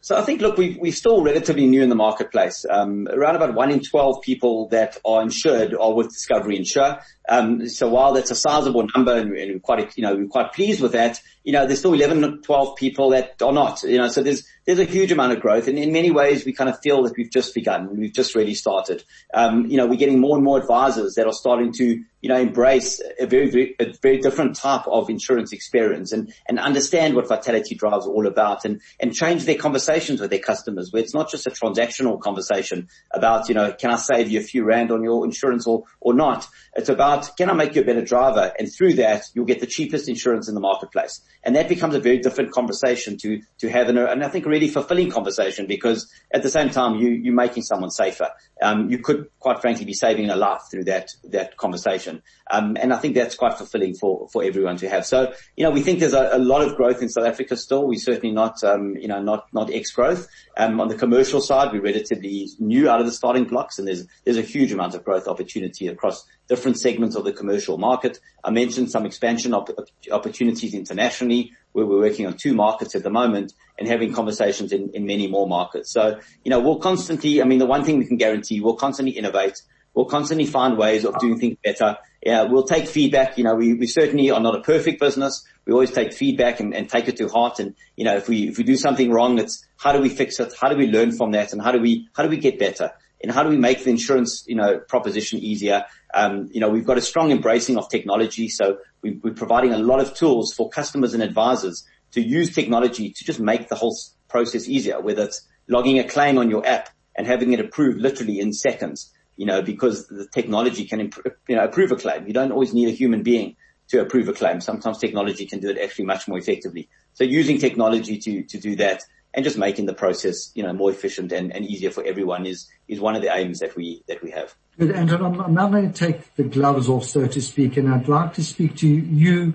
So 0.01 0.17
I 0.17 0.23
think, 0.23 0.41
look, 0.41 0.57
we, 0.57 0.79
we're 0.81 0.93
still 0.93 1.23
relatively 1.23 1.67
new 1.67 1.83
in 1.83 1.89
the 1.89 1.95
marketplace. 1.95 2.65
Um, 2.69 3.09
around 3.09 3.37
about 3.37 3.55
one 3.55 3.71
in 3.71 3.81
12 3.81 4.23
people 4.23 4.69
that 4.69 4.97
are 5.05 5.21
insured 5.21 5.75
are 5.75 5.93
with 5.93 6.09
Discovery 6.09 6.57
Insure. 6.57 7.01
Um, 7.29 7.69
so 7.69 7.91
while 7.91 8.15
that's 8.15 8.31
a 8.31 8.35
sizable 8.35 8.87
number 8.95 9.15
and, 9.15 9.37
and 9.37 9.53
we're 9.53 9.61
quite, 9.61 9.97
you 9.99 10.05
know, 10.05 10.17
we're 10.17 10.29
quite 10.29 10.53
pleased 10.55 10.81
with 10.81 10.93
that, 10.93 11.21
you 11.45 11.53
know, 11.53 11.67
there's 11.67 11.81
still 11.81 11.93
11, 11.93 12.43
12 12.43 12.77
people 12.77 13.11
that 13.11 13.43
are 13.43 13.53
not, 13.53 13.83
you 13.83 13.99
know, 13.99 14.09
so 14.09 14.23
there's, 14.23 14.47
there's 14.69 14.79
a 14.79 14.85
huge 14.85 15.11
amount 15.11 15.33
of 15.33 15.41
growth. 15.41 15.67
And 15.67 15.79
in 15.79 15.93
many 15.93 16.11
ways, 16.11 16.45
we 16.45 16.53
kind 16.53 16.69
of 16.69 16.79
feel 16.81 17.03
that 17.05 17.15
we've 17.17 17.31
just 17.31 17.55
begun. 17.55 17.97
We've 17.97 18.13
just 18.13 18.35
really 18.35 18.53
started. 18.53 19.03
Um, 19.33 19.65
you 19.65 19.79
know, 19.79 19.87
we're 19.87 19.97
getting 19.97 20.21
more 20.21 20.37
and 20.37 20.45
more 20.45 20.59
advisors 20.59 21.15
that 21.15 21.27
are 21.27 21.33
starting 21.33 21.73
to, 21.79 22.05
you 22.21 22.29
know, 22.29 22.39
embrace 22.39 23.01
a 23.19 23.25
very, 23.25 23.49
very, 23.51 23.77
a 23.81 23.95
very 24.03 24.19
different 24.19 24.57
type 24.57 24.87
of 24.87 25.09
insurance 25.09 25.55
experience 25.55 26.13
and, 26.13 26.35
and 26.47 26.59
understand 26.59 27.15
what 27.15 27.27
Vitality 27.27 27.77
Drive 27.77 28.01
is 28.01 28.07
all 28.07 28.27
about 28.27 28.67
and, 28.67 28.83
and 29.01 29.15
change 29.15 29.47
their 29.47 29.57
conversations 29.57 30.21
with 30.21 30.29
their 30.29 30.39
customers 30.39 30.93
where 30.93 31.03
it's 31.03 31.15
not 31.15 31.31
just 31.31 31.47
a 31.47 31.51
transactional 31.51 32.21
conversation 32.21 32.89
about, 33.11 33.49
you 33.49 33.55
know, 33.55 33.73
can 33.73 33.91
I 33.91 33.97
save 33.97 34.29
you 34.29 34.39
a 34.39 34.43
few 34.43 34.65
rand 34.65 34.93
on 34.93 35.03
your 35.03 35.25
insurance 35.25 35.67
or, 35.67 35.85
or 35.99 36.13
not? 36.13 36.47
It's 36.79 36.89
about, 36.89 37.37
can 37.37 37.51
I 37.51 37.55
make 37.55 37.75
you 37.75 37.83
a 37.83 37.85
better 37.85 38.03
driver? 38.03 38.53
And 38.57 38.73
through 38.73 38.95
that, 38.95 39.25
you'll 39.35 39.47
get 39.47 39.59
the 39.59 39.67
cheapest 39.67 40.09
insurance 40.09 40.49
in 40.49 40.55
the 40.55 40.61
marketplace. 40.61 41.21
And 41.43 41.57
that 41.57 41.69
becomes 41.69 41.97
a 41.97 41.99
very 41.99 42.19
different 42.19 42.53
conversation 42.53 43.17
to, 43.19 43.43
to 43.59 43.69
have, 43.69 43.89
and, 43.89 43.99
and 43.99 44.23
I 44.23 44.29
think 44.29 44.47
a 44.47 44.49
really 44.49 44.69
fulfilling 44.69 45.11
conversation 45.11 45.67
because 45.67 46.09
at 46.33 46.45
the 46.45 46.51
same 46.51 46.71
time, 46.71 46.95
you, 47.01 47.09
you're 47.09 47.35
making 47.35 47.65
someone 47.65 47.91
safer. 47.91 48.31
Um, 48.63 48.91
you 48.91 48.99
could 48.99 49.27
quite 49.41 49.61
frankly 49.61 49.87
be 49.87 49.93
saving 49.93 50.31
a 50.31 50.37
life 50.37 50.63
through 50.71 50.85
that, 50.85 51.09
that 51.25 51.57
conversation. 51.57 52.23
Um, 52.49 52.77
and 52.81 52.93
I 52.93 52.99
think 52.99 53.17
that's 53.17 53.35
quite 53.35 53.55
fulfilling 53.55 53.95
for, 53.95 54.29
for 54.33 54.45
everyone 54.45 54.77
to 54.77 54.89
have. 54.89 55.05
So, 55.05 55.33
you 55.57 55.65
know, 55.65 55.73
we 55.73 55.83
think 55.83 55.99
there's 55.99 56.15
a, 56.15 56.31
a 56.31 56.39
lot 56.39 56.63
of 56.63 56.77
growth 56.77 57.03
in 57.03 57.09
South 57.09 57.27
Africa 57.27 57.57
still. 57.57 57.89
We're 57.89 57.99
certainly 57.99 58.33
not, 58.33 58.63
um, 58.63 58.95
you 58.97 59.09
know, 59.09 59.21
not, 59.21 59.49
not 59.53 59.73
X 59.73 59.91
growth. 59.91 60.29
Um, 60.57 60.81
on 60.81 60.87
the 60.87 60.97
commercial 60.97 61.41
side, 61.41 61.73
we're 61.73 61.83
relatively 61.83 62.51
new 62.61 62.89
out 62.89 63.01
of 63.01 63.07
the 63.07 63.13
starting 63.13 63.47
blocks 63.47 63.81
and 63.81 63.89
there's, 63.89 64.07
there's 64.25 64.39
a 64.39 64.43
huge 64.43 64.71
amount 64.71 64.95
of 64.95 65.05
growth 65.05 65.27
opportunity 65.27 65.89
across 65.89 66.25
different 66.49 66.79
segments 66.79 67.15
of 67.15 67.25
the 67.25 67.33
commercial 67.33 67.79
market. 67.79 68.19
I 68.43 68.51
mentioned 68.51 68.91
some 68.91 69.07
expansion 69.07 69.55
op- 69.55 69.71
opportunities 70.11 70.75
internationally 70.75 71.53
where 71.73 71.87
we're 71.87 72.01
working 72.01 72.27
on 72.27 72.37
two 72.37 72.55
markets 72.55 72.95
at 72.95 73.03
the 73.03 73.11
moment 73.11 73.53
and 73.79 73.87
having 73.87 74.13
conversations 74.13 74.73
in, 74.73 74.91
many 75.07 75.29
more 75.29 75.47
markets. 75.47 75.93
So, 75.93 76.19
you 76.45 76.51
know, 76.51 76.61
we'll 76.61 76.79
constantly, 76.79 77.41
I 77.41 77.45
mean, 77.45 77.59
the 77.59 77.67
one 77.67 77.85
thing 77.85 77.99
we 77.99 78.07
can 78.07 78.17
guarantee, 78.17 78.61
we'll 78.61 78.77
constantly 78.77 79.13
innovate. 79.13 79.63
We'll 79.95 80.07
constantly 80.07 80.47
find 80.47 80.77
ways 80.79 81.05
of 81.05 81.19
doing 81.19 81.39
things 81.39 81.57
better. 81.65 81.97
Yeah, 82.25 82.45
we'll 82.45 82.65
take 82.65 82.87
feedback. 82.87 83.37
You 83.37 83.45
know, 83.45 83.55
we, 83.55 83.75
we 83.75 83.87
certainly 83.87 84.31
are 84.31 84.41
not 84.41 84.55
a 84.55 84.61
perfect 84.61 85.01
business. 85.01 85.45
We 85.67 85.73
always 85.73 85.91
take 85.91 86.13
feedback 86.13 86.61
and, 86.61 86.75
and 86.75 86.89
take 86.89 87.09
it 87.09 87.17
to 87.17 87.29
heart. 87.29 87.59
And, 87.59 87.75
you 87.97 88.05
know, 88.05 88.17
if 88.17 88.29
we, 88.29 88.49
if 88.49 88.59
we 88.59 88.65
do 88.65 88.77
something 88.77 89.11
wrong, 89.11 89.39
it's 89.39 89.67
how 89.77 89.93
do 89.93 90.01
we 90.01 90.09
fix 90.09 90.39
it? 90.41 90.53
How 90.61 90.69
do 90.69 90.77
we 90.77 90.87
learn 90.87 91.13
from 91.13 91.33
that? 91.33 91.53
And 91.53 91.61
how 91.61 91.73
do 91.73 91.81
we, 91.81 92.09
how 92.15 92.23
do 92.23 92.29
we 92.29 92.37
get 92.37 92.59
better? 92.59 92.93
In 93.21 93.31
how 93.31 93.43
do 93.43 93.49
we 93.49 93.57
make 93.57 93.85
the 93.85 93.91
insurance, 93.91 94.45
you 94.47 94.55
know, 94.55 94.79
proposition 94.79 95.39
easier. 95.39 95.85
Um, 96.15 96.49
you 96.53 96.61
know, 96.61 96.69
we've 96.69 96.87
got 96.87 96.99
a 96.99 97.03
strong 97.03 97.31
embracing 97.31 97.77
of 97.77 97.89
technology. 97.89 98.49
So 98.49 98.79
we, 99.03 99.21
we're 99.23 99.35
providing 99.35 99.73
a 99.73 99.79
lot 99.79 100.01
of 100.01 100.15
tools 100.15 100.55
for 100.55 100.69
customers 100.69 101.15
and 101.15 101.23
advisors 101.23 101.85
to 102.13 102.21
use 102.21 102.55
technology 102.55 103.11
to 103.11 103.25
just 103.25 103.41
make 103.41 103.69
the 103.69 103.75
whole 103.75 103.97
process 104.29 104.69
easier, 104.69 105.01
whether 105.01 105.25
it's 105.25 105.47
logging 105.69 105.99
a 105.99 106.05
claim 106.05 106.39
on 106.39 106.49
your 106.51 106.67
app 106.67 106.91
and 107.17 107.27
having 107.27 107.53
it 107.53 107.61
approved 107.61 107.99
literally 107.99 108.39
in 108.39 108.53
seconds, 108.53 109.13
you 109.37 109.47
know, 109.47 109.63
because 109.63 110.07
the 110.07 110.27
technology 110.29 110.87
can, 110.87 111.01
improve, 111.01 111.35
you 111.49 111.57
know, 111.57 111.65
approve 111.65 111.93
a 111.93 111.97
claim. 111.97 112.27
You 112.27 112.33
don't 112.33 112.53
always 112.53 112.73
need 112.73 112.89
a 112.89 112.93
human 112.93 113.23
being 113.23 113.57
to 113.89 114.01
approve 114.01 114.29
a 114.29 114.33
claim. 114.33 114.61
Sometimes 114.61 114.99
technology 114.99 115.47
can 115.47 115.61
do 115.61 115.71
it 115.71 115.79
actually 115.79 116.05
much 116.05 116.29
more 116.29 116.39
effectively. 116.39 116.89
So 117.15 117.25
using 117.25 117.59
technology 117.59 118.19
to, 118.19 118.45
to 118.45 118.59
do 118.59 118.77
that 118.77 119.03
and 119.39 119.45
just 119.45 119.57
making 119.57 119.87
the 119.87 119.95
process, 119.95 120.51
you 120.57 120.65
know, 120.65 120.73
more 120.73 120.91
efficient 120.91 121.31
and, 121.31 121.55
and 121.55 121.65
easier 121.65 121.93
for 121.93 122.03
everyone 122.03 122.45
is, 122.45 122.69
is 122.89 122.99
one 122.99 123.15
of 123.15 123.23
the 123.23 123.33
aims 123.33 123.61
that 123.61 123.77
we, 123.77 124.03
that 124.09 124.21
we 124.21 124.33
have. 124.33 124.53
Good, 124.77 124.91
Anton, 124.91 125.25
I'm, 125.25 125.41
I'm 125.41 125.55
now 125.55 125.69
going 125.69 125.93
to 125.93 125.97
take 125.97 126.35
the 126.35 126.43
gloves 126.43 126.89
off, 126.89 127.05
so 127.05 127.25
to 127.25 127.41
speak, 127.41 127.77
and 127.77 127.89
I'd 127.89 128.09
like 128.09 128.35
to 128.35 128.43
speak 128.43 128.75
to 128.79 128.89
you 128.89 129.55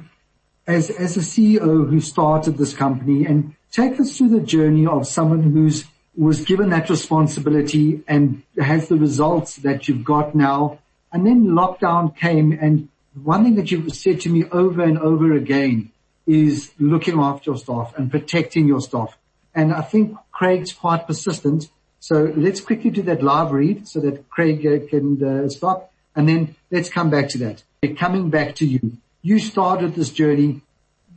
as, 0.65 0.89
as 0.89 1.17
a 1.17 1.19
CEO 1.19 1.89
who 1.89 1.99
started 1.99 2.57
this 2.57 2.73
company 2.73 3.25
and 3.25 3.55
take 3.73 3.99
us 3.99 4.17
through 4.17 4.29
the 4.29 4.39
journey 4.39 4.87
of 4.87 5.05
someone 5.05 5.43
who's 5.43 5.83
was 6.15 6.45
given 6.45 6.69
that 6.69 6.89
responsibility 6.89 8.03
and 8.07 8.41
has 8.57 8.87
the 8.87 8.95
results 8.95 9.57
that 9.57 9.89
you've 9.89 10.05
got 10.05 10.33
now. 10.33 10.79
And 11.11 11.25
then 11.25 11.47
lockdown 11.47 12.15
came 12.15 12.53
and 12.53 12.87
one 13.21 13.43
thing 13.43 13.55
that 13.55 13.69
you've 13.69 13.93
said 13.93 14.21
to 14.21 14.29
me 14.29 14.45
over 14.49 14.81
and 14.81 14.97
over 14.97 15.33
again 15.33 15.91
is 16.25 16.71
looking 16.79 17.19
after 17.19 17.51
your 17.51 17.57
staff 17.57 17.93
and 17.97 18.09
protecting 18.09 18.65
your 18.65 18.79
staff. 18.79 19.17
And 19.55 19.73
I 19.73 19.81
think 19.81 20.17
Craig's 20.31 20.73
quite 20.73 21.07
persistent. 21.07 21.69
So 21.99 22.33
let's 22.35 22.59
quickly 22.59 22.89
do 22.89 23.01
that 23.03 23.23
live 23.23 23.51
read 23.51 23.87
so 23.87 23.99
that 24.01 24.29
Craig 24.29 24.65
uh, 24.65 24.87
can 24.89 25.23
uh, 25.23 25.49
stop 25.49 25.91
and 26.15 26.27
then 26.29 26.55
let's 26.71 26.89
come 26.89 27.09
back 27.09 27.29
to 27.29 27.37
that. 27.39 27.63
Coming 27.97 28.29
back 28.29 28.55
to 28.55 28.65
you. 28.65 28.97
You 29.21 29.39
started 29.39 29.95
this 29.95 30.09
journey 30.09 30.61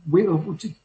we, 0.09 0.25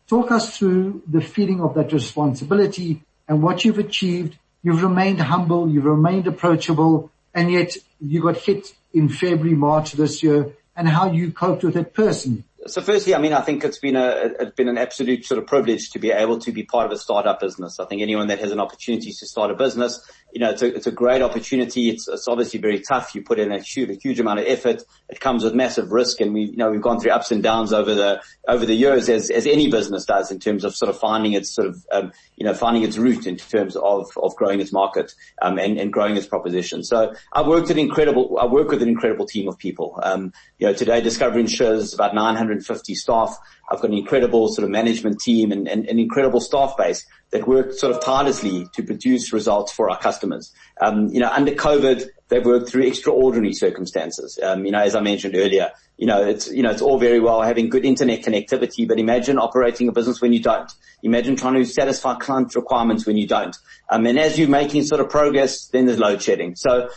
talk 0.09 0.31
us 0.31 0.57
through 0.57 1.03
the 1.07 1.21
feeling 1.21 1.61
of 1.61 1.75
that 1.75 1.93
responsibility 1.93 3.03
and 3.29 3.43
what 3.43 3.65
you've 3.65 3.79
achieved. 3.79 4.37
You've 4.63 4.83
remained 4.83 5.21
humble, 5.21 5.69
you've 5.69 5.85
remained 5.85 6.27
approachable, 6.27 7.11
and 7.35 7.51
yet 7.51 7.77
you 8.01 8.23
got 8.23 8.37
hit 8.37 8.75
in 8.93 9.09
February, 9.09 9.55
March 9.55 9.93
this 9.93 10.23
year, 10.23 10.53
and 10.77 10.89
how 10.89 11.11
you 11.11 11.33
coped 11.33 11.65
with 11.65 11.77
it 11.77 11.95
personally. 11.95 12.45
So 12.67 12.81
firstly, 12.81 13.15
I 13.15 13.19
mean, 13.19 13.33
I 13.33 13.41
think 13.41 13.65
it's 13.65 13.79
been 13.79 13.97
a, 13.97 14.31
it's 14.39 14.55
been 14.55 14.69
an 14.69 14.79
absolute 14.79 15.25
sort 15.25 15.39
of 15.39 15.47
privilege 15.47 15.91
to 15.91 15.99
be 15.99 16.13
able 16.13 16.39
to 16.39 16.53
be 16.53 16.63
part 16.63 16.87
of 16.87 16.93
a 16.93 16.99
startup 16.99 17.41
business. 17.41 17.81
I 17.81 17.87
think 17.87 18.03
anyone 18.03 18.29
that 18.29 18.39
has 18.39 18.53
an 18.53 18.61
opportunity 18.61 19.13
to 19.13 19.27
start 19.27 19.51
a 19.51 19.55
business, 19.55 20.01
you 20.33 20.41
know, 20.41 20.51
it's 20.51 20.63
a, 20.63 20.75
it's 20.75 20.87
a 20.87 20.93
great 20.93 21.21
opportunity. 21.21 21.91
It's, 21.91 22.09
it's 22.09 22.27
obviously 22.27 22.59
very 22.59 22.81
tough. 22.81 23.15
You 23.15 23.23
put 23.23 23.39
in 23.39 23.53
a 23.53 23.61
huge, 23.61 23.91
a 23.91 23.95
huge 23.95 24.19
amount 24.19 24.41
of 24.41 24.47
effort. 24.47 24.83
It 25.09 25.21
comes 25.21 25.45
with 25.45 25.55
massive 25.55 25.93
risk. 25.93 26.21
And 26.21 26.33
we, 26.33 26.45
you 26.45 26.57
know, 26.57 26.71
we've 26.71 26.81
gone 26.81 27.01
through 27.01 27.11
ups 27.11 27.31
and 27.31 27.43
downs 27.43 27.73
over 27.73 27.95
the, 27.95 28.23
over 28.49 28.65
the 28.65 28.75
years 28.75 29.09
as, 29.09 29.31
as 29.31 29.47
any 29.47 29.71
business 29.71 30.07
does 30.07 30.31
in 30.31 30.39
terms 30.39 30.65
of 30.65 30.75
sort 30.75 30.89
of 30.89 30.99
finding 30.99 31.35
its 31.35 31.55
sort 31.55 31.69
of, 31.69 31.87
um, 31.93 32.13
you 32.37 32.47
know, 32.47 32.55
finding 32.55 32.83
its 32.83 32.97
route 32.97 33.27
in 33.27 33.37
terms 33.37 33.77
of, 33.77 34.07
of 34.17 34.35
growing 34.37 34.61
its 34.61 34.73
market, 34.73 35.13
um, 35.43 35.59
and, 35.59 35.79
and 35.79 35.93
growing 35.93 36.17
its 36.17 36.27
proposition. 36.27 36.83
So 36.83 37.15
I 37.33 37.47
worked 37.47 37.71
an 37.71 37.79
incredible, 37.79 38.39
I 38.41 38.47
work 38.47 38.71
with 38.71 38.83
an 38.83 38.89
incredible 38.89 39.27
team 39.27 39.49
of 39.49 39.59
people. 39.59 40.01
Um, 40.03 40.33
you 40.59 40.67
know, 40.67 40.73
today 40.73 41.03
Discovery 41.03 41.43
Insures 41.43 41.93
about 41.93 42.15
950 42.15 42.95
staff. 42.95 43.37
I've 43.71 43.81
got 43.81 43.91
an 43.91 43.97
incredible 43.97 44.49
sort 44.49 44.65
of 44.65 44.71
management 44.71 45.21
team 45.21 45.53
and, 45.53 45.69
and 45.69 45.87
an 45.87 45.99
incredible 45.99 46.41
staff 46.41 46.77
base 46.77 47.07
that 47.33 47.49
worked 47.49 47.75
sort 47.75 47.95
of 47.95 48.05
tirelessly 48.05 48.67
to 48.75 48.83
produce 48.83 49.33
results 49.33 49.73
for 49.73 49.91
our 49.91 49.99
customers. 49.99 50.53
Um, 50.81 51.09
you 51.09 51.19
know, 51.19 51.31
under 51.31 51.53
COVID, 51.53 52.07
they've 52.29 52.45
worked 52.45 52.69
through 52.69 52.83
extraordinary 52.83 53.55
circumstances. 53.55 54.39
Um, 54.43 54.65
you 54.65 54.71
know, 54.71 54.81
as 54.81 54.95
I 54.95 55.01
mentioned 55.01 55.35
earlier, 55.35 55.73
you 55.97 56.07
know, 56.07 56.23
it's, 56.23 56.51
you 56.51 56.63
know, 56.63 56.71
it's 56.71 56.83
all 56.83 56.99
very 56.99 57.21
well 57.21 57.43
having 57.43 57.71
good 57.71 57.85
internet 57.85 58.23
connectivity, 58.23 58.87
but 58.87 58.99
imagine 58.99 59.39
operating 59.39 59.89
a 59.89 59.93
business 59.93 60.21
when 60.21 60.33
you 60.33 60.41
don't. 60.41 60.71
Imagine 61.03 61.37
trying 61.37 61.55
to 61.55 61.65
satisfy 61.65 62.15
client 62.15 62.55
requirements 62.55 63.07
when 63.07 63.17
you 63.17 63.27
don't. 63.27 63.57
Um, 63.91 64.07
and 64.07 64.19
as 64.19 64.39
you're 64.39 64.49
making 64.49 64.85
sort 64.85 65.01
of 65.01 65.09
progress, 65.09 65.69
then 65.69 65.87
there's 65.87 65.99
load 65.99 66.23
shedding. 66.23 66.55
So 66.55 66.91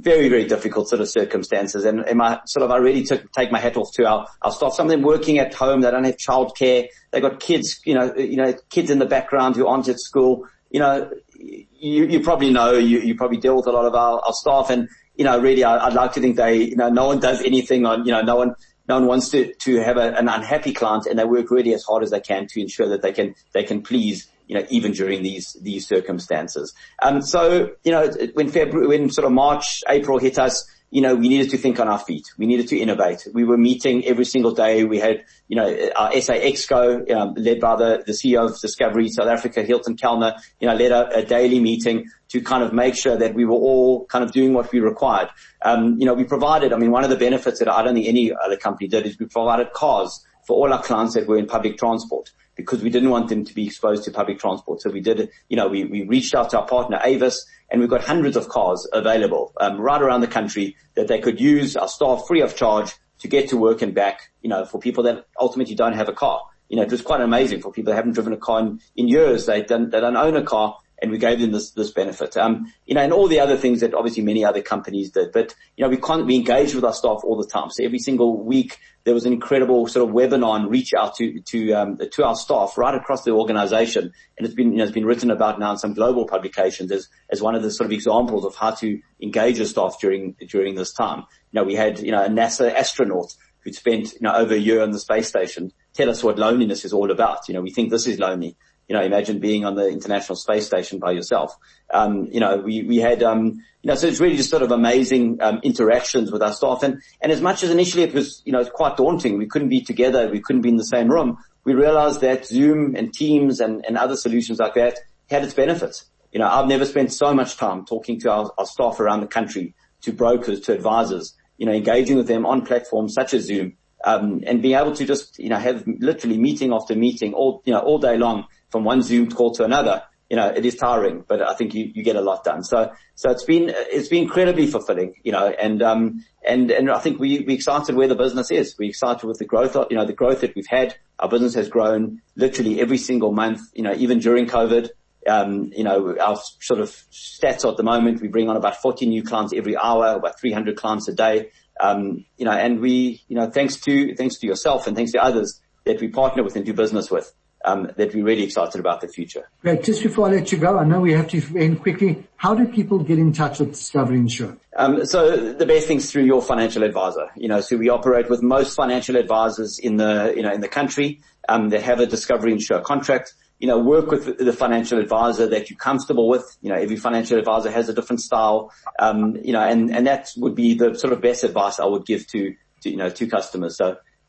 very, 0.00 0.28
very 0.28 0.44
difficult 0.44 0.88
sort 0.88 1.00
of 1.00 1.08
circumstances. 1.08 1.84
And, 1.84 2.00
and 2.00 2.18
my 2.18 2.40
sort 2.46 2.64
of, 2.64 2.70
I 2.70 2.76
really 2.76 3.04
took, 3.04 3.30
take 3.32 3.50
my 3.50 3.58
hat 3.58 3.76
off 3.76 3.92
to 3.94 4.06
our, 4.06 4.26
our 4.42 4.52
staff. 4.52 4.74
Some 4.74 4.86
of 4.86 4.90
them 4.90 5.02
working 5.02 5.38
at 5.38 5.54
home. 5.54 5.80
They 5.80 5.90
don't 5.90 6.04
have 6.04 6.16
childcare. 6.16 6.88
They've 7.10 7.22
got 7.22 7.40
kids, 7.40 7.80
you 7.84 7.94
know, 7.94 8.14
you 8.14 8.36
know, 8.36 8.54
kids 8.70 8.90
in 8.90 8.98
the 8.98 9.06
background 9.06 9.56
who 9.56 9.66
aren't 9.66 9.88
at 9.88 10.00
school. 10.00 10.46
You 10.70 10.80
know, 10.80 11.10
you, 11.38 12.06
you 12.06 12.20
probably 12.20 12.50
know, 12.50 12.72
you, 12.72 13.00
you 13.00 13.14
probably 13.14 13.38
deal 13.38 13.56
with 13.56 13.66
a 13.66 13.72
lot 13.72 13.86
of 13.86 13.94
our, 13.94 14.20
our 14.20 14.32
staff 14.32 14.70
and, 14.70 14.88
you 15.16 15.24
know, 15.24 15.40
really 15.40 15.64
I, 15.64 15.86
would 15.86 15.94
like 15.94 16.12
to 16.12 16.20
think 16.20 16.36
they, 16.36 16.56
you 16.56 16.76
know, 16.76 16.88
no 16.88 17.06
one 17.06 17.20
does 17.20 17.42
anything 17.42 17.86
on, 17.86 18.04
you 18.04 18.12
know, 18.12 18.20
no 18.20 18.36
one, 18.36 18.54
no 18.88 18.96
one 18.96 19.06
wants 19.06 19.30
to, 19.30 19.54
to 19.54 19.76
have 19.80 19.96
a, 19.96 20.14
an 20.14 20.28
unhappy 20.28 20.72
client 20.72 21.06
and 21.06 21.18
they 21.18 21.24
work 21.24 21.50
really 21.50 21.74
as 21.74 21.84
hard 21.84 22.02
as 22.02 22.10
they 22.10 22.20
can 22.20 22.46
to 22.48 22.60
ensure 22.60 22.88
that 22.88 23.02
they 23.02 23.12
can, 23.12 23.34
they 23.52 23.64
can 23.64 23.82
please 23.82 24.28
you 24.48 24.56
know, 24.56 24.66
even 24.70 24.92
during 24.92 25.22
these, 25.22 25.56
these 25.62 25.86
circumstances. 25.86 26.74
Um, 27.00 27.22
so, 27.22 27.70
you 27.84 27.92
know, 27.92 28.10
when 28.34 28.50
February, 28.50 28.88
when 28.88 29.10
sort 29.10 29.26
of 29.26 29.32
March, 29.32 29.82
April 29.88 30.18
hit 30.18 30.38
us, 30.38 30.68
you 30.90 31.02
know, 31.02 31.14
we 31.14 31.28
needed 31.28 31.50
to 31.50 31.58
think 31.58 31.78
on 31.80 31.86
our 31.86 31.98
feet. 31.98 32.24
We 32.38 32.46
needed 32.46 32.68
to 32.68 32.78
innovate. 32.78 33.28
We 33.34 33.44
were 33.44 33.58
meeting 33.58 34.06
every 34.06 34.24
single 34.24 34.52
day. 34.52 34.84
We 34.84 34.98
had, 34.98 35.22
you 35.46 35.56
know, 35.56 35.90
our 35.94 36.18
SA 36.18 36.32
Exco, 36.32 37.10
um, 37.10 37.34
led 37.34 37.60
by 37.60 37.76
the, 37.76 38.02
the 38.06 38.12
CEO 38.12 38.48
of 38.48 38.58
Discovery 38.58 39.10
South 39.10 39.28
Africa, 39.28 39.62
Hylton 39.62 39.96
Kallner, 39.96 40.40
you 40.60 40.66
know, 40.66 40.74
led 40.74 40.92
a, 40.92 41.18
a, 41.18 41.22
daily 41.24 41.60
meeting 41.60 42.06
to 42.30 42.40
kind 42.40 42.62
of 42.62 42.72
make 42.72 42.94
sure 42.94 43.16
that 43.16 43.34
we 43.34 43.44
were 43.44 43.52
all 43.52 44.06
kind 44.06 44.24
of 44.24 44.32
doing 44.32 44.54
what 44.54 44.72
we 44.72 44.80
required. 44.80 45.28
Um, 45.60 45.98
you 46.00 46.06
know, 46.06 46.14
we 46.14 46.24
provided, 46.24 46.72
I 46.72 46.78
mean, 46.78 46.90
one 46.90 47.04
of 47.04 47.10
the 47.10 47.16
benefits 47.16 47.58
that 47.58 47.68
I 47.68 47.82
don't 47.82 47.94
think 47.94 48.08
any 48.08 48.32
other 48.32 48.56
company 48.56 48.88
did 48.88 49.04
is 49.04 49.18
we 49.18 49.26
provided 49.26 49.74
cars 49.74 50.24
for 50.48 50.56
all 50.56 50.72
our 50.72 50.82
clients 50.82 51.12
that 51.12 51.26
were 51.26 51.36
in 51.36 51.46
public 51.46 51.76
transport 51.76 52.32
because 52.56 52.82
we 52.82 52.88
didn't 52.88 53.10
want 53.10 53.28
them 53.28 53.44
to 53.44 53.54
be 53.54 53.66
exposed 53.66 54.02
to 54.02 54.10
public 54.10 54.38
transport. 54.38 54.80
So 54.80 54.88
we 54.88 55.00
did, 55.00 55.28
you 55.50 55.58
know, 55.58 55.68
we, 55.68 55.84
we 55.84 56.06
reached 56.06 56.34
out 56.34 56.48
to 56.50 56.60
our 56.60 56.66
partner 56.66 56.98
Avis 57.04 57.44
and 57.70 57.82
we've 57.82 57.90
got 57.90 58.02
hundreds 58.02 58.34
of 58.34 58.48
cars 58.48 58.88
available 58.94 59.52
um, 59.60 59.78
right 59.78 60.00
around 60.00 60.22
the 60.22 60.26
country 60.26 60.74
that 60.94 61.06
they 61.06 61.20
could 61.20 61.38
use 61.38 61.76
our 61.76 61.86
staff 61.86 62.26
free 62.26 62.40
of 62.40 62.56
charge 62.56 62.94
to 63.18 63.28
get 63.28 63.50
to 63.50 63.58
work 63.58 63.82
and 63.82 63.94
back, 63.94 64.32
you 64.40 64.48
know, 64.48 64.64
for 64.64 64.80
people 64.80 65.04
that 65.04 65.26
ultimately 65.38 65.74
don't 65.74 65.92
have 65.92 66.08
a 66.08 66.14
car. 66.14 66.40
You 66.70 66.78
know, 66.78 66.82
it 66.82 66.90
was 66.90 67.02
quite 67.02 67.20
amazing 67.20 67.60
for 67.60 67.70
people 67.70 67.92
that 67.92 67.96
haven't 67.96 68.12
driven 68.12 68.32
a 68.32 68.38
car 68.38 68.60
in, 68.60 68.80
in 68.96 69.06
years. 69.06 69.44
They 69.44 69.60
don't, 69.62 69.90
they 69.90 70.00
don't 70.00 70.16
own 70.16 70.34
a 70.34 70.42
car 70.42 70.78
and 71.00 71.10
we 71.10 71.18
gave 71.18 71.40
them 71.40 71.52
this, 71.52 71.70
this 71.70 71.90
benefit. 71.90 72.36
Um, 72.36 72.72
you 72.86 72.94
know, 72.94 73.02
and 73.02 73.12
all 73.12 73.28
the 73.28 73.40
other 73.40 73.56
things 73.56 73.80
that 73.80 73.94
obviously 73.94 74.22
many 74.22 74.44
other 74.44 74.62
companies 74.62 75.10
did, 75.10 75.32
but 75.32 75.54
you 75.76 75.84
know, 75.84 75.88
we 75.88 75.96
can't, 75.96 76.26
we 76.26 76.36
engage 76.36 76.74
with 76.74 76.84
our 76.84 76.92
staff 76.92 77.20
all 77.22 77.36
the 77.36 77.48
time. 77.48 77.70
So 77.70 77.84
every 77.84 77.98
single 77.98 78.42
week 78.42 78.78
there 79.04 79.14
was 79.14 79.24
an 79.24 79.32
incredible 79.32 79.86
sort 79.86 80.08
of 80.08 80.14
webinar 80.14 80.56
and 80.56 80.70
reach 80.70 80.92
out 80.94 81.14
to, 81.16 81.40
to, 81.40 81.72
um, 81.72 81.98
to 82.12 82.24
our 82.24 82.34
staff 82.34 82.76
right 82.76 82.94
across 82.94 83.24
the 83.24 83.30
organization. 83.30 84.12
And 84.36 84.46
it's 84.46 84.54
been, 84.54 84.72
you 84.72 84.78
know, 84.78 84.84
it's 84.84 84.92
been 84.92 85.06
written 85.06 85.30
about 85.30 85.58
now 85.58 85.72
in 85.72 85.78
some 85.78 85.94
global 85.94 86.26
publications 86.26 86.90
as, 86.90 87.08
as 87.30 87.40
one 87.40 87.54
of 87.54 87.62
the 87.62 87.70
sort 87.70 87.86
of 87.86 87.92
examples 87.92 88.44
of 88.44 88.54
how 88.56 88.72
to 88.72 89.00
engage 89.22 89.58
your 89.58 89.66
staff 89.66 89.98
during, 90.00 90.34
during 90.48 90.74
this 90.74 90.92
time. 90.92 91.24
You 91.52 91.60
know, 91.60 91.64
we 91.64 91.74
had, 91.74 92.00
you 92.00 92.10
know, 92.10 92.24
a 92.24 92.28
NASA 92.28 92.74
astronaut 92.74 93.34
who'd 93.60 93.74
spent, 93.74 94.12
you 94.14 94.20
know, 94.22 94.34
over 94.34 94.54
a 94.54 94.58
year 94.58 94.82
on 94.82 94.90
the 94.90 94.98
space 94.98 95.28
station 95.28 95.72
tell 95.94 96.10
us 96.10 96.22
what 96.22 96.38
loneliness 96.38 96.84
is 96.84 96.92
all 96.92 97.10
about. 97.10 97.48
You 97.48 97.54
know, 97.54 97.60
we 97.60 97.70
think 97.70 97.90
this 97.90 98.06
is 98.06 98.18
lonely 98.18 98.56
you 98.88 98.96
know, 98.96 99.02
imagine 99.02 99.38
being 99.38 99.66
on 99.66 99.74
the 99.74 99.86
International 99.88 100.34
Space 100.34 100.66
Station 100.66 100.98
by 100.98 101.12
yourself. 101.12 101.54
Um, 101.92 102.26
you 102.32 102.40
know, 102.40 102.56
we, 102.56 102.82
we 102.82 102.96
had, 102.96 103.22
um, 103.22 103.62
you 103.82 103.88
know, 103.88 103.94
so 103.94 104.06
it's 104.06 104.18
really 104.18 104.36
just 104.36 104.50
sort 104.50 104.62
of 104.62 104.70
amazing, 104.70 105.38
um, 105.42 105.60
interactions 105.62 106.32
with 106.32 106.42
our 106.42 106.52
staff. 106.54 106.82
And, 106.82 107.02
and 107.20 107.30
as 107.30 107.42
much 107.42 107.62
as 107.62 107.70
initially 107.70 108.02
it 108.02 108.14
was, 108.14 108.42
you 108.46 108.52
know, 108.52 108.60
it's 108.60 108.70
quite 108.70 108.96
daunting. 108.96 109.36
We 109.36 109.46
couldn't 109.46 109.68
be 109.68 109.82
together. 109.82 110.30
We 110.30 110.40
couldn't 110.40 110.62
be 110.62 110.70
in 110.70 110.76
the 110.76 110.84
same 110.84 111.08
room. 111.08 111.36
We 111.64 111.74
realized 111.74 112.22
that 112.22 112.46
Zoom 112.46 112.96
and 112.96 113.12
Teams 113.12 113.60
and, 113.60 113.84
and 113.86 113.98
other 113.98 114.16
solutions 114.16 114.58
like 114.58 114.74
that 114.74 114.98
had 115.28 115.44
its 115.44 115.52
benefits. 115.52 116.06
You 116.32 116.40
know, 116.40 116.48
I've 116.48 116.66
never 116.66 116.86
spent 116.86 117.12
so 117.12 117.34
much 117.34 117.58
time 117.58 117.84
talking 117.84 118.18
to 118.20 118.30
our, 118.30 118.50
our 118.56 118.66
staff 118.66 119.00
around 119.00 119.20
the 119.20 119.26
country, 119.26 119.74
to 120.02 120.12
brokers, 120.12 120.60
to 120.60 120.72
advisors, 120.72 121.34
you 121.58 121.66
know, 121.66 121.72
engaging 121.72 122.16
with 122.16 122.28
them 122.28 122.46
on 122.46 122.64
platforms 122.64 123.12
such 123.14 123.34
as 123.34 123.44
Zoom, 123.44 123.76
um, 124.04 124.42
and 124.46 124.62
being 124.62 124.78
able 124.78 124.94
to 124.94 125.04
just, 125.04 125.38
you 125.38 125.48
know, 125.48 125.58
have 125.58 125.84
literally 125.86 126.38
meeting 126.38 126.72
after 126.72 126.94
meeting 126.94 127.34
all, 127.34 127.62
you 127.64 127.72
know, 127.72 127.80
all 127.80 127.98
day 127.98 128.16
long 128.16 128.46
from 128.70 128.84
one 128.84 129.02
Zoom 129.02 129.30
call 129.30 129.52
to 129.54 129.64
another, 129.64 130.02
you 130.28 130.36
know, 130.36 130.48
it 130.48 130.64
is 130.66 130.76
tiring, 130.76 131.24
but 131.26 131.40
I 131.40 131.54
think 131.54 131.74
you, 131.74 131.90
you 131.94 132.02
get 132.02 132.16
a 132.16 132.20
lot 132.20 132.44
done. 132.44 132.62
So, 132.62 132.92
so 133.14 133.30
it's 133.30 133.44
been, 133.44 133.72
it's 133.74 134.08
been 134.08 134.24
incredibly 134.24 134.66
fulfilling, 134.66 135.14
you 135.22 135.32
know, 135.32 135.48
and, 135.48 135.82
um, 135.82 136.24
and, 136.46 136.70
and 136.70 136.90
I 136.90 136.98
think 136.98 137.18
we, 137.18 137.40
we 137.40 137.54
excited 137.54 137.94
where 137.94 138.08
the 138.08 138.14
business 138.14 138.50
is. 138.50 138.76
We're 138.78 138.90
excited 138.90 139.26
with 139.26 139.38
the 139.38 139.46
growth, 139.46 139.74
you 139.90 139.96
know, 139.96 140.04
the 140.04 140.12
growth 140.12 140.42
that 140.42 140.54
we've 140.54 140.66
had. 140.66 140.96
Our 141.18 141.30
business 141.30 141.54
has 141.54 141.68
grown 141.68 142.20
literally 142.36 142.80
every 142.80 142.98
single 142.98 143.32
month, 143.32 143.60
you 143.72 143.82
know, 143.82 143.94
even 143.94 144.18
during 144.18 144.46
COVID. 144.46 144.90
Um, 145.26 145.72
you 145.74 145.84
know, 145.84 146.16
our 146.18 146.38
sort 146.60 146.80
of 146.80 146.90
stats 147.10 147.68
at 147.68 147.76
the 147.76 147.82
moment, 147.82 148.20
we 148.20 148.28
bring 148.28 148.48
on 148.48 148.56
about 148.56 148.76
40 148.76 149.06
new 149.06 149.22
clients 149.22 149.52
every 149.54 149.76
hour, 149.76 150.16
about 150.16 150.38
300 150.40 150.76
clients 150.76 151.08
a 151.08 151.14
day. 151.14 151.50
Um, 151.80 152.24
you 152.36 152.44
know, 152.44 152.52
and 152.52 152.80
we, 152.80 153.22
you 153.28 153.36
know, 153.36 153.50
thanks 153.50 153.76
to, 153.76 154.14
thanks 154.14 154.38
to 154.38 154.46
yourself 154.46 154.86
and 154.86 154.96
thanks 154.96 155.12
to 155.12 155.22
others 155.22 155.60
that 155.84 156.00
we 156.00 156.08
partner 156.08 156.42
with 156.42 156.56
and 156.56 156.66
do 156.66 156.74
business 156.74 157.10
with 157.10 157.32
that 157.64 158.14
we're 158.14 158.24
really 158.24 158.44
excited 158.44 158.78
about 158.80 159.00
the 159.00 159.08
future. 159.08 159.48
Great. 159.62 159.82
Just 159.82 160.02
before 160.02 160.28
I 160.28 160.32
let 160.32 160.52
you 160.52 160.58
go, 160.58 160.78
I 160.78 160.84
know 160.84 161.00
we 161.00 161.12
have 161.12 161.28
to 161.28 161.42
end 161.56 161.80
quickly. 161.80 162.24
How 162.36 162.54
do 162.54 162.66
people 162.66 162.98
get 163.00 163.18
in 163.18 163.32
touch 163.32 163.58
with 163.58 163.72
Discovery 163.72 164.18
Insure? 164.18 164.56
Um, 164.76 165.04
so 165.04 165.52
the 165.52 165.66
best 165.66 165.88
thing 165.88 165.98
is 165.98 166.10
through 166.10 166.24
your 166.24 166.40
financial 166.40 166.82
advisor. 166.82 167.30
You 167.36 167.48
know, 167.48 167.60
so 167.60 167.76
we 167.76 167.88
operate 167.88 168.30
with 168.30 168.42
most 168.42 168.76
financial 168.76 169.16
advisors 169.16 169.78
in 169.78 169.96
the, 169.96 170.32
you 170.36 170.42
know, 170.42 170.52
in 170.52 170.60
the 170.60 170.68
country, 170.68 171.20
um, 171.48 171.70
that 171.70 171.82
have 171.82 172.00
a 172.00 172.06
Discovery 172.06 172.52
Insure 172.52 172.80
contract. 172.80 173.34
You 173.58 173.66
know, 173.66 173.78
work 173.80 174.12
with 174.12 174.38
the 174.38 174.52
financial 174.52 175.00
advisor 175.00 175.48
that 175.48 175.68
you're 175.68 175.78
comfortable 175.78 176.28
with. 176.28 176.56
You 176.62 176.68
know, 176.68 176.76
every 176.76 176.94
financial 176.94 177.38
advisor 177.38 177.72
has 177.72 177.88
a 177.88 177.92
different 177.92 178.20
style. 178.20 178.70
Um, 179.00 179.36
you 179.42 179.52
know, 179.52 179.60
and, 179.60 179.90
and 179.90 180.06
that 180.06 180.30
would 180.36 180.54
be 180.54 180.74
the 180.74 180.94
sort 180.94 181.12
of 181.12 181.20
best 181.20 181.42
advice 181.42 181.80
I 181.80 181.86
would 181.86 182.06
give 182.06 182.28
to, 182.28 182.54
to 182.82 182.90
you 182.90 182.96
know, 182.96 183.10
to 183.10 183.26
customers. 183.26 183.80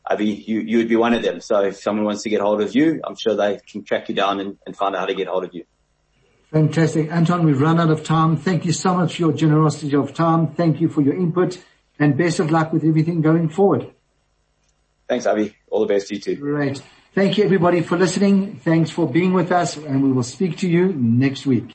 So 0.08 0.14
Avi, 0.14 0.26
you, 0.26 0.60
you 0.60 0.78
would 0.78 0.88
be 0.88 0.96
one 0.96 1.14
of 1.14 1.22
them. 1.22 1.40
So 1.40 1.62
if 1.62 1.76
someone 1.76 2.04
wants 2.04 2.22
to 2.22 2.30
get 2.30 2.40
hold 2.40 2.60
of 2.60 2.74
you, 2.74 3.00
I'm 3.04 3.16
sure 3.16 3.34
they 3.34 3.60
can 3.66 3.84
track 3.84 4.08
you 4.08 4.14
down 4.14 4.40
and, 4.40 4.58
and 4.66 4.76
find 4.76 4.94
out 4.94 5.00
how 5.00 5.06
to 5.06 5.14
get 5.14 5.28
hold 5.28 5.44
of 5.44 5.54
you. 5.54 5.64
Fantastic. 6.52 7.12
Anton, 7.12 7.44
we've 7.44 7.60
run 7.60 7.78
out 7.78 7.90
of 7.90 8.02
time. 8.02 8.36
Thank 8.36 8.64
you 8.64 8.72
so 8.72 8.94
much 8.94 9.16
for 9.16 9.22
your 9.22 9.32
generosity 9.32 9.94
of 9.94 10.14
time. 10.14 10.48
Thank 10.48 10.80
you 10.80 10.88
for 10.88 11.00
your 11.00 11.14
input 11.14 11.62
and 11.98 12.16
best 12.16 12.40
of 12.40 12.50
luck 12.50 12.72
with 12.72 12.84
everything 12.84 13.20
going 13.20 13.48
forward. 13.48 13.92
Thanks, 15.08 15.26
Avi. 15.26 15.54
All 15.70 15.80
the 15.80 15.86
best 15.86 16.08
to 16.08 16.16
you 16.16 16.20
too. 16.20 16.36
Great. 16.36 16.82
Thank 17.14 17.38
you 17.38 17.44
everybody 17.44 17.82
for 17.82 17.96
listening. 17.96 18.56
Thanks 18.56 18.90
for 18.90 19.08
being 19.08 19.32
with 19.32 19.52
us 19.52 19.76
and 19.76 20.02
we 20.02 20.12
will 20.12 20.22
speak 20.22 20.58
to 20.58 20.68
you 20.68 20.92
next 20.92 21.46
week. 21.46 21.66